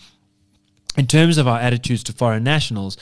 in 0.97 1.07
terms 1.07 1.37
of 1.37 1.47
our 1.47 1.59
attitudes 1.59 2.03
to 2.03 2.13
foreign 2.13 2.43
nationals, 2.43 2.97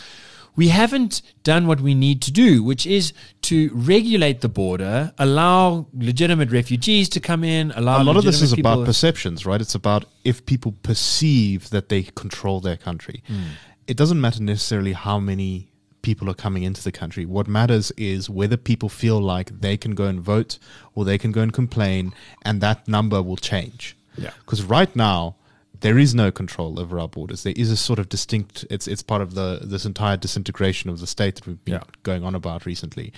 we 0.56 0.67
haven't 0.67 1.21
done 1.43 1.67
what 1.67 1.80
we 1.80 1.93
need 1.93 2.21
to 2.23 2.32
do, 2.32 2.62
which 2.63 2.86
is 2.86 3.13
to 3.43 3.71
regulate 3.73 4.41
the 4.41 4.49
border, 4.49 5.13
allow 5.17 5.88
legitimate 5.93 6.52
refugees 6.52 7.08
to 7.10 7.19
come 7.19 7.43
in, 7.43 7.71
allow 7.71 8.02
a 8.02 8.04
lot 8.04 8.17
of 8.17 8.25
this 8.25 8.41
is 8.41 8.54
about 8.54 8.86
perceptions, 8.86 9.45
right? 9.45 9.62
It's 9.62 9.75
about 9.75 10.06
if 10.25 10.45
people 10.45 10.73
perceive 10.84 11.69
that 11.69 11.89
they 11.89 12.04
control 12.04 12.60
their 12.60 12.78
country. 12.78 13.23
Mm. 13.30 13.43
It 13.88 13.95
doesn't 13.95 14.19
matter 14.19 14.43
necessarily 14.43 14.93
how 14.93 15.19
many 15.19 15.69
people 16.02 16.30
are 16.30 16.36
coming 16.36 16.63
into 16.63 16.84
the 16.84 16.91
country. 16.91 17.25
What 17.25 17.47
matters 17.47 17.91
is 17.91 18.30
whether 18.30 18.58
people 18.58 18.89
feel 18.89 19.19
like 19.19 19.62
they 19.62 19.78
can 19.78 19.95
go 19.95 20.06
and 20.06 20.19
vote 20.19 20.60
or 20.93 21.06
they 21.06 21.17
can 21.17 21.32
go 21.32 21.41
and 21.41 21.54
complain, 21.54 22.13
and 22.43 22.60
that 22.62 22.88
number 22.88 23.21
will 23.21 23.38
change. 23.38 23.95
Yeah. 24.17 24.32
Because 24.39 24.63
right 24.63 24.93
now, 24.95 25.36
there 25.81 25.97
is 25.97 26.13
no 26.13 26.31
control 26.31 26.79
over 26.79 26.99
our 26.99 27.07
borders. 27.07 27.43
There 27.43 27.53
is 27.55 27.71
a 27.71 27.77
sort 27.77 27.99
of 27.99 28.09
distinct. 28.09 28.65
It's 28.69 28.87
it's 28.87 29.01
part 29.01 29.21
of 29.21 29.33
the 29.33 29.59
this 29.63 29.85
entire 29.85 30.17
disintegration 30.17 30.89
of 30.89 30.99
the 30.99 31.07
state 31.07 31.35
that 31.35 31.47
we've 31.47 31.63
been 31.63 31.75
yeah. 31.75 31.83
going 32.03 32.23
on 32.23 32.35
about 32.35 32.65
recently. 32.65 33.13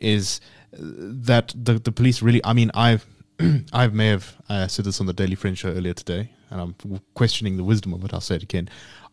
Is 0.00 0.40
that 0.72 1.54
the 1.56 1.74
the 1.74 1.92
police 1.92 2.22
really? 2.22 2.40
I 2.44 2.52
mean, 2.52 2.70
I've 2.74 3.06
I 3.72 3.88
may 3.88 4.08
have 4.08 4.36
uh, 4.48 4.66
said 4.66 4.84
this 4.84 5.00
on 5.00 5.06
the 5.06 5.12
Daily 5.12 5.34
Friend 5.34 5.56
show 5.56 5.70
earlier 5.70 5.94
today, 5.94 6.30
and 6.50 6.60
I'm 6.60 7.00
questioning 7.14 7.56
the 7.56 7.64
wisdom 7.64 7.92
of 7.92 8.04
it. 8.04 8.14
I'll 8.14 8.20
say 8.20 8.36
it 8.36 8.42
again. 8.42 8.68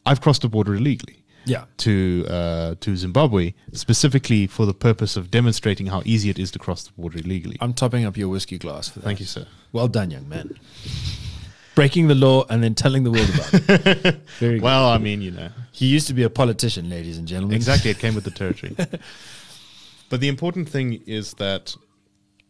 I've 0.05 0.21
crossed 0.21 0.41
the 0.41 0.49
border 0.49 0.75
illegally. 0.75 1.19
Yeah. 1.45 1.65
To 1.79 2.25
uh, 2.29 2.75
to 2.79 2.95
Zimbabwe 2.95 3.53
specifically 3.73 4.47
for 4.47 4.65
the 4.65 4.73
purpose 4.73 5.17
of 5.17 5.29
demonstrating 5.29 5.87
how 5.87 6.01
easy 6.05 6.29
it 6.29 6.39
is 6.39 6.51
to 6.51 6.59
cross 6.59 6.83
the 6.83 6.93
border 6.93 7.19
illegally. 7.19 7.57
I'm 7.59 7.73
topping 7.73 8.05
up 8.05 8.15
your 8.15 8.29
whiskey 8.29 8.57
glass 8.57 8.87
for 8.87 8.99
that. 8.99 9.05
Thank 9.05 9.19
you, 9.19 9.25
sir. 9.25 9.45
Well 9.73 9.89
done, 9.89 10.09
young 10.11 10.29
man 10.29 10.57
breaking 11.75 12.07
the 12.07 12.15
law 12.15 12.45
and 12.49 12.63
then 12.63 12.75
telling 12.75 13.03
the 13.03 13.11
world 13.11 13.29
about 13.29 13.53
it. 13.53 14.15
Very 14.39 14.59
well, 14.59 14.91
good. 14.91 15.01
I 15.01 15.03
mean, 15.03 15.21
you 15.21 15.31
know, 15.31 15.49
he 15.71 15.87
used 15.87 16.07
to 16.07 16.13
be 16.13 16.23
a 16.23 16.29
politician, 16.29 16.89
ladies 16.89 17.17
and 17.17 17.27
gentlemen. 17.27 17.55
Exactly, 17.55 17.91
it 17.91 17.99
came 17.99 18.15
with 18.15 18.23
the 18.23 18.31
territory. 18.41 18.75
but 20.09 20.19
the 20.19 20.27
important 20.27 20.69
thing 20.69 21.01
is 21.05 21.33
that 21.35 21.75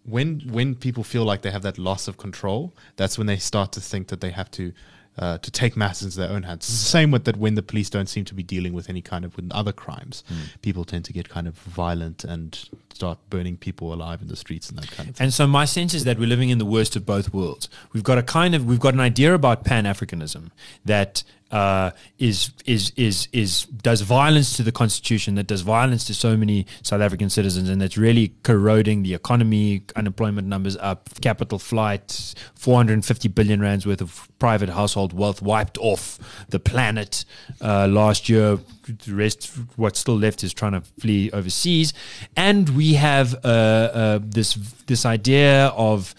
when 0.06 0.42
when 0.52 0.76
people 0.76 1.04
feel 1.04 1.24
like 1.24 1.42
they 1.42 1.52
have 1.52 1.62
that 1.62 1.78
loss 1.78 2.08
of 2.08 2.18
control, 2.18 2.74
that's 2.98 3.18
when 3.18 3.28
they 3.28 3.38
start 3.38 3.72
to 3.74 3.82
think 3.82 4.08
that 4.08 4.22
they 4.22 4.32
have 4.32 4.52
to 4.52 4.74
uh, 5.18 5.38
to 5.38 5.52
take 5.52 5.78
matters 5.78 6.04
into 6.04 6.18
their 6.18 6.30
own 6.30 6.44
hands. 6.44 6.66
It's 6.66 6.84
the 6.84 6.90
same 6.90 7.12
with 7.12 7.26
that 7.26 7.38
when 7.38 7.56
the 7.56 7.62
police 7.62 7.90
don't 7.90 8.10
seem 8.10 8.26
to 8.26 8.34
be 8.34 8.44
dealing 8.44 8.74
with 8.74 8.90
any 8.90 9.02
kind 9.02 9.26
of 9.26 9.36
with 9.36 9.52
other 9.52 9.72
crimes, 9.72 10.24
mm. 10.32 10.62
people 10.62 10.86
tend 10.86 11.06
to 11.06 11.14
get 11.14 11.30
kind 11.30 11.48
of 11.48 11.56
violent 11.56 12.24
and 12.24 12.70
start 12.94 13.18
burning 13.30 13.58
people 13.58 13.94
alive 13.94 14.22
in 14.22 14.28
the 14.28 14.36
streets 14.36 14.70
and 14.70 14.78
that 14.78 14.90
kind 14.92 15.10
of 15.10 15.16
thing. 15.16 15.26
And 15.26 15.34
so 15.34 15.46
my 15.48 15.66
sense 15.66 15.94
is 15.94 16.04
that 16.06 16.18
we're 16.18 16.28
living 16.28 16.50
in 16.50 16.58
the 16.58 16.66
worst 16.66 16.96
of 16.96 17.06
both 17.06 17.34
worlds. 17.34 17.70
We've 17.92 18.04
got 18.04 18.18
a 18.18 18.24
kind 18.24 18.56
of 18.56 18.66
we've 18.66 18.80
got 18.80 18.94
an 18.94 19.00
idea 19.00 19.34
about 19.34 19.64
Pan 19.64 19.86
Africanism 19.86 20.52
that 20.86 21.24
uh, 21.54 21.92
is 22.18 22.52
is 22.66 22.92
is 22.96 23.28
is 23.32 23.66
does 23.66 24.02
violence 24.02 24.58
to 24.58 24.64
the 24.64 24.72
constitution, 24.72 25.36
that 25.36 25.46
does 25.46 25.62
violence 25.62 26.04
to 26.06 26.14
so 26.16 26.36
many 26.36 26.66
South 26.82 27.00
African 27.00 27.30
citizens, 27.30 27.70
and 27.70 27.80
that's 27.80 27.96
really 27.96 28.34
corroding 28.42 29.04
the 29.04 29.14
economy. 29.14 29.84
Unemployment 29.96 30.48
numbers 30.48 30.76
up, 30.78 31.10
capital 31.22 31.60
flight, 31.60 32.34
450 32.56 33.28
billion 33.30 33.62
rands 33.62 33.86
worth 33.86 34.02
of 34.02 34.28
private 34.40 34.70
household 34.70 35.14
wealth 35.14 35.44
wiped 35.44 35.78
off 35.78 36.18
the 36.50 36.60
planet 36.60 37.24
uh, 37.62 37.88
last 37.88 38.30
year. 38.30 38.58
The 38.88 39.14
rest, 39.14 39.52
what's 39.76 40.00
still 40.00 40.18
left, 40.18 40.44
is 40.44 40.56
trying 40.56 40.72
to 40.72 40.82
flee 41.00 41.30
overseas, 41.30 41.94
and 42.36 42.68
we 42.70 42.96
have 42.96 43.36
uh, 43.46 43.48
uh 43.48 44.20
this 44.24 44.56
this 44.88 45.06
idea 45.06 45.68
of 45.68 46.16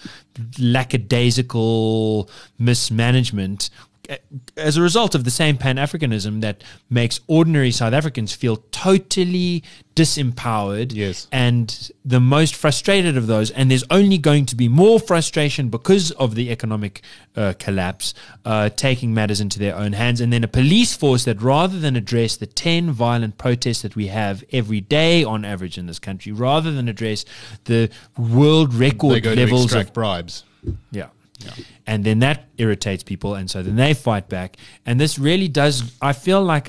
lackadaisical 0.59 2.31
mismanagement 2.59 3.71
as 4.57 4.77
a 4.77 4.83
result 4.83 5.15
of 5.15 5.25
the 5.25 5.31
same 5.31 5.57
Pan 5.57 5.77
Africanism 5.77 6.41
that 6.41 6.63
makes 6.91 7.21
ordinary 7.27 7.71
South 7.71 7.93
Africans 7.93 8.33
feel 8.33 8.57
totally 8.71 9.63
disempowered 9.95 10.93
yes. 10.93 11.29
and 11.31 11.93
the 12.05 12.19
most 12.21 12.55
frustrated 12.55 13.17
of 13.17 13.27
those. 13.27 13.51
And 13.53 13.71
there's 13.71 13.85
only 13.91 14.19
going 14.19 14.47
to 14.47 14.57
be 14.57 14.69
more 14.69 14.99
frustration 14.99 15.69
because 15.69 16.11
of 16.13 16.35
the 16.35 16.51
economic 16.51 17.03
uh, 17.37 17.55
collapse, 17.59 18.15
uh, 18.45 18.71
taking 18.71 19.15
matters 19.15 19.41
into 19.41 19.59
their 19.59 19.77
own 19.77 19.93
hands. 19.93 20.21
And 20.21 20.33
then 20.33 20.43
a 20.45 20.49
police 20.49 20.95
force 20.97 21.25
that 21.25 21.41
rather 21.41 21.79
than 21.79 21.97
address 21.97 22.37
the 22.37 22.47
10 22.47 22.91
violent 22.91 23.39
protests 23.39 23.83
that 23.83 23.95
we 23.97 24.09
have 24.09 24.45
every 24.53 24.81
day 24.81 25.23
on 25.23 25.45
average 25.45 25.79
in 25.79 25.87
this 25.87 25.99
country, 25.99 26.33
rather 26.33 26.73
than 26.73 26.89
address 26.89 27.25
the 27.65 27.91
world 28.19 28.75
record 28.75 29.25
levels 29.25 29.73
of 29.75 29.93
bribes. 29.93 30.45
Yeah. 30.91 31.09
Yeah. 31.45 31.65
And 31.87 32.05
then 32.05 32.19
that 32.21 32.49
irritates 32.59 33.03
people, 33.03 33.35
and 33.35 33.51
so 33.51 33.63
then 33.63 33.77
they 33.77 33.95
fight 33.95 34.29
back. 34.29 34.57
And 34.87 35.01
this 35.01 35.19
really 35.19 35.49
does. 35.49 35.93
I 36.01 36.13
feel 36.13 36.43
like 36.43 36.69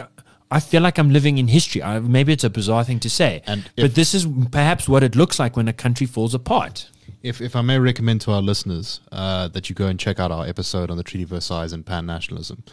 I 0.52 0.60
feel 0.60 0.82
like 0.82 0.98
I'm 0.98 1.10
living 1.10 1.38
in 1.38 1.48
history. 1.48 1.82
I, 1.82 2.00
maybe 2.00 2.32
it's 2.34 2.44
a 2.44 2.50
bizarre 2.50 2.84
thing 2.84 3.00
to 3.02 3.10
say, 3.10 3.42
and 3.46 3.70
but 3.76 3.96
this 3.96 4.14
is 4.14 4.28
perhaps 4.52 4.88
what 4.88 5.04
it 5.04 5.16
looks 5.16 5.40
like 5.40 5.58
when 5.58 5.68
a 5.68 5.74
country 5.74 6.08
falls 6.08 6.34
apart. 6.34 6.90
If, 7.24 7.42
if 7.42 7.56
I 7.56 7.62
may 7.62 7.80
recommend 7.80 8.22
to 8.22 8.32
our 8.32 8.42
listeners 8.42 9.00
uh, 9.12 9.48
that 9.48 9.68
you 9.68 9.76
go 9.76 9.88
and 9.88 10.00
check 10.00 10.20
out 10.20 10.32
our 10.32 10.46
episode 10.46 10.92
on 10.92 10.98
the 10.98 11.04
Treaty 11.04 11.24
of 11.24 11.30
Versailles 11.30 11.74
and 11.74 11.84
pan 11.84 12.06
nationalism. 12.06 12.64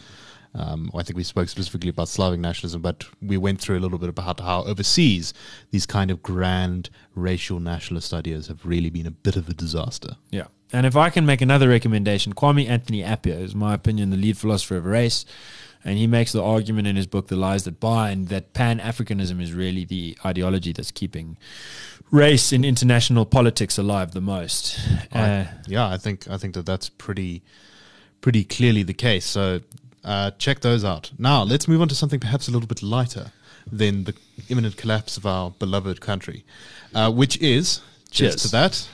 Um, 0.55 0.91
I 0.93 1.01
think 1.01 1.17
we 1.17 1.23
spoke 1.23 1.49
specifically 1.49 1.89
about 1.89 2.07
Slavic 2.07 2.39
nationalism, 2.39 2.81
but 2.81 3.05
we 3.21 3.37
went 3.37 3.59
through 3.59 3.79
a 3.79 3.81
little 3.81 3.97
bit 3.97 4.09
about 4.09 4.39
how 4.39 4.63
overseas 4.65 5.33
these 5.71 5.87
kind 5.87 6.11
of 6.11 6.21
grand 6.21 6.91
racial 7.15 7.59
nationalist 7.59 8.13
ideas 8.13 8.47
have 8.47 8.63
really 8.63 8.91
been 8.91 9.07
a 9.07 9.11
bit 9.11 9.35
of 9.35 9.49
a 9.49 9.53
disaster. 9.53 10.17
Yeah. 10.29 10.45
And 10.73 10.87
if 10.87 10.95
I 10.95 11.11
can 11.11 11.25
make 11.25 11.41
another 11.41 11.69
recommendation, 11.69 12.33
Kwame 12.33 12.67
Anthony 12.67 13.03
Appiah 13.03 13.39
is, 13.39 13.53
my 13.53 13.75
opinion, 13.75 14.09
the 14.09 14.17
lead 14.17 14.39
philosopher 14.39 14.77
of 14.77 14.85
race. 14.85 15.23
And 15.85 15.97
he 15.97 16.07
makes 16.07 16.31
the 16.31 16.41
argument 16.41 16.87
in 16.87 16.95
his 16.95 17.05
book, 17.05 17.27
The 17.27 17.35
Lies 17.35 17.65
That 17.65 17.79
Bind, 17.79 18.29
that 18.29 18.53
Pan 18.53 18.79
Africanism 18.79 19.39
is 19.39 19.53
really 19.53 19.85
the 19.85 20.17
ideology 20.25 20.73
that's 20.73 20.91
keeping 20.91 21.37
race 22.09 22.51
in 22.51 22.65
international 22.65 23.25
politics 23.25 23.77
alive 23.77 24.11
the 24.11 24.21
most. 24.21 24.79
Uh, 25.11 25.45
yeah, 25.67 25.87
I 25.87 25.97
think 25.97 26.27
I 26.27 26.37
think 26.37 26.55
that 26.55 26.65
that's 26.65 26.89
pretty 26.89 27.43
pretty 28.21 28.43
clearly 28.43 28.81
the 28.81 28.93
case. 28.93 29.25
So 29.25 29.59
uh, 30.03 30.31
check 30.39 30.61
those 30.61 30.83
out. 30.83 31.11
Now 31.19 31.43
let's 31.43 31.67
move 31.67 31.81
on 31.81 31.89
to 31.89 31.95
something 31.95 32.19
perhaps 32.19 32.47
a 32.47 32.51
little 32.51 32.67
bit 32.67 32.81
lighter 32.81 33.31
than 33.71 34.05
the 34.05 34.15
imminent 34.49 34.77
collapse 34.77 35.17
of 35.17 35.25
our 35.25 35.51
beloved 35.51 36.01
country, 36.01 36.45
uh, 36.95 37.11
which 37.11 37.37
is 37.41 37.81
cheers 38.09 38.37
to 38.37 38.47
that 38.51 38.87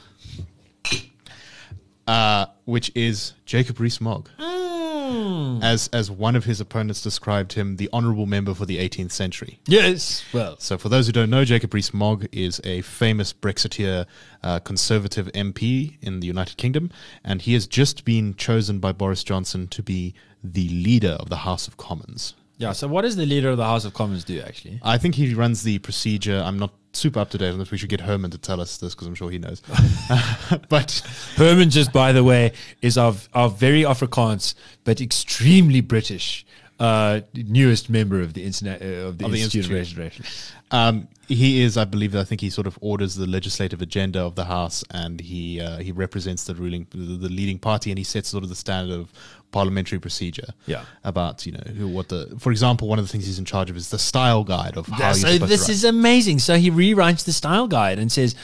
uh, 2.10 2.46
which 2.66 2.92
is 2.96 3.34
Jacob 3.46 3.80
Rees-Mogg. 3.80 4.30
Mm. 4.40 5.64
as 5.64 5.88
as 5.92 6.12
one 6.12 6.36
of 6.36 6.46
his 6.46 6.62
opponents 6.62 7.02
described 7.02 7.54
him, 7.54 7.78
the 7.78 7.90
honourable 7.92 8.26
member 8.26 8.54
for 8.54 8.66
the 8.66 8.78
18th 8.78 9.12
century. 9.12 9.60
Yes. 9.66 10.24
Well, 10.34 10.56
So, 10.60 10.78
for 10.78 10.90
those 10.90 11.06
who 11.08 11.14
don't 11.14 11.30
know, 11.30 11.44
Jacob 11.46 11.74
Rees-Mogg 11.74 12.28
is 12.32 12.62
a 12.64 12.82
famous 12.82 13.34
Brexiteer 13.34 14.06
uh, 14.44 14.60
Conservative 14.60 15.28
MP 15.34 15.98
in 16.02 16.20
the 16.20 16.28
United 16.28 16.58
Kingdom, 16.58 16.92
and 17.24 17.42
he 17.42 17.54
has 17.54 17.66
just 17.68 18.06
been 18.06 18.36
chosen 18.36 18.80
by 18.80 18.92
Boris 18.92 19.24
Johnson 19.24 19.68
to 19.70 19.82
be 19.84 20.14
the 20.44 20.70
leader 20.70 21.16
of 21.20 21.30
the 21.30 21.38
House 21.38 21.68
of 21.68 21.78
Commons. 21.78 22.34
yeah. 22.58 22.72
So, 22.74 22.88
what 22.88 23.02
does 23.02 23.16
the 23.16 23.26
leader 23.26 23.50
of 23.50 23.58
the 23.58 23.66
House 23.66 23.86
of 23.86 23.94
Commons 23.94 24.24
do 24.24 24.42
actually? 24.42 24.80
I 24.84 24.98
think 24.98 25.16
he 25.16 25.34
runs 25.34 25.64
the 25.64 25.80
procedure. 25.80 26.42
I'm 26.46 26.60
not 26.60 26.72
super 26.94 27.20
up 27.20 27.30
to 27.32 27.38
date 27.38 27.52
on 27.52 27.60
this. 27.60 27.72
We 27.72 27.78
should 27.78 27.90
get 27.90 28.02
Herman 28.02 28.32
to 28.32 28.38
tell 28.38 28.60
us 28.62 28.78
this 28.78 28.96
because 28.96 29.08
I'm 29.08 29.16
sure 29.16 29.30
he 29.30 29.40
knows. 29.40 29.62
but 30.70 31.02
Herman, 31.36 31.70
just 31.70 31.92
by 31.94 32.12
the 32.12 32.24
way, 32.24 32.54
is 32.82 32.98
our, 32.98 33.14
our 33.34 33.50
very 33.50 33.84
Afrikaans 33.84 34.56
but 34.84 35.02
extremely 35.02 35.82
British 35.82 36.46
uh, 36.80 37.22
newest 37.34 37.90
member 37.90 38.22
of 38.22 38.34
the 38.34 38.44
internet 38.44 38.82
uh, 38.82 39.08
of 39.08 39.18
the 39.18 39.26
Of 39.26 39.32
the 39.32 39.42
Institute 39.42 39.66
of 39.66 39.78
Institute. 39.78 40.54
Um, 40.72 41.08
he 41.28 41.62
is, 41.62 41.78
I 41.78 41.86
believe, 41.86 42.16
I 42.16 42.24
think 42.24 42.42
he 42.42 42.50
sort 42.50 42.68
of 42.68 42.78
orders 42.82 43.16
the 43.16 43.28
legislative 43.28 43.82
agenda 43.82 44.22
of 44.22 44.36
the 44.36 44.46
House, 44.46 44.84
and 44.92 45.20
he 45.20 45.60
uh, 45.60 45.78
he 45.78 45.92
represents 45.92 46.46
the 46.46 46.56
ruling, 46.56 46.88
the, 46.92 46.98
the 46.98 47.30
leading 47.30 47.60
party, 47.60 47.92
and 47.92 47.98
he 47.98 48.04
sets 48.04 48.30
sort 48.30 48.44
of 48.44 48.50
the 48.50 48.56
standard 48.56 48.98
of 48.98 49.12
parliamentary 49.52 50.00
procedure. 50.00 50.54
Yeah. 50.66 50.84
About 51.04 51.46
you 51.46 51.54
know 51.54 51.64
who, 51.76 51.88
what 51.88 52.10
the, 52.10 52.36
for 52.40 52.52
example, 52.52 52.88
one 52.88 53.00
of 53.00 53.06
the 53.06 53.12
things 53.12 53.26
he's 53.26 53.40
in 53.40 53.46
charge 53.46 53.70
of 53.70 53.78
is 53.78 53.90
the 53.90 54.00
style 54.00 54.44
guide 54.44 54.78
of 54.78 54.88
how 54.88 55.14
so 55.14 55.38
this 55.38 55.70
is 55.70 55.84
amazing. 55.84 56.40
So 56.40 56.58
he 56.58 56.72
rewrites 56.72 57.26
the 57.26 57.34
style 57.34 57.68
guide 57.68 58.00
and 58.00 58.12
says 58.12 58.36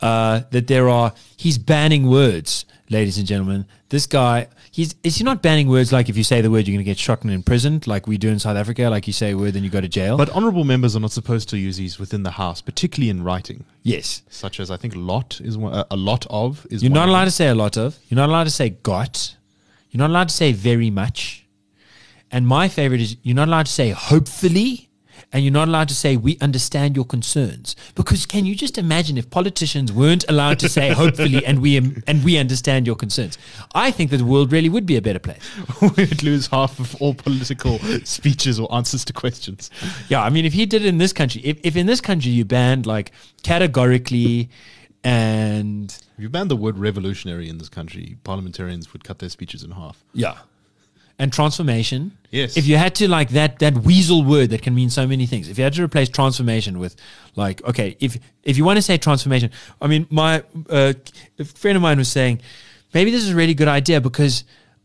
uh, 0.00 0.42
that 0.50 0.66
there 0.66 0.88
are 0.88 1.12
he's 1.36 1.58
banning 1.58 2.08
words, 2.08 2.66
ladies 2.90 3.18
and 3.18 3.26
gentlemen. 3.26 3.66
This 3.88 4.06
guy 4.06 4.48
he's 4.70 4.94
is 5.04 5.16
he 5.16 5.24
not 5.24 5.40
banning 5.40 5.68
words 5.68 5.92
like 5.92 6.08
if 6.08 6.16
you 6.16 6.24
say 6.24 6.40
the 6.40 6.50
word 6.50 6.66
you're 6.66 6.74
going 6.74 6.84
to 6.84 6.90
get 6.90 6.98
shot 6.98 7.22
and 7.22 7.30
imprisoned 7.32 7.86
like 7.86 8.08
we 8.08 8.18
do 8.18 8.28
in 8.28 8.38
South 8.38 8.56
Africa, 8.56 8.90
like 8.90 9.06
you 9.06 9.12
say 9.12 9.30
a 9.30 9.36
word 9.36 9.54
then 9.54 9.62
you 9.62 9.70
go 9.70 9.80
to 9.80 9.88
jail. 9.88 10.16
But 10.16 10.30
honourable 10.30 10.64
members 10.64 10.96
are 10.96 11.00
not 11.00 11.12
supposed 11.12 11.48
to 11.50 11.58
use 11.58 11.76
these 11.76 11.98
within 11.98 12.24
the 12.24 12.32
House, 12.32 12.60
particularly 12.60 13.10
in 13.10 13.22
writing, 13.22 13.64
yes, 13.82 14.22
such 14.28 14.58
as 14.58 14.70
I 14.70 14.76
think 14.76 14.94
lot 14.96 15.40
is 15.40 15.56
one, 15.56 15.84
a 15.90 15.96
lot 15.96 16.26
of 16.28 16.66
is. 16.70 16.82
you're 16.82 16.92
not 16.92 17.08
allowed 17.08 17.26
to 17.26 17.30
say 17.30 17.48
a 17.48 17.54
lot 17.54 17.76
of. 17.76 17.96
You're 18.08 18.16
not 18.16 18.28
allowed 18.28 18.44
to 18.44 18.50
say 18.50 18.70
got. 18.70 19.36
You're 19.94 20.00
not 20.00 20.10
allowed 20.10 20.28
to 20.30 20.34
say 20.34 20.50
very 20.50 20.90
much. 20.90 21.46
And 22.32 22.48
my 22.48 22.66
favorite 22.68 23.00
is 23.00 23.16
you're 23.22 23.36
not 23.36 23.46
allowed 23.46 23.66
to 23.66 23.72
say 23.72 23.90
hopefully. 23.90 24.90
And 25.32 25.44
you're 25.44 25.52
not 25.52 25.68
allowed 25.68 25.88
to 25.88 25.94
say 25.94 26.16
we 26.16 26.36
understand 26.40 26.96
your 26.96 27.04
concerns 27.04 27.74
because 27.94 28.26
can 28.26 28.44
you 28.44 28.54
just 28.54 28.78
imagine 28.78 29.16
if 29.18 29.30
politicians 29.30 29.92
weren't 29.92 30.24
allowed 30.28 30.58
to 30.60 30.68
say 30.68 30.90
hopefully 31.02 31.44
and 31.44 31.60
we 31.60 31.76
and 31.76 32.24
we 32.24 32.38
understand 32.38 32.86
your 32.86 32.96
concerns? 32.96 33.38
I 33.74 33.92
think 33.92 34.10
that 34.10 34.16
the 34.16 34.24
world 34.24 34.50
really 34.50 34.68
would 34.68 34.86
be 34.86 34.96
a 34.96 35.02
better 35.02 35.20
place. 35.20 35.38
We'd 35.96 36.22
lose 36.24 36.48
half 36.48 36.78
of 36.80 36.94
all 37.00 37.14
political 37.14 37.78
speeches 38.04 38.58
or 38.58 38.72
answers 38.74 39.04
to 39.06 39.12
questions. 39.12 39.70
Yeah, 40.08 40.22
I 40.22 40.30
mean, 40.30 40.44
if 40.44 40.52
he 40.52 40.66
did 40.66 40.82
it 40.82 40.88
in 40.88 40.98
this 40.98 41.12
country, 41.12 41.40
if, 41.44 41.58
if 41.62 41.76
in 41.76 41.86
this 41.86 42.00
country 42.00 42.32
you 42.32 42.44
banned 42.44 42.86
like 42.86 43.12
categorically 43.44 44.50
and 45.04 45.92
If 46.16 46.22
you 46.22 46.28
banned 46.30 46.50
the 46.50 46.56
word 46.56 46.78
revolutionary 46.78 47.48
in 47.48 47.58
this 47.58 47.68
country, 47.68 48.16
parliamentarians 48.24 48.92
would 48.92 49.04
cut 49.04 49.18
their 49.18 49.28
speeches 49.28 49.62
in 49.62 49.70
half. 49.72 50.02
Yeah. 50.14 50.38
And 51.18 51.32
transformation. 51.32 52.16
Yes. 52.30 52.56
If 52.56 52.66
you 52.66 52.76
had 52.76 52.94
to 52.96 53.08
like 53.08 53.28
that 53.30 53.60
that 53.60 53.74
weasel 53.78 54.24
word 54.24 54.50
that 54.50 54.62
can 54.62 54.74
mean 54.74 54.90
so 54.90 55.06
many 55.06 55.26
things. 55.26 55.48
If 55.48 55.58
you 55.58 55.64
had 55.64 55.74
to 55.74 55.84
replace 55.84 56.08
transformation 56.08 56.80
with 56.80 56.96
like 57.36 57.62
okay, 57.64 57.96
if 58.00 58.18
if 58.42 58.56
you 58.56 58.64
want 58.64 58.78
to 58.78 58.82
say 58.82 58.96
transformation, 58.96 59.50
I 59.80 59.86
mean 59.86 60.08
my 60.10 60.42
uh, 60.68 60.94
a 61.38 61.44
friend 61.44 61.76
of 61.76 61.82
mine 61.82 61.98
was 61.98 62.08
saying 62.08 62.40
maybe 62.94 63.12
this 63.12 63.22
is 63.22 63.30
a 63.30 63.36
really 63.36 63.54
good 63.54 63.68
idea 63.68 64.00
because 64.00 64.42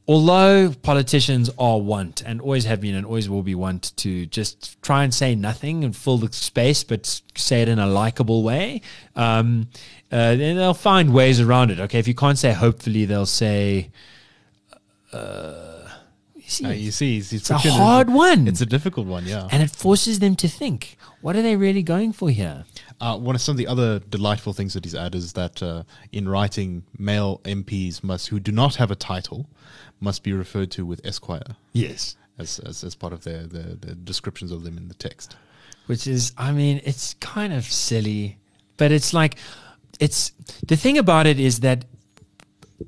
although 0.09 0.73
politicians 0.81 1.51
are 1.59 1.79
want 1.79 2.23
and 2.25 2.41
always 2.41 2.65
have 2.65 2.81
been 2.81 2.95
and 2.95 3.05
always 3.05 3.29
will 3.29 3.43
be 3.43 3.53
want 3.53 3.95
to 3.95 4.25
just 4.25 4.81
try 4.81 5.03
and 5.03 5.13
say 5.13 5.35
nothing 5.35 5.83
and 5.83 5.95
fill 5.95 6.17
the 6.17 6.33
space 6.33 6.83
but 6.83 7.21
say 7.35 7.61
it 7.61 7.67
in 7.67 7.77
a 7.77 7.85
likable 7.85 8.41
way 8.41 8.81
um, 9.15 9.67
uh, 10.11 10.35
then 10.35 10.55
they'll 10.57 10.73
find 10.73 11.13
ways 11.13 11.39
around 11.39 11.71
it 11.71 11.79
okay 11.79 11.99
if 11.99 12.07
you 12.07 12.15
can't 12.15 12.37
say 12.37 12.51
hopefully 12.53 13.05
they'll 13.05 13.25
say 13.25 13.89
you 16.35 16.49
see, 16.49 16.65
Uh, 16.65 16.69
you 16.71 16.91
see, 16.91 17.15
he's 17.15 17.31
it's 17.33 17.49
a 17.49 17.57
hard 17.57 18.09
one. 18.09 18.47
It's 18.47 18.61
a 18.61 18.65
difficult 18.65 19.05
one, 19.07 19.25
yeah. 19.25 19.47
and 19.51 19.61
it 19.61 19.69
forces 19.69 20.19
them 20.19 20.35
to 20.37 20.47
think 20.47 20.97
what 21.21 21.35
are 21.35 21.41
they 21.41 21.55
really 21.55 21.83
going 21.83 22.11
for 22.13 22.29
here 22.29 22.65
Uh, 23.01 23.17
one 23.17 23.35
of 23.35 23.41
some 23.41 23.53
of 23.53 23.57
the 23.57 23.67
other 23.67 23.99
delightful 23.99 24.53
things 24.53 24.73
that 24.73 24.83
he's 24.83 24.95
added 24.95 25.15
is 25.15 25.33
that 25.33 25.61
uh, 25.61 25.83
in 26.11 26.27
writing, 26.27 26.83
male 26.97 27.39
MPs 27.43 28.03
must 28.03 28.27
who 28.29 28.39
do 28.39 28.51
not 28.51 28.75
have 28.75 28.89
a 28.91 28.95
title 28.95 29.47
must 29.99 30.23
be 30.23 30.33
referred 30.33 30.71
to 30.71 30.85
with 30.85 31.05
Esquire 31.05 31.55
yes 31.73 32.15
as 32.37 32.59
as, 32.59 32.83
as 32.83 32.95
part 32.95 33.13
of 33.13 33.23
their, 33.23 33.43
their 33.45 33.75
their 33.75 33.95
descriptions 33.95 34.51
of 34.51 34.63
them 34.63 34.77
in 34.77 34.87
the 34.87 34.93
text. 35.07 35.35
which 35.87 36.07
is 36.07 36.31
i 36.37 36.51
mean 36.51 36.79
it's 36.89 37.15
kind 37.19 37.51
of 37.53 37.63
silly 37.65 38.37
but 38.77 38.91
it's 38.91 39.13
like 39.13 39.35
it's 39.99 40.31
the 40.65 40.75
thing 40.75 40.97
about 40.97 41.27
it 41.27 41.39
is 41.39 41.59
that 41.59 41.85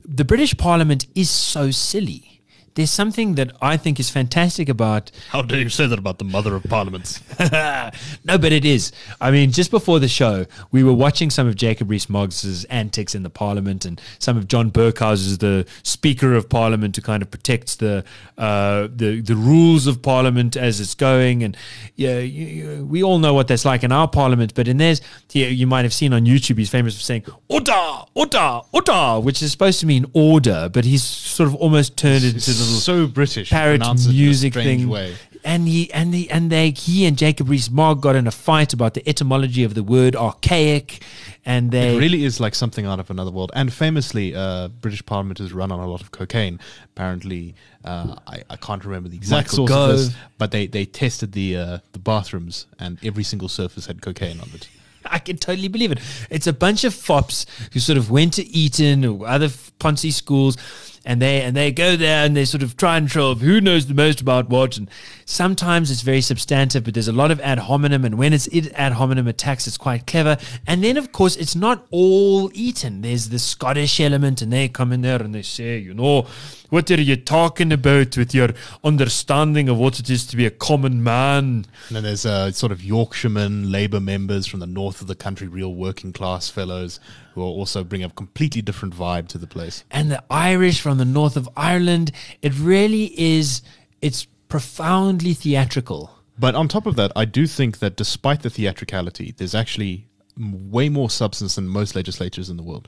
the 0.06 0.26
british 0.26 0.56
parliament 0.58 1.06
is 1.16 1.30
so 1.30 1.72
silly 1.72 2.31
there's 2.76 2.92
something 2.92 3.36
that 3.36 3.52
I 3.62 3.78
think 3.78 4.00
is 4.00 4.10
fantastic 4.10 4.70
about 4.70 5.12
How 5.30 5.42
dare 5.42 5.60
you 5.60 5.70
say 5.70 5.88
that 5.88 6.00
about 6.00 6.20
the 6.20 6.26
mother 6.26 6.56
of 6.56 6.64
parliaments? 6.64 7.22
no, 7.40 8.38
but 8.38 8.52
it 8.52 8.64
is. 8.64 8.92
I 9.20 9.32
mean, 9.32 9.52
just 9.52 9.72
before 9.72 10.00
the 10.00 10.08
show, 10.08 10.46
we 10.72 10.84
were 10.84 10.94
watching 10.94 11.30
some 11.30 11.48
of 11.48 11.56
Jacob 11.56 11.90
Rees-Moggs' 11.90 12.64
antics 12.66 13.14
in 13.14 13.24
the 13.24 13.30
Parliament, 13.30 13.86
and 13.86 14.00
some 14.20 14.38
of 14.38 14.48
John 14.48 14.72
Bercow's 14.72 15.40
the 15.40 15.66
Speaker 15.84 16.34
of 16.34 16.50
Parliament, 16.50 16.96
who 16.96 17.02
kind 17.02 17.22
of 17.22 17.30
protects 17.30 17.76
the 17.76 18.04
uh, 18.38 18.88
the 18.94 19.22
the 19.22 19.36
rules 19.36 19.88
of 19.88 20.02
Parliament 20.02 20.56
as 20.56 20.80
it's 20.80 20.96
going. 20.96 21.44
And 21.44 21.58
yeah, 21.96 22.20
you, 22.20 22.46
you, 22.46 22.86
we 22.86 23.04
all 23.04 23.20
know 23.20 23.34
what 23.34 23.48
that's 23.48 23.66
like 23.66 23.84
in 23.84 23.92
our 23.92 24.08
Parliament. 24.08 24.54
But 24.56 24.68
in 24.68 24.78
theirs, 24.78 25.02
yeah, 25.32 25.48
you 25.48 25.68
might 25.68 25.84
have 25.84 25.94
seen 25.94 26.14
on 26.14 26.26
YouTube, 26.26 26.58
he's 26.58 26.70
famous 26.70 26.96
for 26.96 27.04
saying 27.04 27.26
"order, 27.50 28.04
order, 28.14 28.62
order," 28.72 29.20
which 29.20 29.42
is 29.42 29.52
supposed 29.52 29.80
to 29.82 29.86
mean 29.86 30.06
order, 30.14 30.70
but 30.72 30.86
he's 30.86 31.04
sort 31.04 31.48
of 31.48 31.56
almost 31.56 31.98
turned 31.98 32.24
into 32.24 32.52
the 32.61 32.61
little 32.62 32.80
so 32.80 33.08
British. 33.08 33.50
parrot 33.50 33.80
pronounces 33.80 34.08
in 34.08 34.12
a 34.12 34.16
music 34.16 34.54
thing. 34.54 34.90
Way. 34.90 35.16
And 35.44 35.68
he 35.68 35.92
and 35.92 36.14
he 36.14 36.30
and 36.30 36.52
they 36.52 36.70
he 36.70 37.06
and 37.08 37.18
Jacob 37.18 37.50
Rees-Mogg 37.50 38.00
got 38.00 38.16
in 38.16 38.28
a 38.28 38.32
fight 38.32 38.74
about 38.74 38.94
the 38.94 39.08
etymology 39.10 39.64
of 39.64 39.74
the 39.74 39.82
word 39.82 40.16
archaic, 40.16 41.04
and 41.46 41.72
they 41.72 41.96
It 41.96 42.00
really 42.00 42.24
is 42.24 42.40
like 42.40 42.54
something 42.54 42.86
out 42.86 43.00
of 43.00 43.10
another 43.10 43.32
world. 43.32 43.52
And 43.56 43.74
famously, 43.74 44.36
uh, 44.36 44.68
British 44.68 45.04
Parliament 45.04 45.40
is 45.40 45.52
run 45.52 45.72
on 45.72 45.80
a 45.80 45.88
lot 45.88 46.02
of 46.02 46.12
cocaine. 46.12 46.60
Apparently, 46.84 47.56
uh, 47.84 48.18
I, 48.28 48.44
I 48.52 48.56
can't 48.58 48.86
remember 48.86 49.10
the 49.10 49.18
exact 49.18 49.52
Michael 49.54 49.68
source 49.68 49.72
of 49.72 49.98
this, 49.98 50.16
but 50.38 50.52
they, 50.52 50.68
they 50.68 50.86
tested 50.86 51.32
the 51.32 51.58
uh, 51.58 51.78
the 51.94 52.00
bathrooms, 52.00 52.68
and 52.78 53.00
every 53.04 53.24
single 53.24 53.50
surface 53.50 53.88
had 53.88 54.04
cocaine 54.04 54.40
on 54.40 54.50
it. 54.54 54.70
I 55.04 55.18
can 55.18 55.38
totally 55.38 55.68
believe 55.68 55.92
it. 55.92 56.00
It's 56.30 56.46
a 56.46 56.54
bunch 56.54 56.84
of 56.84 56.94
fops 56.94 57.48
who 57.74 57.80
sort 57.80 57.98
of 57.98 58.12
went 58.12 58.34
to 58.36 58.48
Eton 58.48 59.04
or 59.04 59.28
other 59.28 59.48
Ponzi 59.48 60.14
schools, 60.14 60.58
and 61.06 61.22
they 61.22 61.42
and 61.42 61.56
they 61.56 61.72
go 61.72 61.96
there 61.96 62.26
and 62.26 62.36
they 62.36 62.46
sort 62.46 62.64
of 62.64 62.78
try 62.78 62.98
and 62.98 63.10
show 63.10 63.22
troll 63.22 63.36
who 63.36 63.62
knows 63.62 63.88
the 63.88 63.94
most 63.94 64.22
about 64.22 64.50
what. 64.50 64.78
And 64.78 64.90
sometimes 65.32 65.90
it's 65.90 66.02
very 66.02 66.22
substantive, 66.22 66.84
but 66.84 66.94
there's 66.94 67.08
a 67.08 67.14
lot 67.14 67.32
of 67.32 67.40
ad 67.40 67.60
hominem, 67.60 68.06
and 68.06 68.18
when 68.18 68.34
it's 68.34 68.48
ad 68.76 68.94
hominem 68.94 69.28
attacks, 69.28 69.66
it's 69.66 69.78
quite 69.78 70.06
clever. 70.06 70.38
And 70.68 70.84
then 70.84 70.98
of 70.98 71.12
course 71.12 71.36
it's 71.36 71.56
not 71.56 71.88
all 71.90 72.52
eaten. 72.54 73.02
There's 73.02 73.30
the 73.30 73.40
Scottish 73.40 74.00
element, 74.00 74.42
and 74.42 74.52
they 74.52 74.68
come 74.68 74.92
in 74.92 75.02
there 75.02 75.22
and 75.22 75.34
they 75.34 75.42
say, 75.42 75.78
you 75.78 75.94
know, 75.94 76.28
what 76.70 76.90
are 76.92 77.02
you 77.02 77.16
talking 77.16 77.72
about 77.72 78.18
with 78.18 78.34
your 78.34 78.50
understanding 78.84 79.70
of 79.70 79.78
what 79.78 80.00
it 80.00 80.10
is 80.10 80.26
to 80.28 80.38
be 80.38 80.46
a 80.46 80.52
common 80.52 81.04
man? 81.04 81.66
And 81.88 81.96
then 81.96 82.04
there's 82.04 82.26
uh, 82.26 82.52
sort 82.52 82.72
of 82.72 82.84
Yorkshiremen, 82.84 83.72
Labour 83.72 84.00
members 84.00 84.48
from 84.48 84.60
the 84.60 84.68
north 84.68 85.02
of 85.02 85.08
the 85.08 85.16
country, 85.16 85.48
real 85.48 85.74
working 85.74 86.14
class 86.14 86.50
fellows 86.50 87.00
who 87.34 87.42
are 87.42 87.46
also 87.46 87.84
bring 87.84 88.04
a 88.04 88.10
completely 88.10 88.62
different 88.62 88.94
vibe 88.94 89.28
to 89.30 89.38
the 89.38 89.48
place. 89.48 89.86
and 89.92 90.12
the 90.12 90.24
Irish 90.30 90.82
from 90.82 90.98
the 90.98 91.06
north 91.06 91.38
of 91.38 91.48
Ireland. 91.56 92.12
It 92.42 92.54
really 92.58 93.06
is, 93.20 93.62
it's 94.02 94.28
profoundly 94.52 95.34
theatrical. 95.34 96.12
But 96.38 96.56
on 96.56 96.68
top 96.68 96.86
of 96.86 96.98
that, 96.98 97.12
I 97.16 97.24
do 97.24 97.48
think 97.48 97.80
that 97.80 97.96
despite 97.96 98.42
the 98.42 98.50
theatricality, 98.50 99.34
there's 99.38 99.56
actually 99.56 100.10
way 100.38 100.90
more 100.90 101.10
substance 101.10 101.56
than 101.56 101.68
most 101.68 101.96
legislatures 101.96 102.50
in 102.50 102.58
the 102.58 102.64
world. 102.64 102.88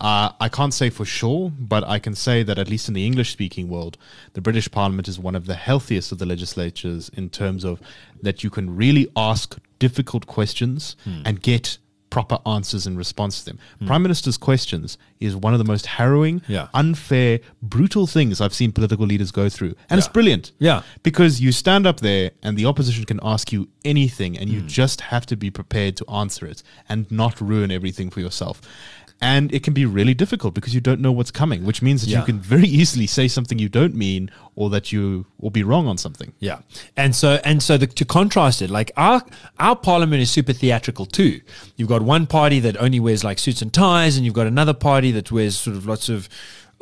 Uh, 0.00 0.30
I 0.40 0.48
can't 0.48 0.74
say 0.74 0.90
for 0.90 1.04
sure, 1.04 1.52
but 1.56 1.84
I 1.84 1.98
can 2.00 2.14
say 2.16 2.42
that 2.42 2.58
at 2.58 2.68
least 2.68 2.88
in 2.88 2.94
the 2.94 3.06
English 3.06 3.30
speaking 3.30 3.68
world, 3.68 3.96
the 4.32 4.40
British 4.40 4.68
Parliament 4.70 5.06
is 5.06 5.18
one 5.18 5.36
of 5.36 5.46
the 5.46 5.54
healthiest 5.54 6.10
of 6.10 6.18
the 6.18 6.26
legislatures 6.26 7.10
in 7.10 7.30
terms 7.30 7.64
of 7.64 7.80
that 8.22 8.42
you 8.42 8.50
can 8.50 8.74
really 8.74 9.08
ask 9.16 9.56
difficult 9.78 10.26
questions 10.26 10.96
and 11.24 11.42
get 11.42 11.78
proper 12.14 12.38
answers 12.46 12.86
in 12.86 12.96
response 12.96 13.40
to 13.40 13.44
them. 13.46 13.58
Prime 13.86 14.00
Minister's 14.04 14.36
questions 14.36 14.96
is 15.18 15.34
one 15.34 15.52
of 15.52 15.58
the 15.58 15.64
most 15.64 15.84
harrowing, 15.86 16.42
Yeah. 16.46 16.68
unfair, 16.72 17.40
brutal 17.60 18.06
things 18.06 18.40
I've 18.40 18.54
seen 18.54 18.70
political 18.70 19.04
leaders 19.04 19.32
go 19.32 19.48
through. 19.48 19.74
And 19.90 19.98
it's 19.98 20.06
brilliant. 20.06 20.52
Yeah. 20.60 20.82
Because 21.02 21.40
you 21.40 21.50
stand 21.50 21.88
up 21.88 21.98
there 22.08 22.30
and 22.44 22.56
the 22.56 22.66
opposition 22.66 23.04
can 23.04 23.18
ask 23.24 23.52
you 23.52 23.68
anything 23.84 24.38
and 24.38 24.48
you 24.48 24.60
Hmm. 24.60 24.68
just 24.68 25.00
have 25.12 25.26
to 25.26 25.36
be 25.36 25.50
prepared 25.50 25.96
to 25.96 26.04
answer 26.08 26.46
it 26.46 26.62
and 26.88 27.10
not 27.10 27.40
ruin 27.40 27.72
everything 27.72 28.10
for 28.10 28.20
yourself. 28.20 28.60
And 29.24 29.54
it 29.54 29.62
can 29.62 29.72
be 29.72 29.86
really 29.86 30.12
difficult 30.12 30.52
because 30.52 30.74
you 30.74 30.82
don't 30.82 31.00
know 31.00 31.10
what's 31.10 31.30
coming, 31.30 31.64
which 31.64 31.80
means 31.80 32.02
that 32.02 32.10
yeah. 32.10 32.18
you 32.18 32.26
can 32.26 32.38
very 32.38 32.68
easily 32.68 33.06
say 33.06 33.26
something 33.26 33.58
you 33.58 33.70
don't 33.70 33.94
mean 33.94 34.30
or 34.54 34.68
that 34.68 34.92
you 34.92 35.24
will 35.40 35.50
be 35.50 35.62
wrong 35.62 35.86
on 35.86 35.96
something. 35.96 36.34
Yeah, 36.40 36.58
and 36.94 37.16
so 37.16 37.40
and 37.42 37.62
so 37.62 37.78
the, 37.78 37.86
to 37.86 38.04
contrast 38.04 38.60
it, 38.60 38.68
like 38.68 38.92
our 38.98 39.22
our 39.58 39.76
parliament 39.76 40.20
is 40.20 40.30
super 40.30 40.52
theatrical 40.52 41.06
too. 41.06 41.40
You've 41.76 41.88
got 41.88 42.02
one 42.02 42.26
party 42.26 42.60
that 42.60 42.76
only 42.76 43.00
wears 43.00 43.24
like 43.24 43.38
suits 43.38 43.62
and 43.62 43.72
ties, 43.72 44.16
and 44.16 44.26
you've 44.26 44.34
got 44.34 44.46
another 44.46 44.74
party 44.74 45.10
that 45.12 45.32
wears 45.32 45.56
sort 45.56 45.74
of 45.74 45.86
lots 45.86 46.10
of 46.10 46.28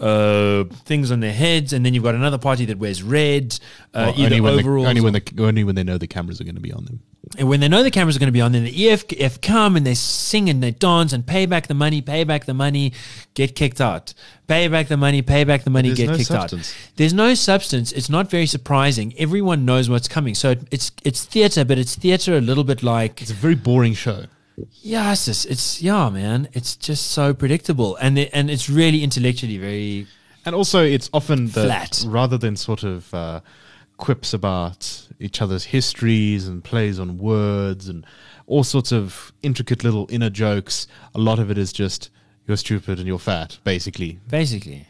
uh, 0.03 0.65
things 0.85 1.13
on 1.13 1.21
their 1.21 1.33
heads, 1.33 1.73
and 1.73 1.87
then 1.87 1.95
you've 1.95 2.03
got 2.03 2.17
another 2.17 2.39
party 2.39 2.65
that 2.67 2.79
wears 2.79 3.03
red, 3.03 3.59
uh, 3.95 4.13
well, 4.17 4.25
only 4.27 4.41
when 4.41 4.59
overalls. 4.59 4.89
only 4.89 5.01
when 5.01 5.13
the, 5.13 5.23
only 5.39 5.65
when 5.65 5.77
they 5.77 5.85
know 5.85 5.97
the 5.97 6.09
cameras 6.09 6.41
are 6.41 6.45
going 6.45 6.57
to 6.57 6.61
be 6.61 6.73
on 6.73 6.85
them. 6.85 7.01
And 7.39 7.49
when 7.49 7.61
they 7.61 7.69
know 7.69 7.85
the 7.85 7.91
cameras 7.91 8.17
are 8.17 8.19
going 8.19 8.27
to 8.29 8.33
be 8.33 8.41
on, 8.41 8.51
then 8.51 8.65
the 8.65 8.89
EF 8.91 9.41
come 9.41 9.77
and 9.77 9.87
they 9.87 9.95
sing 9.95 10.51
and 10.51 10.61
they 10.61 10.73
dance 10.73 11.13
and 11.13 11.25
pay 11.25 11.47
back 11.47 11.69
the 11.69 11.75
money, 11.75 12.03
pay 12.03 12.25
back 12.25 12.47
the 12.47 12.53
money, 12.53 12.93
get 13.35 13.55
kicked 13.55 13.81
out. 13.81 14.13
Pay 14.49 14.67
back 14.67 14.89
the 14.89 14.97
money, 14.97 15.23
pay 15.23 15.45
back 15.45 15.63
the 15.63 15.71
money, 15.71 15.91
There's 15.91 15.99
get 15.99 16.11
no 16.11 16.17
kicked 16.17 16.29
substance. 16.29 16.73
out. 16.73 16.97
There's 16.97 17.15
no 17.15 17.35
substance. 17.35 17.93
It's 17.93 18.11
not 18.11 18.29
very 18.29 18.47
surprising. 18.47 19.15
Everyone 19.17 19.65
knows 19.65 19.89
what's 19.89 20.09
coming. 20.09 20.35
So 20.35 20.57
it's 20.73 20.91
it's 21.05 21.25
theater, 21.25 21.65
but 21.65 21.79
it's 21.79 21.95
theater 21.95 22.37
a 22.37 22.41
little 22.41 22.65
bit 22.65 22.83
like 22.83 23.23
it's 23.23 23.31
a 23.31 23.35
very 23.35 23.55
boring 23.55 23.95
show. 23.95 24.25
Yeah, 24.83 25.13
it's 25.13 25.27
just, 25.27 25.47
it's 25.47 25.83
yeah, 25.83 26.11
man. 26.11 26.49
It's 26.53 26.77
just 26.77 27.09
so 27.09 27.35
predictable, 27.35 27.97
and 27.97 28.19
it, 28.19 28.31
and 28.33 28.51
it's 28.51 28.69
really 28.69 29.03
intellectually 29.03 29.59
very. 29.59 30.07
And 30.45 30.55
also, 30.55 30.85
it's 30.85 31.09
often 31.13 31.47
the, 31.47 31.65
flat 31.65 32.05
rather 32.07 32.37
than 32.37 32.57
sort 32.57 32.83
of 32.83 33.13
uh, 33.15 33.41
quips 33.97 34.35
about 34.35 35.09
each 35.21 35.41
other's 35.41 35.65
histories 35.65 36.49
and 36.49 36.65
plays 36.65 36.99
on 36.99 37.19
words 37.19 37.89
and 37.89 38.05
all 38.47 38.65
sorts 38.65 38.93
of 38.93 39.33
intricate 39.43 39.85
little 39.85 40.07
inner 40.11 40.31
jokes. 40.31 40.87
A 41.15 41.19
lot 41.19 41.39
of 41.39 41.51
it 41.51 41.59
is 41.59 41.73
just 41.73 42.11
you're 42.47 42.57
stupid 42.57 42.99
and 42.99 43.07
you're 43.07 43.19
fat, 43.19 43.59
basically. 43.65 44.19
Basically. 44.29 44.87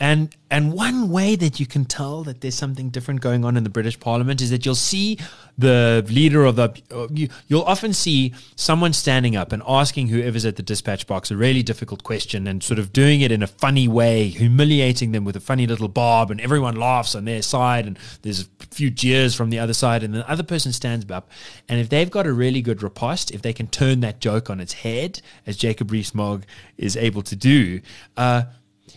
And 0.00 0.34
and 0.50 0.72
one 0.72 1.08
way 1.08 1.36
that 1.36 1.60
you 1.60 1.66
can 1.66 1.84
tell 1.84 2.24
that 2.24 2.40
there's 2.40 2.56
something 2.56 2.90
different 2.90 3.20
going 3.20 3.44
on 3.44 3.56
in 3.56 3.62
the 3.62 3.70
British 3.70 3.98
Parliament 3.98 4.40
is 4.40 4.50
that 4.50 4.66
you'll 4.66 4.74
see 4.74 5.18
the 5.56 6.04
leader 6.08 6.44
of 6.44 6.56
the 6.56 6.70
uh, 6.92 7.06
you, 7.12 7.28
you'll 7.46 7.62
often 7.62 7.92
see 7.92 8.34
someone 8.56 8.92
standing 8.92 9.36
up 9.36 9.52
and 9.52 9.62
asking 9.68 10.08
whoever's 10.08 10.44
at 10.44 10.56
the 10.56 10.64
dispatch 10.64 11.06
box 11.06 11.30
a 11.30 11.36
really 11.36 11.62
difficult 11.62 12.02
question 12.02 12.48
and 12.48 12.62
sort 12.62 12.80
of 12.80 12.92
doing 12.92 13.20
it 13.20 13.30
in 13.30 13.40
a 13.40 13.46
funny 13.46 13.86
way, 13.86 14.28
humiliating 14.28 15.12
them 15.12 15.24
with 15.24 15.36
a 15.36 15.40
funny 15.40 15.66
little 15.66 15.88
bob, 15.88 16.28
and 16.30 16.40
everyone 16.40 16.74
laughs 16.74 17.14
on 17.14 17.24
their 17.24 17.42
side, 17.42 17.86
and 17.86 17.96
there's 18.22 18.40
a 18.40 18.66
few 18.72 18.90
jeers 18.90 19.32
from 19.34 19.50
the 19.50 19.60
other 19.60 19.74
side, 19.74 20.02
and 20.02 20.12
the 20.12 20.28
other 20.28 20.42
person 20.42 20.72
stands 20.72 21.08
up, 21.08 21.30
and 21.68 21.80
if 21.80 21.88
they've 21.88 22.10
got 22.10 22.26
a 22.26 22.32
really 22.32 22.62
good 22.62 22.82
riposte, 22.82 23.30
if 23.30 23.42
they 23.42 23.52
can 23.52 23.68
turn 23.68 24.00
that 24.00 24.20
joke 24.20 24.50
on 24.50 24.58
its 24.58 24.72
head, 24.72 25.20
as 25.46 25.56
Jacob 25.56 25.92
Rees-Mogg 25.92 26.44
is 26.76 26.96
able 26.96 27.22
to 27.22 27.36
do. 27.36 27.80
Uh, 28.16 28.42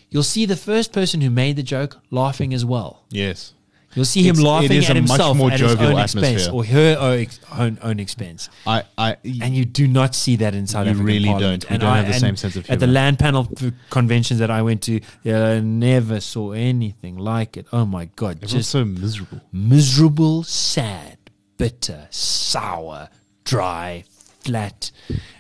you'll 0.10 0.24
see 0.24 0.46
the 0.46 0.56
first 0.56 0.94
person 0.94 1.22
who 1.22 1.30
made 1.30 1.56
the 1.56 1.64
joke 1.64 1.98
laughing 2.12 2.54
as 2.54 2.66
well. 2.66 3.04
Yes. 3.10 3.54
You'll 3.98 4.06
see 4.06 4.22
him 4.22 4.36
it's, 4.36 4.42
laughing 4.42 4.84
at 4.84 4.96
himself 4.96 5.40
at 5.40 5.60
his 5.60 5.76
own 5.76 5.98
expense 6.00 6.48
or 6.48 6.64
her 6.64 7.28
own, 7.58 7.80
own 7.82 8.00
expense. 8.00 8.48
I, 8.68 8.84
I, 8.96 9.18
and 9.24 9.56
you 9.56 9.66
do 9.66 9.88
not 9.88 10.14
see 10.14 10.36
that 10.36 10.54
in 10.54 10.60
inside 10.62 10.84
you 10.84 10.92
African 10.92 11.06
really 11.06 11.30
Parliament. 11.30 11.64
don't. 11.64 11.70
We 11.72 11.74
and 11.74 11.82
don't 11.82 11.92
I, 11.92 11.98
have 11.98 12.08
the 12.08 12.20
same 12.20 12.36
sense 12.36 12.56
of 12.56 12.66
humor. 12.66 12.74
At 12.74 12.80
the 12.80 12.88
land 12.88 13.18
panel 13.18 13.50
conventions 13.90 14.40
that 14.40 14.52
I 14.52 14.62
went 14.62 14.84
to, 14.84 15.02
I 15.26 15.62
never 15.62 16.20
saw 16.20 16.52
anything 16.52 17.18
like 17.18 17.58
it. 17.58 17.66
Oh 17.74 17.86
my 17.86 18.06
god, 18.06 18.44
it 18.44 18.48
just 18.48 18.70
so 18.70 18.86
miserable, 18.86 19.42
miserable, 19.52 20.44
sad, 20.44 21.18
bitter, 21.58 22.08
sour, 22.12 23.10
dry, 23.46 24.04
flat, 24.42 24.92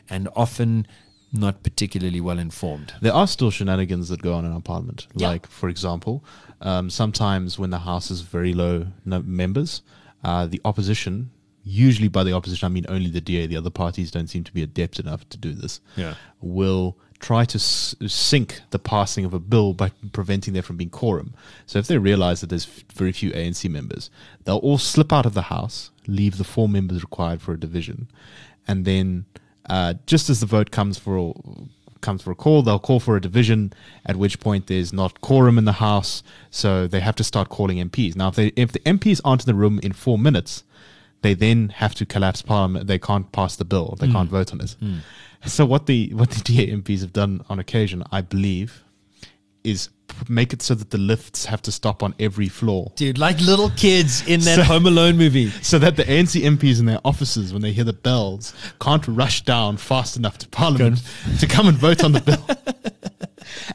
and 0.10 0.30
often 0.36 0.88
not 1.34 1.64
particularly 1.64 2.22
well 2.22 2.40
informed. 2.40 2.94
There 3.02 3.14
are 3.14 3.28
still 3.28 3.52
shenanigans 3.52 4.10
that 4.10 4.22
go 4.22 4.34
on 4.34 4.46
in 4.46 4.52
our 4.52 4.62
parliament. 4.62 5.08
Yeah. 5.16 5.30
Like, 5.30 5.48
for 5.48 5.70
example, 5.70 6.24
um, 6.62 6.90
sometimes 6.90 7.60
when 7.60 7.70
the 7.70 7.80
House 7.80 8.10
is 8.10 8.22
very 8.22 8.54
low 8.54 8.88
no- 9.06 9.22
members, 9.24 9.82
uh, 10.24 10.46
the 10.48 10.62
opposition, 10.64 11.32
usually 11.64 12.08
by 12.08 12.24
the 12.24 12.34
opposition 12.34 12.66
I 12.66 12.70
mean 12.70 12.86
only 12.88 13.10
the 13.10 13.22
DA, 13.22 13.46
the 13.46 13.58
other 13.58 13.70
parties 13.70 14.10
don't 14.10 14.28
seem 14.28 14.44
to 14.46 14.54
be 14.54 14.64
adept 14.64 15.00
enough 15.00 15.28
to 15.30 15.38
do 15.38 15.54
this, 15.54 15.82
yeah. 15.96 16.16
will 16.40 16.98
try 17.20 17.44
to 17.44 17.58
s- 17.58 17.96
sink 18.08 18.62
the 18.70 18.80
passing 18.80 19.26
of 19.26 19.34
a 19.34 19.40
bill 19.40 19.74
by 19.74 19.92
preventing 20.14 20.54
there 20.54 20.64
from 20.64 20.78
being 20.78 20.90
quorum. 20.90 21.34
So 21.66 21.78
if 21.78 21.88
they 21.88 21.98
realize 21.98 22.42
that 22.42 22.48
there's 22.48 22.66
very 22.66 23.12
few 23.12 23.32
ANC 23.32 23.70
members, 23.70 24.10
they'll 24.46 24.58
all 24.58 24.78
slip 24.78 25.12
out 25.12 25.26
of 25.26 25.34
the 25.34 25.44
House, 25.44 25.92
leave 26.08 26.38
the 26.38 26.44
four 26.46 26.70
members 26.70 27.02
required 27.02 27.42
for 27.42 27.54
a 27.54 27.60
division, 27.60 28.08
and 28.66 28.86
then– 28.86 29.26
uh, 29.70 29.96
just 30.06 30.30
as 30.30 30.40
the 30.40 30.46
vote 30.46 30.72
comes 30.72 30.98
for 30.98 31.34
comes 32.02 32.22
for 32.22 32.32
a 32.32 32.36
call, 32.36 32.62
they'll 32.62 32.80
call 32.80 33.00
for 33.00 33.16
a 33.16 33.22
division. 33.22 33.74
At 34.06 34.16
which 34.16 34.40
point 34.40 34.68
there's 34.68 34.94
not 34.94 35.22
quorum 35.22 35.58
in 35.58 35.66
the 35.66 35.74
house, 35.74 36.24
so 36.50 36.88
they 36.88 37.00
have 37.00 37.16
to 37.16 37.24
start 37.24 37.50
calling 37.50 37.78
MPs. 37.78 38.16
Now, 38.16 38.30
if 38.30 38.36
they 38.36 38.48
if 38.56 38.72
the 38.72 38.80
MPs 38.80 39.22
aren't 39.26 39.44
in 39.44 39.48
the 39.48 39.60
room 39.60 39.80
in 39.84 39.94
four 39.94 40.18
minutes, 40.18 40.64
they 41.22 41.34
then 41.34 41.70
have 41.70 41.96
to 41.96 42.06
collapse 42.06 42.42
parliament. 42.42 42.88
They 42.88 43.00
can't 43.00 43.32
pass 43.32 43.56
the 43.56 43.66
bill. 43.66 43.98
They 44.00 44.08
mm. 44.08 44.14
can't 44.14 44.30
vote 44.30 44.54
on 44.54 44.62
it. 44.62 44.76
Mm. 44.82 45.00
So 45.46 45.66
what 45.66 45.86
the 45.86 46.14
what 46.14 46.32
the 46.32 46.42
DA 46.42 46.72
MPs 46.72 47.02
have 47.02 47.14
done 47.14 47.44
on 47.50 47.60
occasion, 47.60 48.04
I 48.12 48.22
believe, 48.22 48.84
is 49.64 49.90
make 50.30 50.54
it 50.54 50.62
so 50.62 50.76
that 50.76 50.90
the 50.90 50.98
lifts 50.98 51.46
have 51.46 51.62
to 51.64 51.72
stop 51.72 52.04
on 52.04 52.14
every 52.20 52.48
floor. 52.48 52.92
Dude, 52.96 53.18
like 53.18 53.40
little 53.42 53.70
kids 53.72 54.26
in 54.28 54.42
that 54.42 54.56
so, 54.58 54.64
Home 54.64 54.86
Alone 54.86 55.18
movie. 55.18 55.50
So 55.62 55.80
that 55.80 55.96
the 55.96 56.04
ANC 56.04 56.42
MPs 56.42 56.80
in 56.80 56.86
their 56.86 57.00
offices, 57.06 57.54
when 57.54 57.62
they 57.62 57.72
hear 57.72 57.84
the 57.84 57.94
bells, 57.94 58.54
can't 58.80 59.08
rush 59.08 59.44
down 59.44 59.78
fast 59.78 60.18
enough 60.18 60.38
to 60.40 60.48
Parliament 60.50 61.02
to 61.40 61.48
come 61.48 61.68
and 61.68 61.78
vote 61.78 62.04
on 62.04 62.12
the 62.12 62.22
bill. 62.28 62.58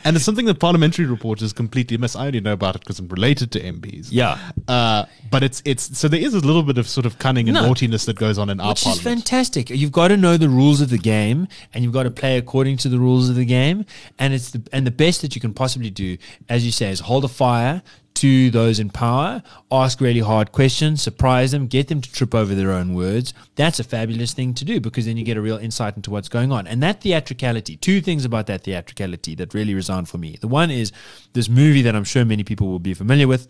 And 0.04 0.16
it's 0.16 0.24
something 0.24 0.46
that 0.46 0.58
parliamentary 0.58 1.06
reporters 1.06 1.52
completely 1.52 1.96
miss. 1.96 2.16
I 2.16 2.26
only 2.26 2.40
know 2.40 2.52
about 2.52 2.76
it 2.76 2.80
because 2.80 2.98
I'm 2.98 3.08
related 3.08 3.52
to 3.52 3.60
MPs. 3.60 4.08
Yeah. 4.10 4.38
Uh, 4.68 5.06
but 5.30 5.42
it's 5.42 5.62
it's 5.64 5.96
so 5.98 6.08
there 6.08 6.20
is 6.20 6.34
a 6.34 6.40
little 6.40 6.62
bit 6.62 6.78
of 6.78 6.88
sort 6.88 7.06
of 7.06 7.18
cunning 7.18 7.48
and 7.48 7.54
no, 7.54 7.66
naughtiness 7.66 8.04
that 8.06 8.16
goes 8.16 8.38
on 8.38 8.50
in 8.50 8.60
our 8.60 8.70
which 8.70 8.84
parliament. 8.84 9.06
is 9.06 9.12
fantastic. 9.12 9.70
You've 9.70 9.92
got 9.92 10.08
to 10.08 10.16
know 10.16 10.36
the 10.36 10.48
rules 10.48 10.80
of 10.80 10.90
the 10.90 10.98
game, 10.98 11.48
and 11.72 11.84
you've 11.84 11.92
got 11.92 12.04
to 12.04 12.10
play 12.10 12.36
according 12.36 12.76
to 12.78 12.88
the 12.88 12.98
rules 12.98 13.28
of 13.28 13.36
the 13.36 13.44
game. 13.44 13.86
And 14.18 14.34
it's 14.34 14.50
the 14.50 14.62
and 14.72 14.86
the 14.86 14.90
best 14.90 15.22
that 15.22 15.34
you 15.34 15.40
can 15.40 15.54
possibly 15.54 15.90
do, 15.90 16.18
as 16.48 16.64
you 16.64 16.72
say, 16.72 16.90
is 16.90 17.00
hold 17.00 17.24
a 17.24 17.28
fire 17.28 17.82
to 18.22 18.50
those 18.50 18.78
in 18.78 18.88
power, 18.88 19.42
ask 19.72 20.00
really 20.00 20.20
hard 20.20 20.52
questions, 20.52 21.02
surprise 21.02 21.50
them, 21.50 21.66
get 21.66 21.88
them 21.88 22.00
to 22.00 22.12
trip 22.12 22.36
over 22.36 22.54
their 22.54 22.70
own 22.70 22.94
words. 22.94 23.34
That's 23.56 23.80
a 23.80 23.84
fabulous 23.84 24.32
thing 24.32 24.54
to 24.54 24.64
do 24.64 24.78
because 24.78 25.06
then 25.06 25.16
you 25.16 25.24
get 25.24 25.36
a 25.36 25.40
real 25.40 25.56
insight 25.56 25.96
into 25.96 26.12
what's 26.12 26.28
going 26.28 26.52
on. 26.52 26.68
And 26.68 26.80
that 26.84 27.00
theatricality, 27.00 27.76
two 27.76 28.00
things 28.00 28.24
about 28.24 28.46
that 28.46 28.62
theatricality 28.62 29.34
that 29.34 29.54
really 29.54 29.74
resound 29.74 30.08
for 30.08 30.18
me. 30.18 30.38
The 30.40 30.46
one 30.46 30.70
is 30.70 30.92
this 31.32 31.48
movie 31.48 31.82
that 31.82 31.96
I'm 31.96 32.04
sure 32.04 32.24
many 32.24 32.44
people 32.44 32.68
will 32.68 32.78
be 32.78 32.94
familiar 32.94 33.26
with 33.26 33.48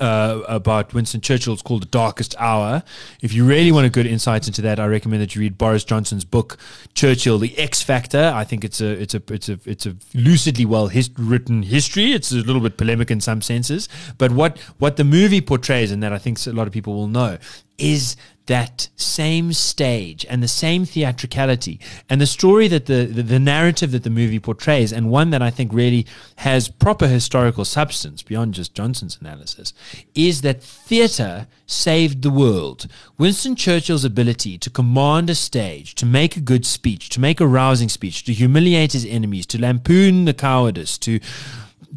uh, 0.00 0.42
about 0.48 0.94
Winston 0.94 1.20
Churchill. 1.20 1.52
It's 1.52 1.62
called 1.62 1.82
The 1.82 1.86
Darkest 1.86 2.34
Hour. 2.38 2.82
If 3.20 3.32
you 3.32 3.44
really 3.44 3.72
want 3.72 3.86
a 3.86 3.90
good 3.90 4.06
insight 4.06 4.46
into 4.46 4.62
that, 4.62 4.80
I 4.80 4.86
recommend 4.86 5.22
that 5.22 5.34
you 5.34 5.40
read 5.40 5.58
Boris 5.58 5.84
Johnson's 5.84 6.24
book 6.24 6.58
Churchill: 6.94 7.38
The 7.38 7.56
X 7.58 7.82
Factor. 7.82 8.32
I 8.34 8.44
think 8.44 8.64
it's 8.64 8.80
a 8.80 8.90
it's 8.90 9.14
a 9.14 9.22
it's 9.28 9.48
a 9.48 9.58
it's 9.64 9.86
a 9.86 9.96
lucidly 10.14 10.64
well 10.64 10.88
his- 10.88 11.10
written 11.18 11.62
history. 11.62 12.12
It's 12.12 12.32
a 12.32 12.36
little 12.36 12.60
bit 12.60 12.76
polemic 12.76 13.10
in 13.10 13.20
some 13.20 13.42
senses, 13.42 13.88
but 14.18 14.32
what 14.32 14.58
what 14.78 14.96
the 14.96 15.04
movie 15.04 15.40
portrays, 15.40 15.90
and 15.90 16.02
that 16.02 16.12
I 16.12 16.18
think 16.18 16.44
a 16.46 16.52
lot 16.52 16.66
of 16.66 16.72
people 16.72 16.94
will 16.94 17.08
know, 17.08 17.38
is 17.82 18.16
that 18.46 18.88
same 18.96 19.52
stage 19.52 20.26
and 20.28 20.42
the 20.42 20.48
same 20.48 20.84
theatricality 20.84 21.78
and 22.08 22.20
the 22.20 22.26
story 22.26 22.66
that 22.66 22.86
the, 22.86 23.04
the, 23.04 23.22
the, 23.22 23.38
narrative 23.38 23.92
that 23.92 24.02
the 24.02 24.10
movie 24.10 24.40
portrays 24.40 24.92
and 24.92 25.08
one 25.08 25.30
that 25.30 25.40
I 25.40 25.50
think 25.50 25.72
really 25.72 26.06
has 26.36 26.68
proper 26.68 27.06
historical 27.06 27.64
substance 27.64 28.22
beyond 28.22 28.54
just 28.54 28.74
Johnson's 28.74 29.16
analysis 29.20 29.72
is 30.16 30.40
that 30.42 30.60
theater 30.62 31.46
saved 31.66 32.22
the 32.22 32.30
world. 32.30 32.88
Winston 33.16 33.54
Churchill's 33.54 34.04
ability 34.04 34.58
to 34.58 34.70
command 34.70 35.30
a 35.30 35.36
stage, 35.36 35.94
to 35.96 36.06
make 36.06 36.36
a 36.36 36.40
good 36.40 36.66
speech, 36.66 37.10
to 37.10 37.20
make 37.20 37.40
a 37.40 37.46
rousing 37.46 37.88
speech, 37.88 38.24
to 38.24 38.32
humiliate 38.32 38.92
his 38.92 39.06
enemies, 39.06 39.46
to 39.46 39.60
lampoon 39.60 40.24
the 40.24 40.34
cowardice, 40.34 40.98
to 40.98 41.20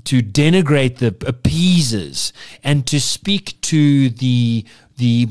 to 0.03 0.21
denigrate 0.21 0.97
the 0.97 1.15
appeasers 1.25 2.31
and 2.63 2.85
to 2.85 2.99
speak 2.99 3.59
to 3.61 4.09
the 4.09 4.63
the 4.97 5.27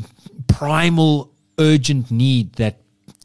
primal, 0.47 1.33
urgent 1.59 2.11
need 2.11 2.55
that 2.55 2.79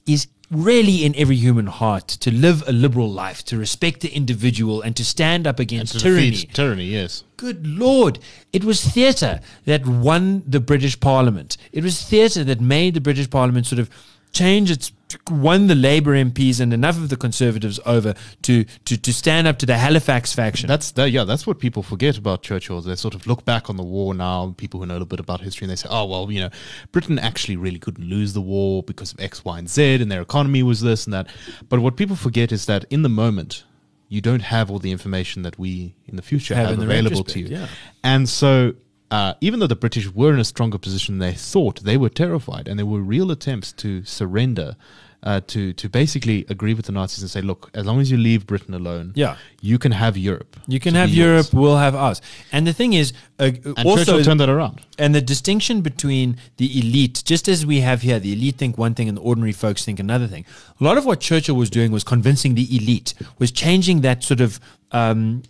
is 0.06 0.28
really 0.52 1.06
in 1.06 1.16
every 1.16 1.36
human 1.36 1.68
heart 1.68 2.08
to 2.08 2.32
live 2.32 2.68
a 2.68 2.72
liberal 2.72 3.12
life, 3.12 3.44
to 3.46 3.58
respect 3.58 4.02
the 4.02 4.10
individual, 4.10 4.82
and 4.82 4.96
to 4.96 5.06
stand 5.06 5.46
up 5.46 5.60
against 5.60 6.00
tyranny. 6.00 6.32
Tyranny, 6.32 6.86
yes. 6.86 7.24
Good 7.38 7.68
Lord. 7.68 8.20
It 8.52 8.64
was 8.64 8.84
theatre 8.84 9.42
that 9.66 9.86
won 9.86 10.44
the 10.48 10.60
British 10.60 11.00
Parliament. 11.00 11.58
It 11.72 11.84
was 11.84 12.02
theatre 12.02 12.44
that 12.44 12.60
made 12.60 12.96
the 12.96 13.02
British 13.02 13.30
Parliament 13.30 13.68
sort 13.68 13.80
of 13.80 13.90
change 14.32 14.72
its 14.72 14.92
won 15.30 15.68
the 15.68 15.76
Labour 15.76 16.14
MPs 16.14 16.60
and 16.60 16.74
enough 16.74 16.98
of 16.98 17.10
the 17.10 17.18
Conservatives 17.18 17.80
over 17.86 18.14
to 18.44 18.64
to, 18.86 18.98
to 18.98 19.14
stand 19.14 19.48
up 19.48 19.58
to 19.60 19.66
the 19.66 19.78
Halifax 19.78 20.34
faction. 20.34 20.68
That's 20.68 20.92
the, 20.92 21.10
yeah, 21.10 21.24
that's 21.24 21.48
what 21.48 21.60
people 21.60 21.84
forget 21.84 22.18
about 22.18 22.44
Churchill. 22.44 22.82
They 22.82 22.96
sort 22.96 23.16
of 23.16 23.28
look 23.28 23.46
back 23.46 23.70
on 23.70 23.78
the 23.78 23.84
war 23.84 24.14
now, 24.14 24.54
people 24.58 24.80
who 24.80 24.86
know 24.86 24.94
a 24.94 24.96
little 24.96 25.08
bit 25.08 25.20
about 25.20 25.42
history, 25.42 25.66
and 25.66 25.72
they 25.72 25.76
say, 25.76 25.90
oh, 25.90 26.06
well, 26.06 26.32
you 26.32 26.42
know, 26.42 26.50
Britain 26.92 27.20
actually 27.20 27.58
really 27.58 27.80
couldn't 27.80 28.06
lose 28.06 28.34
the 28.34 28.42
war 28.42 28.84
because 28.84 29.14
of 29.14 29.20
X, 29.20 29.44
Y, 29.44 29.60
and 29.60 29.70
Z, 29.70 29.96
and 29.96 30.12
their 30.12 30.22
economy 30.22 30.64
was 30.64 30.82
this 30.82 31.06
and 31.06 31.14
that. 31.14 31.28
But 31.68 31.80
what 31.80 31.96
people 31.96 32.16
forget 32.16 32.52
is 32.52 32.66
that 32.66 32.86
in 32.90 33.02
the 33.02 33.10
moment, 33.10 33.64
you 34.10 34.22
don't 34.22 34.42
have 34.42 34.72
all 34.72 34.80
the 34.80 34.92
information 34.92 35.44
that 35.44 35.58
we 35.60 35.96
in 36.08 36.16
the 36.16 36.22
future 36.22 36.56
have, 36.56 36.70
have 36.70 36.80
available 36.80 37.24
to 37.24 37.40
you. 37.40 37.46
Yeah. 37.46 37.68
And 38.04 38.28
so 38.28 38.74
uh, 39.12 39.34
even 39.42 39.60
though 39.60 39.68
the 39.68 39.76
British 39.76 40.10
were 40.14 40.34
in 40.34 40.40
a 40.40 40.46
stronger 40.46 40.78
position 40.78 41.18
than 41.18 41.30
they 41.30 41.36
thought, 41.36 41.84
they 41.84 41.98
were 41.98 42.10
terrified, 42.10 42.68
and 42.68 42.78
there 42.78 42.86
were 42.86 43.02
real 43.02 43.32
attempts 43.32 43.72
to 43.74 44.04
surrender, 44.04 44.76
uh, 45.24 45.42
to 45.48 45.74
to 45.74 45.90
basically 45.90 46.46
agree 46.48 46.74
with 46.74 46.86
the 46.86 46.92
Nazis 46.92 47.22
and 47.22 47.30
say, 47.30 47.42
"Look, 47.42 47.70
as 47.74 47.86
long 47.86 48.00
as 48.00 48.10
you 48.10 48.18
leave 48.18 48.46
Britain 48.46 48.74
alone, 48.74 49.12
yeah, 49.16 49.36
you 49.62 49.78
can 49.78 49.92
have 49.92 50.16
Europe. 50.16 50.56
You 50.68 50.80
can 50.80 50.94
have 50.94 51.10
Europe. 51.10 51.48
Yours. 51.52 51.54
We'll 51.54 51.78
have 51.78 51.96
us." 51.96 52.22
And 52.52 52.66
the 52.66 52.74
thing 52.74 52.94
is, 52.94 53.12
uh, 53.40 53.52
also 53.84 54.06
Churchill 54.06 54.24
turned 54.24 54.40
that 54.40 54.50
around. 54.50 54.82
And 54.98 55.14
the 55.14 55.22
distinction 55.22 55.82
between 55.82 56.38
the 56.58 56.80
elite, 56.80 57.24
just 57.26 57.50
as 57.50 57.66
we 57.66 57.82
have 57.82 58.02
here, 58.04 58.20
the 58.20 58.34
elite 58.34 58.58
think 58.58 58.78
one 58.78 58.94
thing 58.94 59.10
and 59.10 59.18
the 59.18 59.22
ordinary 59.22 59.52
folks 59.52 59.84
think 59.84 60.00
another 60.00 60.28
thing. 60.28 60.46
A 60.80 60.84
lot 60.84 60.98
of 60.98 61.06
what 61.06 61.20
Churchill 61.20 61.56
was 61.56 61.70
doing 61.70 61.92
was 61.92 62.04
convincing 62.04 62.56
the 62.56 62.68
elite, 62.76 63.14
was 63.40 63.52
changing 63.52 64.02
that 64.02 64.24
sort 64.24 64.40
of. 64.40 64.60
Um, 64.92 65.44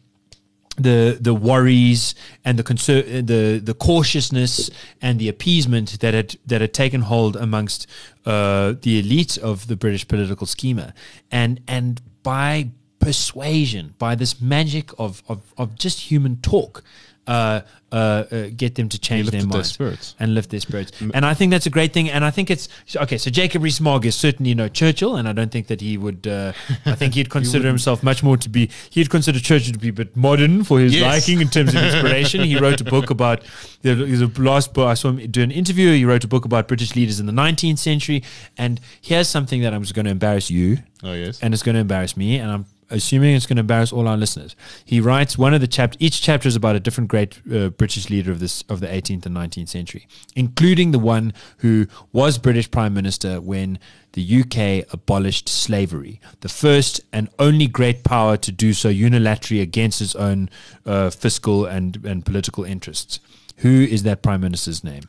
the 0.79 1.17
the 1.19 1.33
worries 1.33 2.15
and 2.43 2.57
the 2.57 2.63
conser- 2.63 3.25
the 3.25 3.59
the 3.59 3.73
cautiousness 3.73 4.69
and 5.01 5.19
the 5.19 5.29
appeasement 5.29 5.99
that 5.99 6.13
had 6.13 6.37
that 6.45 6.61
had 6.61 6.73
taken 6.73 7.01
hold 7.01 7.35
amongst 7.35 7.87
uh, 8.25 8.73
the 8.81 8.99
elite 8.99 9.37
of 9.37 9.67
the 9.67 9.75
British 9.75 10.07
political 10.07 10.47
schema, 10.47 10.93
and 11.31 11.61
and 11.67 12.01
by 12.23 12.69
persuasion, 12.99 13.95
by 13.97 14.15
this 14.15 14.41
magic 14.41 14.91
of 14.97 15.23
of, 15.27 15.53
of 15.57 15.75
just 15.75 16.11
human 16.11 16.37
talk, 16.37 16.83
uh, 17.27 17.61
uh, 17.91 17.95
uh, 18.31 18.49
get 18.55 18.75
them 18.75 18.89
to 18.89 18.99
change 18.99 19.29
their 19.29 19.45
minds 19.45 19.77
their 19.77 19.93
and 20.19 20.33
lift 20.33 20.49
their 20.51 20.59
spirits. 20.59 20.91
And 21.13 21.25
I 21.25 21.33
think 21.33 21.51
that's 21.51 21.65
a 21.65 21.69
great 21.69 21.91
thing. 21.91 22.09
And 22.09 22.23
I 22.23 22.31
think 22.31 22.51
it's 22.51 22.69
okay. 22.95 23.17
So 23.17 23.29
Jacob 23.31 23.63
Rees-Mogg 23.63 24.05
is 24.05 24.15
certainly 24.15 24.53
no 24.53 24.67
Churchill, 24.67 25.15
and 25.15 25.27
I 25.27 25.33
don't 25.33 25.51
think 25.51 25.67
that 25.67 25.81
he 25.81 25.97
would. 25.97 26.27
Uh, 26.27 26.53
I 26.85 26.95
think 26.95 27.15
he'd 27.15 27.29
consider 27.37 27.63
he 27.63 27.67
himself 27.69 28.03
much 28.03 28.23
more 28.23 28.37
to 28.37 28.49
be. 28.49 28.69
He'd 28.89 29.09
consider 29.09 29.39
Churchill 29.39 29.73
to 29.73 29.79
be 29.79 29.89
a 29.89 29.93
bit 29.93 30.15
modern 30.15 30.63
for 30.63 30.79
his 30.79 30.95
yes. 30.95 31.03
liking 31.03 31.41
in 31.41 31.49
terms 31.49 31.73
of 31.73 31.83
inspiration. 31.83 32.43
he 32.43 32.57
wrote 32.57 32.81
a 32.81 32.85
book 32.85 33.09
about 33.11 33.41
the, 33.81 33.95
the 33.95 34.41
last 34.41 34.73
book. 34.73 34.87
I 34.87 34.93
saw 34.93 35.09
him 35.09 35.29
do 35.31 35.41
an 35.41 35.51
interview. 35.51 35.93
He 35.93 36.05
wrote 36.05 36.23
a 36.23 36.27
book 36.27 36.45
about 36.45 36.67
British 36.67 36.95
leaders 36.95 37.19
in 37.19 37.25
the 37.25 37.33
19th 37.33 37.79
century. 37.79 38.23
And 38.57 38.79
here's 39.01 39.27
something 39.27 39.61
that 39.61 39.73
I'm 39.73 39.81
just 39.81 39.93
going 39.93 40.05
to 40.05 40.11
embarrass 40.11 40.49
you. 40.49 40.79
Oh 41.03 41.13
yes. 41.13 41.39
And 41.41 41.53
it's 41.53 41.63
going 41.63 41.75
to 41.75 41.81
embarrass 41.81 42.17
me, 42.17 42.37
and 42.37 42.51
I'm 42.51 42.65
assuming 42.89 43.35
it's 43.35 43.45
going 43.45 43.57
to 43.57 43.61
embarrass 43.61 43.91
all 43.91 44.07
our 44.07 44.17
listeners. 44.17 44.55
He 44.83 44.99
writes 44.99 45.37
one 45.37 45.53
of 45.53 45.61
the 45.61 45.67
chapters. 45.67 46.01
Each 46.01 46.21
chapter 46.21 46.47
is 46.47 46.55
about 46.55 46.75
a 46.75 46.79
different 46.79 47.09
great 47.09 47.41
uh, 47.51 47.69
British 47.69 48.09
leader 48.09 48.31
of 48.31 48.39
this 48.39 48.63
of 48.69 48.79
the 48.79 48.87
18th 48.87 49.25
and 49.25 49.35
19th 49.35 49.69
century, 49.69 50.07
including 50.35 50.91
the 50.91 50.99
one 50.99 51.33
who 51.57 51.87
was 52.11 52.37
British 52.37 52.69
Prime 52.69 52.93
Minister 52.93 53.41
when 53.41 53.79
the 54.13 54.41
UK 54.41 54.91
abolished 54.91 55.47
slavery, 55.47 56.19
the 56.41 56.49
first 56.49 57.01
and 57.13 57.29
only 57.37 57.67
great 57.67 58.03
power 58.03 58.37
to 58.37 58.51
do 58.51 58.73
so 58.73 58.89
unilaterally 58.91 59.61
against 59.61 60.01
its 60.01 60.15
own 60.15 60.49
uh, 60.85 61.09
fiscal 61.09 61.65
and 61.65 62.03
and 62.05 62.25
political 62.25 62.63
interests. 62.63 63.19
Who 63.57 63.81
is 63.81 64.03
that 64.03 64.21
Prime 64.21 64.41
Minister's 64.41 64.83
name? 64.83 65.03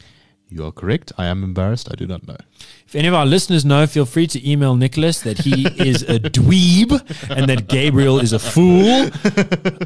You 0.51 0.67
are 0.67 0.73
correct. 0.73 1.13
I 1.17 1.27
am 1.27 1.45
embarrassed. 1.45 1.89
I 1.93 1.95
do 1.95 2.07
not 2.07 2.27
know. 2.27 2.37
If 2.87 2.97
any 2.97 3.07
of 3.07 3.15
our 3.15 3.25
listeners 3.25 3.65
know, 3.65 3.87
feel 3.87 4.05
free 4.05 4.27
to 4.27 4.51
email 4.51 4.75
Nicholas 4.75 5.21
that 5.21 5.39
he 5.39 5.67
is 5.79 6.03
a 6.03 6.19
dweeb 6.19 6.91
and 7.31 7.49
that 7.49 7.69
Gabriel 7.69 8.19
is 8.19 8.33
a 8.33 8.39
fool. 8.41 9.11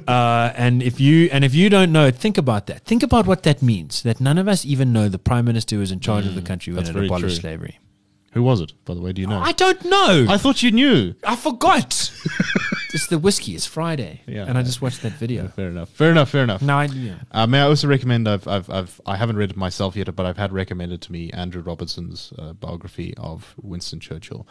Uh, 0.09 0.53
and 0.57 0.83
if 0.83 1.01
you 1.01 1.29
and 1.33 1.45
if 1.45 1.55
you 1.55 1.69
don't 1.69 1.93
know, 1.93 2.11
think 2.11 2.39
about 2.39 2.67
that. 2.67 2.85
Think 2.85 3.03
about 3.03 3.27
what 3.27 3.43
that 3.43 3.63
means. 3.63 4.03
That 4.03 4.21
none 4.21 4.39
of 4.39 4.49
us 4.49 4.65
even 4.65 4.93
know 4.93 5.09
the 5.09 5.19
prime 5.19 5.45
minister 5.45 5.77
who 5.77 5.81
was 5.81 5.93
in 5.93 6.01
charge 6.01 6.25
mm, 6.25 6.29
of 6.29 6.35
the 6.35 6.41
mm, 6.41 6.47
country 6.47 6.73
when 6.73 6.85
it 6.85 6.97
abolished 6.97 7.21
true. 7.21 7.31
slavery. 7.31 7.79
Who 8.35 8.43
was 8.43 8.61
it, 8.61 8.73
by 8.85 8.95
the 8.95 9.01
way? 9.01 9.13
Do 9.13 9.21
you 9.21 9.29
know? 9.29 9.39
I 9.39 9.53
don't 9.53 9.85
know. 9.85 10.27
I 10.29 10.39
thought 10.39 10.63
you 10.63 10.73
knew. 10.73 11.15
I 11.23 11.37
forgot. 11.37 11.87
it's 12.93 13.07
the 13.07 13.19
whiskey. 13.19 13.55
It's 13.55 13.65
Friday. 13.65 14.23
Yeah, 14.27 14.47
and 14.47 14.59
I 14.59 14.63
just 14.63 14.83
watched 14.83 15.03
that 15.03 15.13
video. 15.13 15.47
fair 15.49 15.69
enough. 15.69 15.91
Fair 15.91 16.11
enough. 16.11 16.31
Fair 16.31 16.43
enough. 16.43 16.61
No, 16.61 16.79
I, 16.79 16.85
yeah. 16.87 17.15
uh, 17.31 17.47
may 17.47 17.61
I 17.61 17.63
also 17.63 17.87
recommend? 17.87 18.29
I've, 18.29 18.49
I've, 18.49 18.69
I've, 18.69 19.01
I 19.07 19.17
haven't 19.17 19.37
read 19.37 19.51
it 19.51 19.57
myself 19.57 19.95
yet, 19.95 20.15
but 20.17 20.27
I've 20.27 20.37
had 20.37 20.53
recommended 20.53 21.01
to 21.03 21.13
me 21.13 21.31
Andrew 21.31 21.63
Roberts's 21.63 22.33
uh, 22.37 22.55
biography 22.55 23.15
of 23.19 23.55
Winston 23.63 24.01
Churchill. 24.01 24.49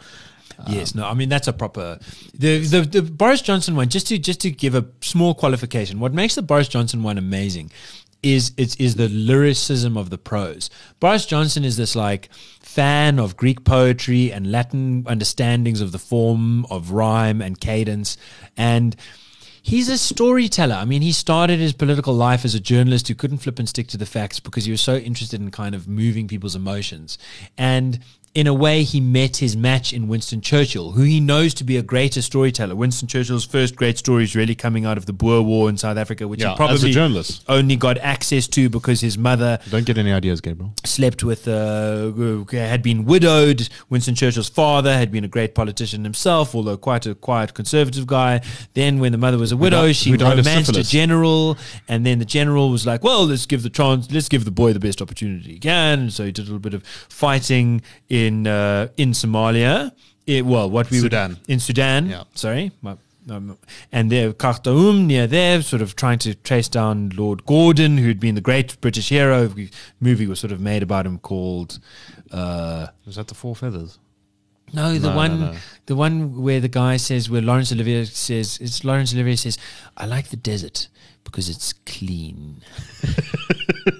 Um, 0.58 0.72
yes, 0.72 0.94
no, 0.94 1.06
I 1.06 1.14
mean 1.14 1.28
that's 1.28 1.48
a 1.48 1.52
proper 1.52 1.98
the, 2.34 2.58
the 2.58 2.82
the 2.82 3.02
Boris 3.02 3.40
Johnson 3.42 3.76
one. 3.76 3.88
Just 3.88 4.06
to 4.08 4.18
just 4.18 4.40
to 4.42 4.50
give 4.50 4.74
a 4.74 4.86
small 5.00 5.34
qualification, 5.34 6.00
what 6.00 6.12
makes 6.12 6.34
the 6.36 6.42
Boris 6.42 6.68
Johnson 6.68 7.02
one 7.02 7.18
amazing 7.18 7.70
is 8.24 8.52
it's 8.56 8.74
is 8.76 8.96
the 8.96 9.08
lyricism 9.08 9.96
of 9.96 10.10
the 10.10 10.18
prose. 10.18 10.70
Boris 10.98 11.26
Johnson 11.26 11.64
is 11.64 11.76
this 11.76 11.94
like 11.94 12.30
fan 12.60 13.18
of 13.18 13.36
Greek 13.36 13.64
poetry 13.64 14.32
and 14.32 14.50
Latin 14.50 15.04
understandings 15.06 15.80
of 15.80 15.92
the 15.92 15.98
form 15.98 16.64
of 16.66 16.90
rhyme 16.90 17.42
and 17.42 17.60
cadence. 17.60 18.16
And 18.56 18.96
he's 19.62 19.88
a 19.88 19.98
storyteller. 19.98 20.74
I 20.74 20.84
mean, 20.84 21.02
he 21.02 21.12
started 21.12 21.58
his 21.58 21.72
political 21.72 22.14
life 22.14 22.44
as 22.44 22.54
a 22.54 22.60
journalist 22.60 23.08
who 23.08 23.14
couldn't 23.14 23.38
flip 23.38 23.58
and 23.58 23.68
stick 23.68 23.88
to 23.88 23.98
the 23.98 24.06
facts 24.06 24.40
because 24.40 24.64
he 24.64 24.70
was 24.70 24.80
so 24.80 24.96
interested 24.96 25.40
in 25.40 25.50
kind 25.50 25.74
of 25.74 25.86
moving 25.86 26.26
people's 26.26 26.56
emotions. 26.56 27.18
And 27.58 28.00
in 28.34 28.48
a 28.48 28.54
way, 28.54 28.82
he 28.82 29.00
met 29.00 29.36
his 29.36 29.56
match 29.56 29.92
in 29.92 30.08
Winston 30.08 30.40
Churchill, 30.40 30.90
who 30.90 31.02
he 31.02 31.20
knows 31.20 31.54
to 31.54 31.62
be 31.62 31.76
a 31.76 31.82
greater 31.82 32.20
storyteller. 32.20 32.74
Winston 32.74 33.06
Churchill's 33.06 33.44
first 33.44 33.76
great 33.76 33.96
story 33.96 34.24
is 34.24 34.34
really 34.34 34.56
coming 34.56 34.84
out 34.84 34.98
of 34.98 35.06
the 35.06 35.12
Boer 35.12 35.40
War 35.40 35.68
in 35.68 35.78
South 35.78 35.96
Africa, 35.96 36.26
which 36.26 36.40
yeah, 36.40 36.50
he 36.50 36.56
probably 36.56 36.90
journalist. 36.90 37.44
only 37.48 37.76
got 37.76 37.96
access 37.98 38.48
to 38.48 38.68
because 38.68 39.00
his 39.00 39.16
mother. 39.16 39.60
Don't 39.70 39.86
get 39.86 39.98
any 39.98 40.12
ideas, 40.12 40.40
Gabriel. 40.40 40.74
Slept 40.84 41.22
with, 41.22 41.46
uh, 41.46 42.10
had 42.50 42.82
been 42.82 43.04
widowed. 43.04 43.68
Winston 43.88 44.16
Churchill's 44.16 44.48
father 44.48 44.92
had 44.92 45.12
been 45.12 45.22
a 45.22 45.28
great 45.28 45.54
politician 45.54 46.02
himself, 46.02 46.56
although 46.56 46.76
quite 46.76 47.06
a 47.06 47.14
quiet 47.14 47.54
conservative 47.54 48.04
guy. 48.04 48.40
Then, 48.74 48.98
when 48.98 49.12
the 49.12 49.18
mother 49.18 49.38
was 49.38 49.52
a 49.52 49.56
widow, 49.56 49.92
she 49.92 50.12
romanced 50.16 50.76
a 50.76 50.82
general, 50.82 51.56
and 51.86 52.04
then 52.04 52.18
the 52.18 52.24
general 52.24 52.70
was 52.70 52.84
like, 52.84 53.04
"Well, 53.04 53.26
let's 53.26 53.46
give 53.46 53.62
the 53.62 53.70
chance, 53.70 54.10
let's 54.10 54.28
give 54.28 54.44
the 54.44 54.50
boy 54.50 54.72
the 54.72 54.80
best 54.80 55.00
opportunity 55.00 55.52
he 55.52 55.58
can." 55.60 56.00
And 56.00 56.12
so 56.12 56.24
he 56.24 56.32
did 56.32 56.42
a 56.42 56.46
little 56.46 56.58
bit 56.58 56.74
of 56.74 56.84
fighting 56.84 57.80
in 58.08 58.23
in 58.26 58.46
uh, 58.46 58.88
in 58.96 59.12
Somalia. 59.12 59.92
It, 60.26 60.46
well, 60.46 60.70
what 60.70 60.90
we 60.90 61.00
Sudan 61.00 61.30
would, 61.30 61.50
in 61.50 61.60
Sudan. 61.60 62.08
Yeah. 62.08 62.24
Sorry, 62.34 62.72
my, 62.80 62.96
um, 63.30 63.58
and 63.92 64.10
there, 64.10 64.32
Khartoum 64.32 65.06
near 65.06 65.26
there, 65.26 65.62
sort 65.62 65.82
of 65.82 65.96
trying 65.96 66.18
to 66.20 66.34
trace 66.34 66.68
down 66.68 67.10
Lord 67.10 67.46
Gordon, 67.46 67.98
who'd 67.98 68.20
been 68.20 68.34
the 68.34 68.40
great 68.40 68.80
British 68.80 69.08
hero. 69.08 69.46
The 69.46 69.70
movie 70.00 70.26
was 70.26 70.40
sort 70.40 70.52
of 70.52 70.60
made 70.60 70.82
about 70.82 71.06
him 71.06 71.18
called. 71.18 71.78
Uh, 72.30 72.88
was 73.06 73.16
that 73.16 73.28
the 73.28 73.34
Four 73.34 73.54
Feathers? 73.54 73.98
No, 74.72 74.92
the 74.98 75.10
no, 75.10 75.16
one, 75.16 75.40
no, 75.40 75.52
no. 75.52 75.58
the 75.86 75.94
one 75.94 76.42
where 76.42 76.58
the 76.58 76.68
guy 76.68 76.96
says, 76.96 77.30
where 77.30 77.40
Laurence 77.40 77.70
Olivier 77.70 78.04
says, 78.06 78.58
it's 78.60 78.82
Laurence 78.82 79.14
Olivier 79.14 79.36
says, 79.36 79.56
"I 79.96 80.06
like 80.06 80.28
the 80.28 80.36
desert 80.36 80.88
because 81.34 81.48
it's 81.48 81.72
clean." 81.84 82.62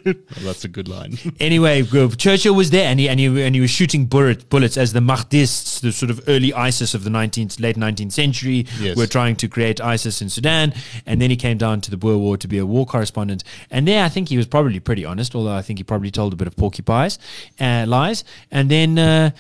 well, 0.07 0.14
that's 0.43 0.64
a 0.64 0.68
good 0.68 0.87
line. 0.87 1.18
anyway, 1.41 1.82
Churchill 1.82 2.55
was 2.55 2.70
there, 2.70 2.87
and 2.87 3.01
he 3.01 3.09
and 3.09 3.18
he 3.18 3.26
and 3.43 3.57
he 3.57 3.61
was 3.61 3.70
shooting 3.70 4.07
bullet, 4.07 4.49
bullets 4.49 4.76
as 4.76 4.93
the 4.93 5.01
Mahdists, 5.01 5.80
the 5.80 5.91
sort 5.91 6.11
of 6.11 6.20
early 6.28 6.55
ISIS 6.55 6.95
of 6.95 7.03
the 7.03 7.11
nineteenth, 7.11 7.59
late 7.59 7.76
nineteenth 7.76 8.12
century, 8.12 8.66
yes. 8.78 8.97
were 8.97 9.09
trying 9.09 9.35
to 9.35 9.49
create 9.49 9.80
ISIS 9.80 10.22
in 10.22 10.30
Sudan. 10.30 10.72
And 11.07 11.20
then 11.20 11.30
he 11.30 11.37
came 11.37 11.59
down 11.59 11.80
to 11.80 11.91
the 11.91 11.97
Boer 11.97 12.18
War 12.18 12.37
to 12.37 12.47
be 12.47 12.59
a 12.59 12.66
war 12.66 12.87
correspondent. 12.87 13.43
And 13.68 13.89
there, 13.89 14.05
I 14.05 14.09
think 14.09 14.28
he 14.28 14.37
was 14.37 14.47
probably 14.47 14.78
pretty 14.78 15.05
honest, 15.05 15.35
although 15.35 15.57
I 15.57 15.62
think 15.62 15.80
he 15.80 15.82
probably 15.82 16.12
told 16.12 16.32
a 16.32 16.37
bit 16.37 16.47
of 16.47 16.57
porcupines 16.57 17.18
uh, 17.59 17.85
lies. 17.89 18.22
And 18.53 18.70
then. 18.70 18.99
Uh, 18.99 19.30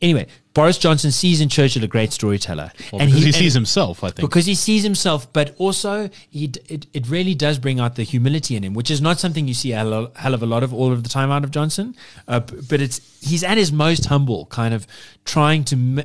anyway, 0.00 0.26
Boris 0.54 0.78
Johnson 0.78 1.10
sees 1.10 1.40
in 1.40 1.48
Churchill 1.48 1.84
a 1.84 1.86
great 1.86 2.12
storyteller, 2.12 2.72
well, 2.92 3.00
and 3.00 3.10
he, 3.10 3.26
he 3.26 3.32
sees 3.32 3.54
himself. 3.54 4.04
I 4.04 4.08
think 4.08 4.28
because 4.28 4.46
he 4.46 4.54
sees 4.54 4.82
himself, 4.82 5.32
but 5.32 5.54
also 5.58 6.10
he 6.30 6.52
it, 6.68 6.86
it 6.92 7.08
really 7.08 7.34
does 7.34 7.58
bring 7.58 7.80
out 7.80 7.96
the 7.96 8.02
humility 8.02 8.56
in 8.56 8.62
him, 8.62 8.74
which 8.74 8.90
is 8.90 9.00
not 9.00 9.18
something 9.18 9.48
you 9.48 9.54
see 9.54 9.72
a 9.72 9.76
hell 9.76 10.34
of 10.34 10.42
a 10.42 10.46
lot 10.46 10.62
of 10.62 10.74
all 10.74 10.92
of 10.92 11.02
the 11.02 11.08
time 11.08 11.30
out 11.30 11.44
of 11.44 11.50
Johnson. 11.50 11.94
Uh, 12.28 12.40
but 12.40 12.80
it's 12.80 13.00
he's 13.22 13.42
at 13.42 13.56
his 13.56 13.72
most 13.72 14.06
humble, 14.06 14.46
kind 14.46 14.74
of 14.74 14.86
trying 15.24 15.64
to 15.64 15.76
ma- 15.76 16.02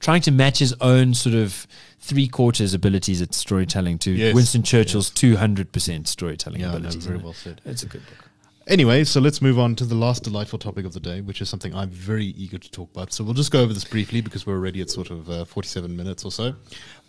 trying 0.00 0.20
to 0.22 0.30
match 0.30 0.58
his 0.58 0.74
own 0.80 1.14
sort 1.14 1.34
of 1.34 1.66
three 2.00 2.26
quarters 2.26 2.74
abilities 2.74 3.22
at 3.22 3.32
storytelling 3.32 3.96
to 3.96 4.10
yes, 4.10 4.34
Winston 4.34 4.62
Churchill's 4.62 5.08
two 5.08 5.36
hundred 5.36 5.72
percent 5.72 6.08
storytelling 6.08 6.60
yeah, 6.60 6.70
abilities. 6.70 7.06
No, 7.06 7.12
very 7.12 7.22
well 7.22 7.32
said. 7.32 7.60
It's 7.64 7.82
a 7.82 7.86
good 7.86 8.02
book. 8.06 8.28
Anyway, 8.66 9.04
so 9.04 9.20
let's 9.20 9.42
move 9.42 9.58
on 9.58 9.74
to 9.76 9.84
the 9.84 9.94
last 9.94 10.22
delightful 10.22 10.58
topic 10.58 10.86
of 10.86 10.92
the 10.92 11.00
day, 11.00 11.20
which 11.20 11.40
is 11.40 11.48
something 11.48 11.74
I'm 11.74 11.90
very 11.90 12.26
eager 12.26 12.58
to 12.58 12.70
talk 12.70 12.90
about. 12.92 13.12
So 13.12 13.24
we'll 13.24 13.34
just 13.34 13.50
go 13.50 13.60
over 13.60 13.72
this 13.72 13.84
briefly 13.84 14.20
because 14.20 14.46
we're 14.46 14.54
already 14.54 14.80
at 14.80 14.90
sort 14.90 15.10
of 15.10 15.28
uh, 15.28 15.44
47 15.44 15.96
minutes 15.96 16.24
or 16.24 16.30
so. 16.30 16.54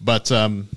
But 0.01 0.31
um, 0.31 0.67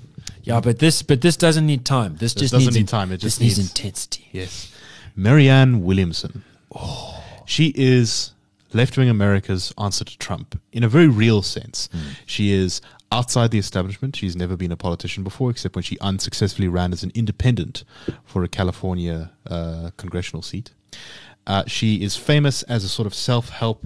yeah, 0.43 0.59
but 0.59 0.79
this 0.79 1.01
but 1.01 1.21
this 1.21 1.35
doesn't 1.35 1.65
need 1.65 1.85
time. 1.85 2.13
This, 2.17 2.33
this 2.33 2.41
just 2.41 2.53
doesn't 2.53 2.67
needs 2.67 2.77
need 2.77 2.87
time. 2.87 3.11
It 3.11 3.17
just 3.17 3.41
needs, 3.41 3.57
needs, 3.57 3.69
intensity. 3.69 4.27
Yes, 4.31 4.71
Marianne 5.15 5.83
Williamson. 5.83 6.43
Oh, 6.75 7.23
she 7.45 7.73
is 7.75 8.31
left 8.73 8.97
wing 8.97 9.09
America's 9.09 9.73
answer 9.77 10.03
to 10.05 10.17
Trump 10.17 10.59
in 10.71 10.83
a 10.83 10.89
very 10.89 11.07
real 11.07 11.41
sense. 11.41 11.89
Hmm. 11.91 11.99
She 12.25 12.51
is 12.51 12.81
outside 13.11 13.51
the 13.51 13.57
establishment. 13.59 14.15
She's 14.15 14.35
never 14.35 14.57
been 14.57 14.71
a 14.71 14.77
politician 14.77 15.23
before, 15.23 15.49
except 15.51 15.75
when 15.75 15.83
she 15.83 15.97
unsuccessfully 15.99 16.67
ran 16.67 16.91
as 16.93 17.03
an 17.03 17.11
independent 17.15 17.83
for 18.25 18.43
a 18.43 18.47
California 18.47 19.31
uh, 19.49 19.91
congressional 19.97 20.41
seat. 20.41 20.71
Uh, 21.45 21.63
she 21.67 22.01
is 22.03 22.15
famous 22.17 22.63
as 22.63 22.83
a 22.83 22.89
sort 22.89 23.05
of 23.05 23.13
self 23.13 23.49
help 23.49 23.85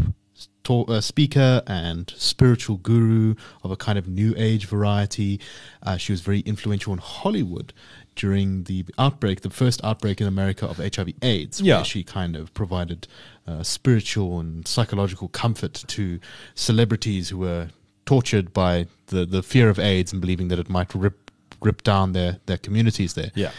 ta- 0.63 0.83
uh, 0.83 0.99
speaker 1.01 1.61
and 1.67 2.11
spiritual 2.17 2.77
guru 2.77 3.35
of 3.63 3.69
a 3.71 3.75
kind 3.75 3.99
of 3.99 4.07
new 4.07 4.33
age 4.37 4.65
variety. 4.65 5.39
Uh, 5.83 5.97
she 5.97 6.11
was 6.11 6.21
very 6.21 6.39
influential 6.41 6.91
in 6.93 6.99
Hollywood 6.99 7.73
during 8.15 8.63
the 8.63 8.83
outbreak, 8.97 9.41
the 9.41 9.49
first 9.49 9.83
outbreak 9.85 10.19
in 10.19 10.27
America 10.27 10.65
of 10.65 10.77
HIV/AIDS, 10.77 11.61
Yeah. 11.61 11.77
where 11.77 11.85
she 11.85 12.03
kind 12.03 12.35
of 12.35 12.53
provided 12.53 13.07
uh, 13.47 13.63
spiritual 13.63 14.39
and 14.39 14.67
psychological 14.67 15.27
comfort 15.27 15.73
to 15.87 16.19
celebrities 16.55 17.29
who 17.29 17.37
were 17.37 17.69
tortured 18.05 18.53
by 18.53 18.87
the, 19.07 19.25
the 19.25 19.43
fear 19.43 19.69
of 19.69 19.79
AIDS 19.79 20.11
and 20.11 20.21
believing 20.21 20.47
that 20.49 20.59
it 20.59 20.69
might 20.69 20.93
rip 20.95 21.31
rip 21.61 21.83
down 21.83 22.13
their 22.13 22.39
their 22.45 22.57
communities 22.57 23.13
there. 23.13 23.31
Yeah. 23.35 23.51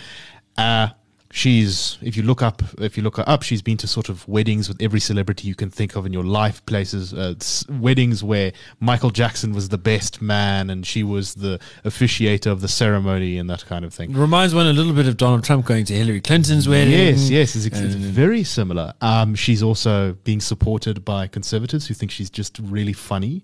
Uh, 0.56 0.88
she's 1.32 1.96
if 2.02 2.16
you 2.16 2.22
look 2.22 2.42
up 2.42 2.62
if 2.78 2.96
you 2.96 3.02
look 3.02 3.16
her 3.16 3.24
up, 3.26 3.42
she's 3.42 3.62
been 3.62 3.78
to 3.78 3.86
sort 3.86 4.08
of 4.08 4.26
weddings 4.28 4.68
with 4.68 4.80
every 4.82 5.00
celebrity 5.00 5.48
you 5.48 5.54
can 5.54 5.70
think 5.70 5.96
of 5.96 6.04
in 6.04 6.12
your 6.12 6.24
life. 6.24 6.64
Places 6.66 7.14
uh, 7.14 7.34
weddings 7.80 8.22
where 8.22 8.52
Michael 8.80 9.10
Jackson 9.10 9.54
was 9.54 9.70
the 9.70 9.78
best 9.78 10.20
man 10.20 10.70
and 10.70 10.86
she 10.86 11.02
was 11.02 11.34
the 11.34 11.58
officiator 11.84 12.50
of 12.50 12.60
the 12.60 12.68
ceremony 12.68 13.38
and 13.38 13.48
that 13.48 13.64
kind 13.66 13.84
of 13.84 13.94
thing. 13.94 14.12
Reminds 14.12 14.54
one 14.54 14.66
a 14.66 14.72
little 14.72 14.92
bit 14.92 15.06
of 15.06 15.16
Donald 15.16 15.44
Trump 15.44 15.64
going 15.64 15.84
to 15.86 15.94
Hillary 15.94 16.20
Clinton's 16.20 16.68
wedding. 16.68 16.92
Yes, 16.92 17.30
yes, 17.30 17.56
it's, 17.56 17.66
it's 17.66 17.94
very 17.94 18.44
similar. 18.44 18.92
Um, 19.00 19.34
she's 19.34 19.62
also 19.62 20.12
being 20.24 20.40
supported 20.40 21.04
by 21.04 21.26
conservatives 21.26 21.86
who 21.86 21.94
think 21.94 22.10
she's 22.10 22.30
just 22.30 22.58
really 22.62 22.92
funny. 22.92 23.42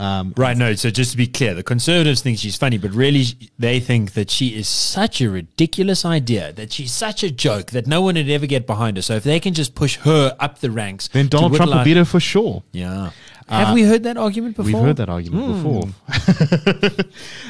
Um, 0.00 0.32
Right, 0.36 0.56
no. 0.56 0.74
So 0.74 0.90
just 0.90 1.10
to 1.12 1.16
be 1.16 1.26
clear, 1.26 1.54
the 1.54 1.62
conservatives 1.62 2.22
think 2.22 2.38
she's 2.38 2.56
funny, 2.56 2.78
but 2.78 2.90
really 2.92 3.24
they 3.58 3.80
think 3.80 4.12
that 4.14 4.30
she 4.30 4.56
is 4.58 4.66
such 4.66 5.20
a 5.20 5.28
ridiculous 5.28 6.04
idea, 6.04 6.52
that 6.54 6.72
she's 6.72 6.90
such 6.90 7.22
a 7.22 7.30
joke 7.30 7.72
that 7.72 7.86
no 7.86 8.00
one 8.00 8.14
would 8.14 8.30
ever 8.30 8.46
get 8.46 8.66
behind 8.66 8.96
her. 8.96 9.02
So 9.02 9.14
if 9.14 9.24
they 9.24 9.38
can 9.38 9.52
just 9.52 9.74
push 9.74 9.96
her 9.98 10.34
up 10.40 10.60
the 10.60 10.70
ranks, 10.70 11.08
then 11.08 11.26
to 11.26 11.30
Donald 11.30 11.54
Trump 11.54 11.68
whittle 11.68 11.78
will 11.80 11.84
beat 11.84 11.96
her 11.98 12.04
for 12.06 12.20
sure. 12.20 12.62
Yeah. 12.72 13.10
Have 13.48 13.74
we 13.74 13.82
heard 13.82 14.04
that 14.04 14.16
argument 14.16 14.56
before? 14.56 14.72
We've 14.72 14.82
heard 14.82 14.96
that 14.98 15.08
argument 15.08 15.92
before. 16.84 17.04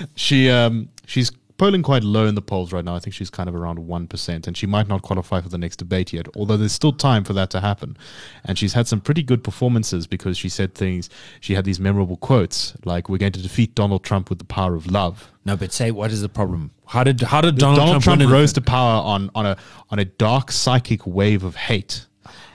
she 0.15 0.49
um, 0.51 0.89
she's 1.07 1.31
polling 1.61 1.83
quite 1.83 2.03
low 2.03 2.25
in 2.25 2.35
the 2.35 2.41
polls 2.41 2.73
right 2.73 2.85
now. 2.85 2.95
I 2.95 3.01
think 3.01 3.13
she's 3.13 3.29
kind 3.29 3.47
of 3.47 3.55
around 3.55 3.79
one 3.79 4.07
percent, 4.07 4.47
and 4.47 4.57
she 4.57 4.67
might 4.67 4.89
not 4.89 5.03
qualify 5.03 5.43
for 5.43 5.51
the 5.51 5.59
next 5.59 5.77
debate 5.77 6.11
yet. 6.11 6.27
Although 6.35 6.57
there's 6.57 6.73
still 6.73 6.93
time 6.93 7.23
for 7.23 7.35
that 7.35 7.51
to 7.51 7.61
happen. 7.61 7.99
And 8.47 8.59
she's 8.59 8.73
had 8.73 8.89
some 8.89 8.99
pretty 8.99 9.23
good 9.23 9.45
performances 9.45 10.07
because 10.07 10.39
she 10.39 10.49
said 10.49 10.75
things. 10.75 11.11
She 11.41 11.55
had 11.55 11.67
these 11.67 11.79
memorable 11.79 12.17
quotes 12.17 12.75
like, 12.87 13.11
"We're 13.11 13.19
going 13.19 13.33
to 13.33 13.43
defeat 13.43 13.75
Donald 13.75 14.03
Trump 14.03 14.31
with 14.31 14.39
the 14.39 14.47
power 14.47 14.75
of 14.75 14.91
love." 14.91 15.31
No, 15.45 15.55
but 15.55 15.71
say 15.71 15.91
what 15.91 16.11
is 16.11 16.23
the 16.23 16.31
problem? 16.31 16.71
How 16.87 17.05
did 17.05 17.21
how 17.21 17.43
did 17.43 17.59
Donald, 17.59 17.77
Donald, 17.77 18.03
Trump, 18.03 18.21
Trump, 18.21 18.33
rose 18.33 18.55
to 18.55 18.63
power 18.63 19.03
on 19.03 19.31
on 19.35 19.45
a 19.45 19.59
on 19.91 19.99
a 19.99 20.07
dark 20.07 20.51
psychic 20.51 21.07
wave 21.07 21.45
of 21.45 21.57
hate, 21.57 22.07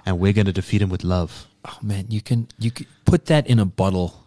and 0.08 0.18
we're 0.20 0.34
going 0.34 0.48
to 0.48 0.54
defeat 0.54 0.82
him 0.82 0.90
with 0.90 1.04
love. 1.04 1.46
Oh 1.64 1.78
man, 1.84 2.06
you 2.10 2.22
can 2.22 2.48
you 2.58 2.72
can 2.72 2.88
put 3.06 3.28
that 3.28 3.46
in 3.46 3.60
a 3.60 3.66
bottle. 3.66 4.24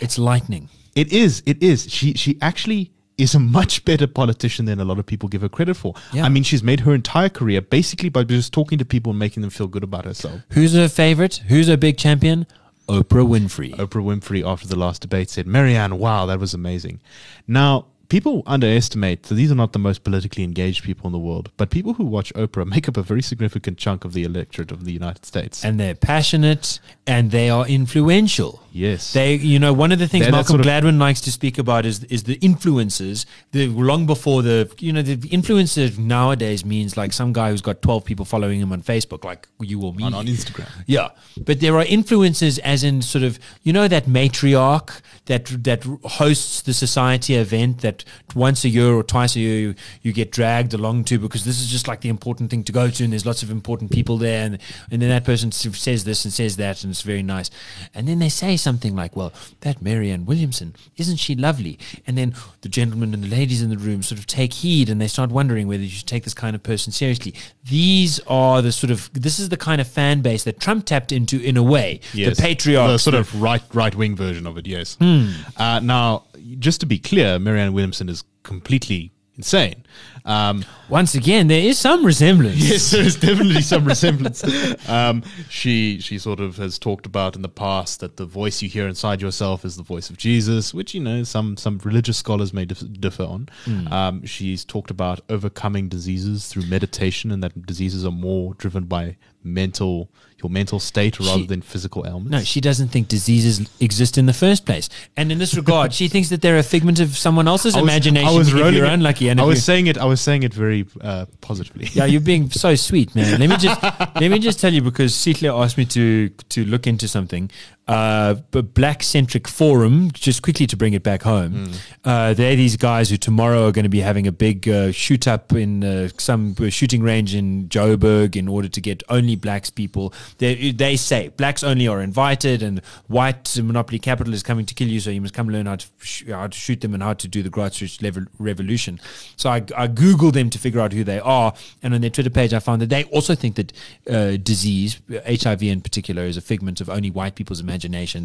It's 0.00 0.16
lightning. 0.16 0.68
It 0.94 1.12
is. 1.12 1.42
It 1.44 1.60
is. 1.60 1.90
She 1.90 2.14
she 2.14 2.38
actually 2.40 2.92
is 3.18 3.34
a 3.34 3.38
much 3.38 3.84
better 3.84 4.06
politician 4.06 4.64
than 4.64 4.80
a 4.80 4.84
lot 4.84 4.98
of 4.98 5.06
people 5.06 5.28
give 5.28 5.42
her 5.42 5.48
credit 5.48 5.74
for. 5.74 5.94
Yeah. 6.12 6.24
I 6.24 6.28
mean, 6.28 6.42
she's 6.42 6.62
made 6.62 6.80
her 6.80 6.94
entire 6.94 7.28
career 7.28 7.60
basically 7.60 8.08
by 8.08 8.24
just 8.24 8.52
talking 8.52 8.78
to 8.78 8.84
people 8.84 9.10
and 9.10 9.18
making 9.18 9.42
them 9.42 9.50
feel 9.50 9.68
good 9.68 9.84
about 9.84 10.04
herself. 10.04 10.40
Who's 10.50 10.72
her 10.74 10.88
favorite? 10.88 11.42
Who's 11.48 11.68
her 11.68 11.76
big 11.76 11.98
champion? 11.98 12.46
Oprah 12.88 13.26
Winfrey. 13.26 13.74
Oprah 13.76 14.02
Winfrey, 14.02 14.44
after 14.44 14.66
the 14.66 14.78
last 14.78 15.02
debate, 15.02 15.30
said, 15.30 15.46
Marianne, 15.46 15.98
wow, 15.98 16.26
that 16.26 16.40
was 16.40 16.52
amazing. 16.52 17.00
Now, 17.46 17.86
people 18.08 18.42
underestimate 18.46 19.24
that 19.24 19.34
these 19.34 19.50
are 19.50 19.54
not 19.56 19.72
the 19.72 19.78
most 19.78 20.04
politically 20.04 20.44
engaged 20.44 20.84
people 20.84 21.06
in 21.06 21.12
the 21.12 21.18
world, 21.18 21.50
but 21.56 21.70
people 21.70 21.94
who 21.94 22.04
watch 22.04 22.32
Oprah 22.34 22.66
make 22.74 22.88
up 22.88 22.96
a 22.96 23.02
very 23.02 23.22
significant 23.22 23.78
chunk 23.78 24.04
of 24.04 24.12
the 24.12 24.24
electorate 24.24 24.70
of 24.72 24.84
the 24.84 24.92
United 24.92 25.24
States. 25.26 25.64
and 25.64 25.78
they're 25.80 25.94
passionate 25.94 26.78
and 27.06 27.30
they 27.30 27.50
are 27.50 27.66
influential. 27.66 28.62
yes. 28.72 29.12
They, 29.12 29.34
you 29.34 29.58
know, 29.58 29.72
one 29.72 29.90
of 29.92 29.98
the 29.98 30.06
things 30.08 30.24
They're 30.24 30.32
Malcolm 30.32 30.56
sort 30.56 30.60
of- 30.60 30.66
Gladwell 30.66 30.98
likes 30.98 31.20
to 31.22 31.32
speak 31.32 31.58
about 31.58 31.84
is 31.86 32.04
is 32.04 32.22
the 32.24 32.34
influences 32.34 33.26
The 33.52 33.66
long 33.68 34.06
before 34.06 34.42
the, 34.42 34.70
you 34.78 34.92
know, 34.92 35.02
the 35.02 35.16
influencer 35.16 35.98
nowadays 35.98 36.64
means 36.64 36.96
like 36.96 37.12
some 37.12 37.32
guy 37.32 37.50
who's 37.50 37.60
got 37.62 37.82
twelve 37.82 38.04
people 38.04 38.24
following 38.24 38.60
him 38.60 38.72
on 38.72 38.82
Facebook, 38.82 39.24
like 39.24 39.48
you 39.60 39.80
or 39.82 39.92
me 39.94 40.04
on, 40.04 40.14
on 40.14 40.26
Instagram. 40.26 40.68
Yeah, 40.86 41.08
but 41.44 41.60
there 41.60 41.76
are 41.76 41.84
influences, 41.84 42.58
as 42.60 42.84
in 42.84 43.02
sort 43.02 43.24
of 43.24 43.38
you 43.62 43.72
know 43.72 43.88
that 43.88 44.04
matriarch 44.06 45.00
that 45.26 45.46
that 45.64 45.82
hosts 46.04 46.62
the 46.62 46.72
society 46.74 47.34
event 47.34 47.80
that 47.80 48.01
once 48.34 48.64
a 48.64 48.68
year 48.68 48.92
or 48.92 49.02
twice 49.02 49.36
a 49.36 49.40
year 49.40 49.58
you, 49.58 49.74
you 50.02 50.12
get 50.12 50.32
dragged 50.32 50.74
along 50.74 51.04
to 51.04 51.18
because 51.18 51.44
this 51.44 51.60
is 51.60 51.68
just 51.68 51.88
like 51.88 52.00
the 52.00 52.08
important 52.08 52.50
thing 52.50 52.64
to 52.64 52.72
go 52.72 52.90
to, 52.90 53.04
and 53.04 53.12
there's 53.12 53.26
lots 53.26 53.42
of 53.42 53.50
important 53.50 53.90
people 53.90 54.18
there, 54.18 54.44
and 54.44 54.58
and 54.90 55.02
then 55.02 55.08
that 55.08 55.24
person 55.24 55.52
says 55.52 56.04
this 56.04 56.24
and 56.24 56.32
says 56.32 56.56
that, 56.56 56.82
and 56.82 56.90
it's 56.90 57.02
very 57.02 57.22
nice, 57.22 57.50
and 57.94 58.08
then 58.08 58.18
they 58.18 58.28
say 58.28 58.56
something 58.56 58.94
like, 58.94 59.16
"Well, 59.16 59.32
that 59.60 59.82
Marianne 59.82 60.26
Williamson, 60.26 60.74
isn't 60.96 61.16
she 61.16 61.34
lovely?" 61.34 61.78
And 62.06 62.16
then 62.18 62.34
the 62.62 62.68
gentlemen 62.68 63.14
and 63.14 63.24
the 63.24 63.28
ladies 63.28 63.62
in 63.62 63.70
the 63.70 63.78
room 63.78 64.02
sort 64.02 64.18
of 64.18 64.26
take 64.26 64.52
heed, 64.54 64.88
and 64.88 65.00
they 65.00 65.08
start 65.08 65.30
wondering 65.30 65.68
whether 65.68 65.82
you 65.82 65.90
should 65.90 66.06
take 66.06 66.24
this 66.24 66.34
kind 66.34 66.54
of 66.54 66.62
person 66.62 66.92
seriously. 66.92 67.34
These 67.64 68.20
are 68.26 68.62
the 68.62 68.72
sort 68.72 68.90
of 68.90 69.10
this 69.12 69.38
is 69.38 69.48
the 69.48 69.56
kind 69.56 69.80
of 69.80 69.88
fan 69.88 70.20
base 70.22 70.44
that 70.44 70.60
Trump 70.60 70.86
tapped 70.86 71.12
into 71.12 71.40
in 71.40 71.56
a 71.56 71.62
way. 71.62 72.00
Yes. 72.12 72.36
The 72.36 72.42
patriarchs, 72.42 72.92
The 72.92 72.98
sort 73.10 73.14
of 73.14 73.40
right 73.40 73.62
right 73.72 73.94
wing 73.94 74.16
version 74.16 74.46
of 74.46 74.56
it, 74.58 74.66
yes. 74.66 74.96
Hmm. 75.00 75.30
Uh, 75.56 75.80
now, 75.80 76.24
just 76.58 76.80
to 76.80 76.86
be 76.86 76.98
clear, 76.98 77.38
Marianne 77.38 77.72
Williamson 77.72 78.08
is 78.08 78.24
completely 78.42 79.12
insane. 79.36 79.84
Um, 80.24 80.64
once 80.88 81.14
again, 81.14 81.48
there 81.48 81.60
is 81.62 81.78
some 81.78 82.04
resemblance. 82.04 82.56
yes, 82.70 82.90
there 82.90 83.02
is 83.02 83.16
definitely 83.16 83.62
some 83.62 83.84
resemblance. 83.84 84.44
Um, 84.88 85.22
she 85.48 86.00
she 86.00 86.18
sort 86.18 86.40
of 86.40 86.56
has 86.58 86.78
talked 86.78 87.06
about 87.06 87.34
in 87.34 87.42
the 87.42 87.48
past 87.48 88.00
that 88.00 88.16
the 88.16 88.26
voice 88.26 88.62
you 88.62 88.68
hear 88.68 88.86
inside 88.86 89.20
yourself 89.20 89.64
is 89.64 89.76
the 89.76 89.82
voice 89.82 90.10
of 90.10 90.16
Jesus, 90.16 90.72
which 90.74 90.94
you 90.94 91.00
know 91.00 91.24
some 91.24 91.56
some 91.56 91.78
religious 91.84 92.18
scholars 92.18 92.52
may 92.52 92.64
dif- 92.64 93.00
differ 93.00 93.24
on. 93.24 93.48
Hmm. 93.64 93.88
Um, 93.88 94.26
she's 94.26 94.64
talked 94.64 94.90
about 94.90 95.20
overcoming 95.28 95.88
diseases 95.88 96.46
through 96.48 96.66
meditation, 96.66 97.32
and 97.32 97.42
that 97.42 97.66
diseases 97.66 98.04
are 98.04 98.12
more 98.12 98.54
driven 98.54 98.84
by 98.84 99.16
mental 99.44 100.10
your 100.42 100.50
mental 100.50 100.80
state 100.80 101.18
rather 101.20 101.40
She- 101.40 101.46
than 101.46 101.62
physical 101.62 102.06
ailments. 102.06 102.30
No, 102.30 102.40
she 102.42 102.60
doesn't 102.60 102.88
think 102.88 103.08
diseases 103.08 103.68
exist 103.80 104.18
in 104.18 104.26
the 104.26 104.32
first 104.32 104.64
place. 104.66 104.88
And 105.16 105.30
in 105.32 105.38
this 105.38 105.54
regard, 105.54 105.92
she 105.92 106.08
thinks 106.08 106.28
that 106.30 106.42
they're 106.42 106.58
a 106.58 106.62
figment 106.62 107.00
of 107.00 107.16
someone 107.16 107.48
else's 107.48 107.74
I 107.74 107.80
was- 107.80 107.90
imagination. 107.90 108.28
I 108.28 108.32
was 108.36 108.52
rolling 108.52 108.82
unlucky. 108.82 109.28
And 109.28 109.40
I 109.40 109.44
was 109.44 109.64
saying 109.64 109.86
it. 109.86 109.98
I 109.98 110.04
was 110.04 110.20
saying 110.20 110.42
it 110.42 110.54
very 110.54 110.86
uh, 111.00 111.26
positively. 111.40 111.88
yeah, 111.92 112.04
you're 112.06 112.20
being 112.20 112.50
so 112.50 112.74
sweet, 112.74 113.14
man. 113.14 113.38
Let 113.40 113.48
me 113.48 113.56
just 113.56 113.82
let 114.22 114.30
me 114.30 114.38
just 114.38 114.60
tell 114.60 114.72
you 114.72 114.82
because 114.82 115.12
Sietler 115.12 115.62
asked 115.62 115.78
me 115.78 115.84
to 115.86 116.28
to 116.50 116.64
look 116.64 116.86
into 116.86 117.08
something. 117.08 117.50
Uh, 117.88 118.34
but 118.52 118.74
Black 118.74 119.02
Centric 119.02 119.48
Forum, 119.48 120.12
just 120.12 120.40
quickly 120.40 120.68
to 120.68 120.76
bring 120.76 120.92
it 120.92 121.02
back 121.02 121.22
home, 121.22 121.72
uh, 122.04 122.32
they're 122.32 122.54
these 122.54 122.76
guys 122.76 123.10
who 123.10 123.16
tomorrow 123.16 123.66
are 123.66 123.72
going 123.72 123.82
to 123.82 123.88
be 123.88 124.00
having 124.00 124.28
a 124.28 124.32
big 124.32 124.68
uh, 124.68 124.92
shoot 124.92 125.26
up 125.26 125.52
in 125.52 125.82
uh, 125.82 126.08
some 126.16 126.54
uh, 126.60 126.68
shooting 126.70 127.02
range 127.02 127.34
in 127.34 127.68
Joburg 127.68 128.36
in 128.36 128.46
order 128.46 128.68
to 128.68 128.80
get 128.80 129.02
only 129.08 129.34
blacks 129.34 129.68
people. 129.68 130.14
They 130.38 130.70
they 130.70 130.96
say 130.96 131.28
blacks 131.28 131.64
only 131.64 131.88
are 131.88 132.00
invited, 132.00 132.62
and 132.62 132.80
white 133.08 133.58
monopoly 133.60 133.98
capital 133.98 134.32
is 134.32 134.44
coming 134.44 134.64
to 134.66 134.74
kill 134.74 134.88
you, 134.88 135.00
so 135.00 135.10
you 135.10 135.20
must 135.20 135.34
come 135.34 135.48
learn 135.48 135.66
how 135.66 135.76
to 135.76 135.86
sh- 135.98 136.28
how 136.28 136.46
to 136.46 136.56
shoot 136.56 136.82
them 136.82 136.94
and 136.94 137.02
how 137.02 137.14
to 137.14 137.26
do 137.26 137.42
the 137.42 137.50
grassroots 137.50 138.00
level 138.00 138.24
revolution. 138.38 139.00
So 139.36 139.50
I, 139.50 139.56
I 139.76 139.88
googled 139.88 140.34
them 140.34 140.50
to 140.50 140.58
figure 140.58 140.80
out 140.80 140.92
who 140.92 141.02
they 141.02 141.18
are, 141.18 141.52
and 141.82 141.94
on 141.94 142.00
their 142.00 142.10
Twitter 142.10 142.30
page, 142.30 142.54
I 142.54 142.60
found 142.60 142.80
that 142.82 142.90
they 142.90 143.02
also 143.04 143.34
think 143.34 143.56
that 143.56 143.72
uh, 144.08 144.36
disease, 144.36 145.00
HIV 145.10 145.64
in 145.64 145.80
particular, 145.80 146.22
is 146.22 146.36
a 146.36 146.40
figment 146.40 146.80
of 146.80 146.88
only 146.88 147.10
white 147.10 147.34
people's 147.34 147.58
imagination 147.58 147.71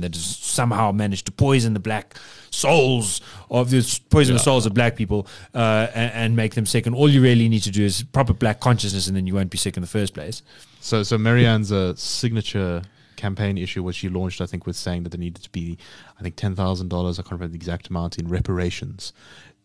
that 0.01 0.15
has 0.15 0.25
somehow 0.25 0.91
managed 0.91 1.25
to 1.25 1.31
poison 1.31 1.73
the 1.73 1.79
black 1.79 2.15
souls 2.49 3.21
of 3.49 3.69
the 3.69 3.99
poison 4.09 4.35
the 4.35 4.39
souls 4.39 4.65
of 4.65 4.73
black 4.73 4.95
people 4.95 5.27
uh, 5.53 5.87
and, 5.93 6.11
and 6.13 6.35
make 6.35 6.55
them 6.55 6.65
sick. 6.65 6.85
And 6.85 6.95
all 6.95 7.09
you 7.09 7.21
really 7.21 7.49
need 7.49 7.63
to 7.63 7.71
do 7.71 7.83
is 7.83 8.03
proper 8.03 8.33
black 8.33 8.59
consciousness, 8.59 9.07
and 9.07 9.15
then 9.15 9.27
you 9.27 9.35
won't 9.35 9.49
be 9.49 9.57
sick 9.57 9.77
in 9.77 9.81
the 9.81 9.87
first 9.87 10.13
place. 10.13 10.41
So, 10.79 11.03
so 11.03 11.17
Marianne's 11.17 11.71
uh, 11.71 11.95
signature 11.95 12.81
campaign 13.15 13.57
issue, 13.57 13.83
which 13.83 13.97
she 13.97 14.09
launched, 14.09 14.41
I 14.41 14.45
think, 14.45 14.65
was 14.65 14.77
saying 14.77 15.03
that 15.03 15.09
there 15.09 15.19
needed 15.19 15.43
to 15.43 15.49
be, 15.49 15.77
I 16.19 16.23
think, 16.23 16.35
ten 16.35 16.55
thousand 16.55 16.89
dollars. 16.89 17.19
I 17.19 17.23
can't 17.23 17.33
remember 17.33 17.53
the 17.53 17.57
exact 17.57 17.89
amount 17.89 18.17
in 18.17 18.27
reparations 18.27 19.13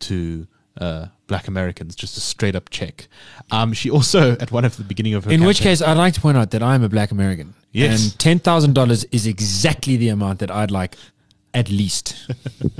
to 0.00 0.46
uh, 0.78 1.06
Black 1.26 1.48
Americans, 1.48 1.94
just 1.94 2.16
a 2.16 2.20
straight 2.20 2.54
up 2.56 2.70
check. 2.70 3.08
Um, 3.50 3.72
she 3.72 3.90
also, 3.90 4.32
at 4.40 4.50
one 4.52 4.64
of 4.64 4.76
the 4.76 4.84
beginning 4.84 5.14
of 5.14 5.24
her, 5.24 5.30
In 5.30 5.44
which 5.44 5.60
case, 5.60 5.82
I'd 5.82 5.96
like 5.96 6.14
to 6.14 6.20
point 6.20 6.36
out 6.36 6.50
that 6.50 6.62
I'm 6.62 6.82
a 6.82 6.88
black 6.88 7.10
American. 7.10 7.54
Yes. 7.72 8.12
And 8.24 8.40
$10,000 8.42 9.04
is 9.12 9.26
exactly 9.26 9.96
the 9.96 10.08
amount 10.08 10.40
that 10.40 10.50
I'd 10.50 10.70
like 10.70 10.96
at 11.54 11.70
least. 11.70 12.30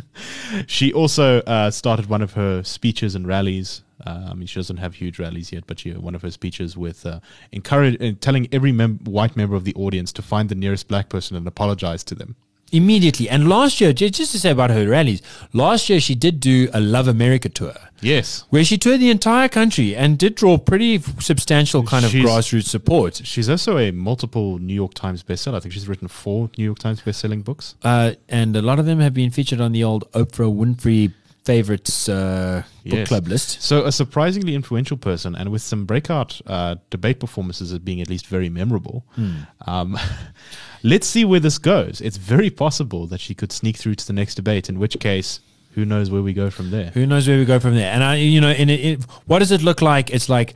she 0.66 0.92
also 0.92 1.40
uh, 1.40 1.70
started 1.70 2.06
one 2.06 2.22
of 2.22 2.32
her 2.34 2.62
speeches 2.62 3.14
and 3.14 3.26
rallies 3.26 3.82
Uh, 4.04 4.30
I 4.30 4.34
mean, 4.34 4.46
she 4.46 4.58
doesn't 4.58 4.78
have 4.78 4.94
huge 4.94 5.18
rallies 5.18 5.52
yet, 5.52 5.64
but 5.66 5.78
she 5.78 5.92
one 5.92 6.14
of 6.14 6.22
her 6.22 6.30
speeches 6.30 6.76
with 6.76 7.06
uh, 7.06 7.20
encourage, 7.52 8.00
uh, 8.02 8.12
telling 8.20 8.48
every 8.50 8.72
mem- 8.72 8.98
white 9.04 9.36
member 9.36 9.54
of 9.54 9.64
the 9.64 9.74
audience 9.74 10.12
to 10.14 10.22
find 10.22 10.48
the 10.48 10.54
nearest 10.56 10.88
black 10.88 11.08
person 11.08 11.36
and 11.36 11.46
apologize 11.46 12.02
to 12.04 12.14
them 12.14 12.34
immediately. 12.72 13.28
And 13.28 13.48
last 13.48 13.80
year, 13.80 13.92
just 13.92 14.32
to 14.32 14.38
say 14.38 14.50
about 14.50 14.70
her 14.70 14.88
rallies, 14.88 15.22
last 15.52 15.88
year 15.88 16.00
she 16.00 16.14
did 16.14 16.40
do 16.40 16.68
a 16.72 16.80
Love 16.80 17.08
America 17.08 17.48
tour. 17.48 17.74
Yes. 18.00 18.44
Where 18.50 18.64
she 18.64 18.76
toured 18.78 19.00
the 19.00 19.10
entire 19.10 19.48
country 19.48 19.94
and 19.94 20.18
did 20.18 20.34
draw 20.34 20.58
pretty 20.58 20.98
substantial 21.20 21.84
kind 21.84 22.04
she's, 22.04 22.24
of 22.24 22.28
grassroots 22.28 22.64
support. 22.64 23.20
She's 23.24 23.48
also 23.48 23.78
a 23.78 23.92
multiple 23.92 24.58
New 24.58 24.74
York 24.74 24.94
Times 24.94 25.22
bestseller. 25.22 25.54
I 25.54 25.60
think 25.60 25.72
she's 25.72 25.86
written 25.86 26.08
four 26.08 26.50
New 26.58 26.64
York 26.64 26.80
Times 26.80 27.00
bestselling 27.00 27.44
books. 27.44 27.76
Uh, 27.82 28.12
and 28.28 28.56
a 28.56 28.62
lot 28.62 28.80
of 28.80 28.86
them 28.86 28.98
have 28.98 29.14
been 29.14 29.30
featured 29.30 29.60
on 29.60 29.72
the 29.72 29.84
old 29.84 30.10
Oprah 30.12 30.52
Winfrey 30.52 31.12
favorites 31.44 32.08
uh, 32.08 32.62
book 32.84 32.94
yes. 32.94 33.08
club 33.08 33.26
list. 33.26 33.62
So 33.62 33.84
a 33.84 33.92
surprisingly 33.92 34.54
influential 34.54 34.96
person, 34.96 35.34
and 35.34 35.50
with 35.50 35.62
some 35.62 35.84
breakout 35.84 36.40
uh, 36.46 36.76
debate 36.90 37.20
performances 37.20 37.72
as 37.72 37.78
being 37.78 38.00
at 38.00 38.08
least 38.08 38.26
very 38.26 38.48
memorable. 38.48 39.04
Mm. 39.16 39.46
Um, 39.66 39.98
let's 40.82 41.06
see 41.06 41.24
where 41.24 41.40
this 41.40 41.58
goes. 41.58 42.00
It's 42.00 42.16
very 42.16 42.50
possible 42.50 43.06
that 43.08 43.20
she 43.20 43.34
could 43.34 43.52
sneak 43.52 43.76
through 43.76 43.96
to 43.96 44.06
the 44.06 44.12
next 44.12 44.36
debate. 44.36 44.68
In 44.68 44.78
which 44.78 44.98
case, 45.00 45.40
who 45.74 45.84
knows 45.84 46.10
where 46.10 46.22
we 46.22 46.32
go 46.32 46.50
from 46.50 46.70
there? 46.70 46.90
Who 46.90 47.06
knows 47.06 47.26
where 47.26 47.38
we 47.38 47.44
go 47.44 47.58
from 47.58 47.74
there? 47.74 47.92
And 47.92 48.04
I, 48.04 48.16
you 48.16 48.40
know, 48.40 48.50
in 48.50 48.70
it, 48.70 49.02
what 49.26 49.40
does 49.40 49.50
it 49.50 49.62
look 49.62 49.82
like? 49.82 50.10
It's 50.10 50.28
like 50.28 50.54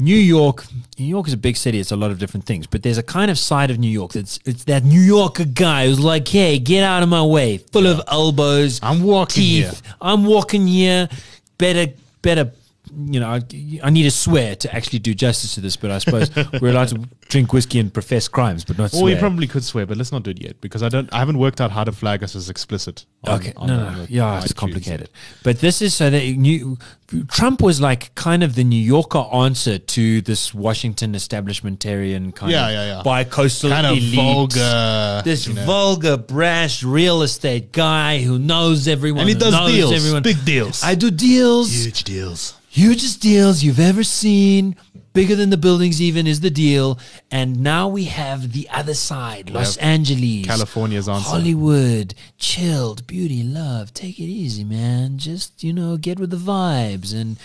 New 0.00 0.16
York, 0.16 0.64
New 0.96 1.06
York 1.06 1.26
is 1.26 1.32
a 1.32 1.36
big 1.38 1.56
city. 1.56 1.80
It's 1.80 1.90
a 1.90 1.96
lot 1.96 2.12
of 2.12 2.20
different 2.20 2.46
things, 2.46 2.68
but 2.68 2.84
there's 2.84 2.98
a 2.98 3.02
kind 3.02 3.30
of 3.30 3.38
side 3.38 3.70
of 3.70 3.78
New 3.78 3.90
York 3.90 4.12
that's 4.12 4.38
it's 4.44 4.64
that 4.64 4.84
New 4.84 5.00
Yorker 5.00 5.44
guy 5.44 5.86
who's 5.86 5.98
like, 5.98 6.28
"Hey, 6.28 6.60
get 6.60 6.84
out 6.84 7.02
of 7.02 7.08
my 7.08 7.24
way!" 7.24 7.58
Full 7.58 7.84
yeah. 7.84 7.90
of 7.90 8.02
elbows. 8.06 8.78
I'm 8.82 9.02
walking 9.02 9.42
teeth. 9.42 9.82
here. 9.82 9.94
I'm 10.00 10.24
walking 10.24 10.68
here. 10.68 11.08
Better, 11.58 11.92
better 12.22 12.52
you 13.06 13.20
know, 13.20 13.28
I, 13.28 13.40
I, 13.82 13.90
need 13.90 14.02
to 14.04 14.10
swear 14.10 14.56
to 14.56 14.74
actually 14.74 14.98
do 14.98 15.14
justice 15.14 15.54
to 15.54 15.60
this, 15.60 15.76
but 15.76 15.90
I 15.90 15.98
suppose 15.98 16.30
we're 16.60 16.70
allowed 16.70 16.88
to 16.88 17.08
drink 17.28 17.52
whiskey 17.52 17.78
and 17.78 17.92
profess 17.92 18.26
crimes, 18.28 18.64
but 18.64 18.78
not. 18.78 18.90
Swear. 18.90 19.04
Well, 19.04 19.14
we 19.14 19.18
probably 19.18 19.46
could 19.46 19.62
swear, 19.62 19.86
but 19.86 19.96
let's 19.96 20.10
not 20.10 20.22
do 20.22 20.30
it 20.30 20.42
yet 20.42 20.60
because 20.60 20.82
I 20.82 20.88
don't. 20.88 21.12
I 21.12 21.18
haven't 21.18 21.38
worked 21.38 21.60
out 21.60 21.70
how 21.70 21.84
to 21.84 21.92
flag 21.92 22.22
us 22.24 22.34
as 22.34 22.50
explicit. 22.50 23.04
On, 23.24 23.38
okay, 23.38 23.52
on, 23.56 23.66
no, 23.68 23.90
no, 23.90 24.06
yeah, 24.08 24.42
it's 24.42 24.52
complicated. 24.52 25.10
But 25.42 25.60
this 25.60 25.80
is 25.80 25.94
so 25.94 26.10
that 26.10 26.22
new, 26.22 26.78
Trump 27.28 27.60
was 27.62 27.80
like 27.80 28.14
kind 28.14 28.42
of 28.42 28.54
the 28.54 28.64
New 28.64 28.80
Yorker 28.80 29.24
answer 29.32 29.78
to 29.78 30.20
this 30.22 30.52
Washington 30.52 31.12
establishmentarian 31.12 32.34
kind 32.34 32.52
yeah, 32.52 32.66
of 32.66 32.72
yeah, 32.72 32.96
yeah. 32.96 33.02
bi-coastal 33.02 33.70
kind 33.70 33.86
elite, 33.86 34.18
of 34.18 34.24
vulgar, 34.24 35.22
this 35.24 35.46
you 35.46 35.54
know. 35.54 35.64
vulgar, 35.64 36.16
brash 36.16 36.82
real 36.82 37.22
estate 37.22 37.72
guy 37.72 38.20
who 38.20 38.38
knows 38.38 38.88
everyone 38.88 39.20
and 39.20 39.28
he 39.28 39.34
does 39.34 39.54
deals, 39.70 39.92
everyone. 39.92 40.22
big 40.22 40.44
deals. 40.44 40.82
I 40.82 40.94
do 40.94 41.10
deals, 41.10 41.72
huge 41.72 42.04
deals 42.04 42.54
hugest 42.78 43.20
deals 43.20 43.64
you've 43.64 43.80
ever 43.80 44.04
seen. 44.04 44.76
Bigger 45.12 45.34
than 45.34 45.50
the 45.50 45.56
buildings, 45.56 46.00
even 46.00 46.28
is 46.28 46.40
the 46.40 46.50
deal. 46.50 46.96
And 47.28 47.60
now 47.60 47.88
we 47.88 48.04
have 48.04 48.52
the 48.52 48.68
other 48.70 48.94
side 48.94 49.50
Los 49.50 49.76
Angeles, 49.78 50.46
California's 50.46 51.08
answer. 51.08 51.28
Hollywood, 51.28 52.14
chilled, 52.38 53.04
beauty, 53.08 53.42
love. 53.42 53.92
Take 53.92 54.20
it 54.20 54.30
easy, 54.30 54.62
man. 54.62 55.18
Just, 55.18 55.64
you 55.64 55.72
know, 55.72 55.96
get 55.96 56.20
with 56.20 56.30
the 56.30 56.36
vibes 56.36 57.12
and 57.12 57.36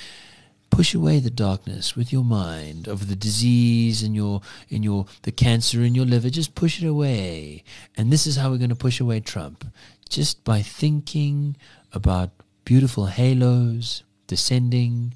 push 0.70 0.94
away 0.94 1.20
the 1.20 1.32
darkness 1.32 1.96
with 1.96 2.14
your 2.14 2.24
mind 2.24 2.88
of 2.88 3.08
the 3.08 3.16
disease 3.16 4.04
and 4.04 4.16
your 4.16 4.42
in 4.70 4.82
your 4.82 5.06
the 5.22 5.32
cancer 5.32 5.84
in 5.84 5.94
your 5.94 6.06
liver 6.06 6.32
just 6.32 6.56
push 6.56 6.82
it 6.82 6.88
away 6.88 7.64
and 7.96 8.12
this 8.12 8.26
is 8.26 8.38
how 8.38 8.50
we're 8.50 8.58
going 8.58 8.72
to 8.72 8.76
push 8.76 9.00
away 9.00 9.20
trump 9.20 9.64
just 10.10 10.44
by 10.44 10.64
thinking 10.64 11.56
about 11.92 12.32
beautiful 12.66 13.06
halos 13.06 14.02
descending 14.28 15.14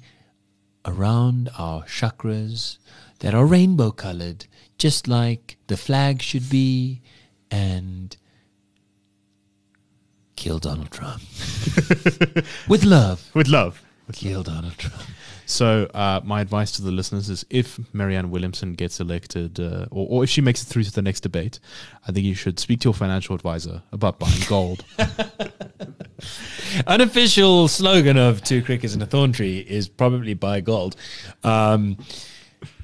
around 0.84 1.50
our 1.58 1.82
chakras 1.84 2.78
that 3.20 3.34
are 3.34 3.46
rainbow 3.46 3.90
colored, 3.90 4.46
just 4.78 5.08
like 5.08 5.56
the 5.66 5.76
flag 5.76 6.22
should 6.22 6.48
be, 6.48 7.00
and 7.50 8.16
kill 10.36 10.58
Donald 10.58 10.90
Trump. 10.90 11.22
With 12.68 12.84
love. 12.84 13.30
With 13.34 13.48
love. 13.48 13.82
Kill 14.12 14.42
Donald 14.42 14.78
Trump. 14.78 15.02
So, 15.48 15.84
uh, 15.94 16.20
my 16.24 16.42
advice 16.42 16.72
to 16.72 16.82
the 16.82 16.90
listeners 16.90 17.30
is 17.30 17.46
if 17.48 17.80
Marianne 17.94 18.30
Williamson 18.30 18.74
gets 18.74 19.00
elected, 19.00 19.58
uh, 19.58 19.86
or, 19.90 20.06
or, 20.10 20.24
if 20.24 20.28
she 20.28 20.42
makes 20.42 20.62
it 20.62 20.66
through 20.66 20.84
to 20.84 20.92
the 20.92 21.00
next 21.00 21.20
debate, 21.20 21.58
I 22.06 22.12
think 22.12 22.26
you 22.26 22.34
should 22.34 22.58
speak 22.58 22.80
to 22.80 22.88
your 22.88 22.94
financial 22.94 23.34
advisor 23.34 23.82
about 23.90 24.18
buying 24.18 24.42
gold. 24.46 24.84
Unofficial 26.86 27.66
slogan 27.66 28.18
of 28.18 28.44
Two 28.44 28.62
Crickets 28.62 28.92
and 28.92 29.02
a 29.02 29.06
Thorn 29.06 29.32
Tree 29.32 29.60
is 29.60 29.88
probably 29.88 30.34
buy 30.34 30.60
gold. 30.60 30.96
Um, 31.42 31.96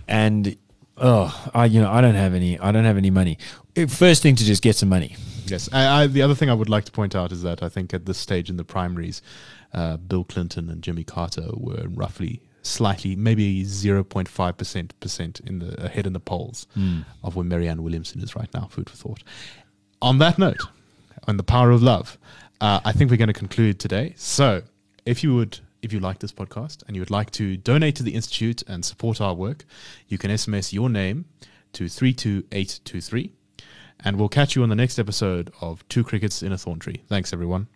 and 0.08 0.56
oh, 0.96 1.50
I 1.52 1.66
you 1.66 1.82
know 1.82 1.90
I 1.90 2.00
don't 2.00 2.14
have 2.14 2.32
any 2.32 2.58
I 2.58 2.72
don't 2.72 2.86
have 2.86 2.96
any 2.96 3.10
money. 3.10 3.36
First 3.88 4.22
thing 4.22 4.36
to 4.36 4.44
just 4.44 4.62
get 4.62 4.74
some 4.74 4.88
money. 4.88 5.16
Yes. 5.44 5.68
I, 5.70 6.04
I, 6.04 6.06
the 6.06 6.22
other 6.22 6.34
thing 6.34 6.48
I 6.48 6.54
would 6.54 6.70
like 6.70 6.84
to 6.86 6.92
point 6.92 7.14
out 7.14 7.30
is 7.30 7.42
that 7.42 7.62
I 7.62 7.68
think 7.68 7.92
at 7.92 8.06
this 8.06 8.16
stage 8.16 8.48
in 8.48 8.56
the 8.56 8.64
primaries, 8.64 9.20
uh, 9.74 9.98
Bill 9.98 10.24
Clinton 10.24 10.70
and 10.70 10.80
Jimmy 10.80 11.04
Carter 11.04 11.48
were 11.52 11.84
roughly 11.88 12.40
slightly, 12.66 13.14
maybe 13.14 13.64
0.5% 13.64 15.46
in 15.46 15.58
the 15.58 15.84
ahead 15.84 16.06
in 16.06 16.12
the 16.12 16.20
polls 16.20 16.66
mm. 16.76 17.04
of 17.22 17.36
where 17.36 17.44
Marianne 17.44 17.82
Williamson 17.82 18.22
is 18.22 18.34
right 18.34 18.52
now. 18.54 18.66
Food 18.66 18.90
for 18.90 18.96
thought. 18.96 19.22
On 20.02 20.18
that 20.18 20.38
note, 20.38 20.60
on 21.26 21.36
the 21.36 21.42
power 21.42 21.70
of 21.70 21.82
love, 21.82 22.18
uh, 22.60 22.80
I 22.84 22.92
think 22.92 23.10
we're 23.10 23.16
going 23.16 23.28
to 23.28 23.32
conclude 23.32 23.78
today. 23.78 24.14
So, 24.16 24.62
if 25.06 25.22
you 25.22 25.34
would, 25.34 25.60
if 25.82 25.92
you 25.92 26.00
like 26.00 26.18
this 26.18 26.32
podcast 26.32 26.82
and 26.86 26.96
you 26.96 27.02
would 27.02 27.10
like 27.10 27.30
to 27.32 27.56
donate 27.56 27.96
to 27.96 28.02
the 28.02 28.14
institute 28.14 28.62
and 28.66 28.84
support 28.84 29.20
our 29.20 29.34
work, 29.34 29.64
you 30.08 30.18
can 30.18 30.30
SMS 30.30 30.72
your 30.72 30.88
name 30.88 31.26
to 31.72 31.88
three 31.88 32.12
two 32.12 32.44
eight 32.52 32.80
two 32.84 33.00
three, 33.00 33.32
and 34.00 34.18
we'll 34.18 34.28
catch 34.28 34.56
you 34.56 34.62
on 34.62 34.68
the 34.68 34.76
next 34.76 34.98
episode 34.98 35.52
of 35.60 35.86
Two 35.88 36.04
Crickets 36.04 36.42
in 36.42 36.52
a 36.52 36.58
Thorn 36.58 36.78
Tree. 36.78 37.02
Thanks, 37.08 37.32
everyone. 37.32 37.68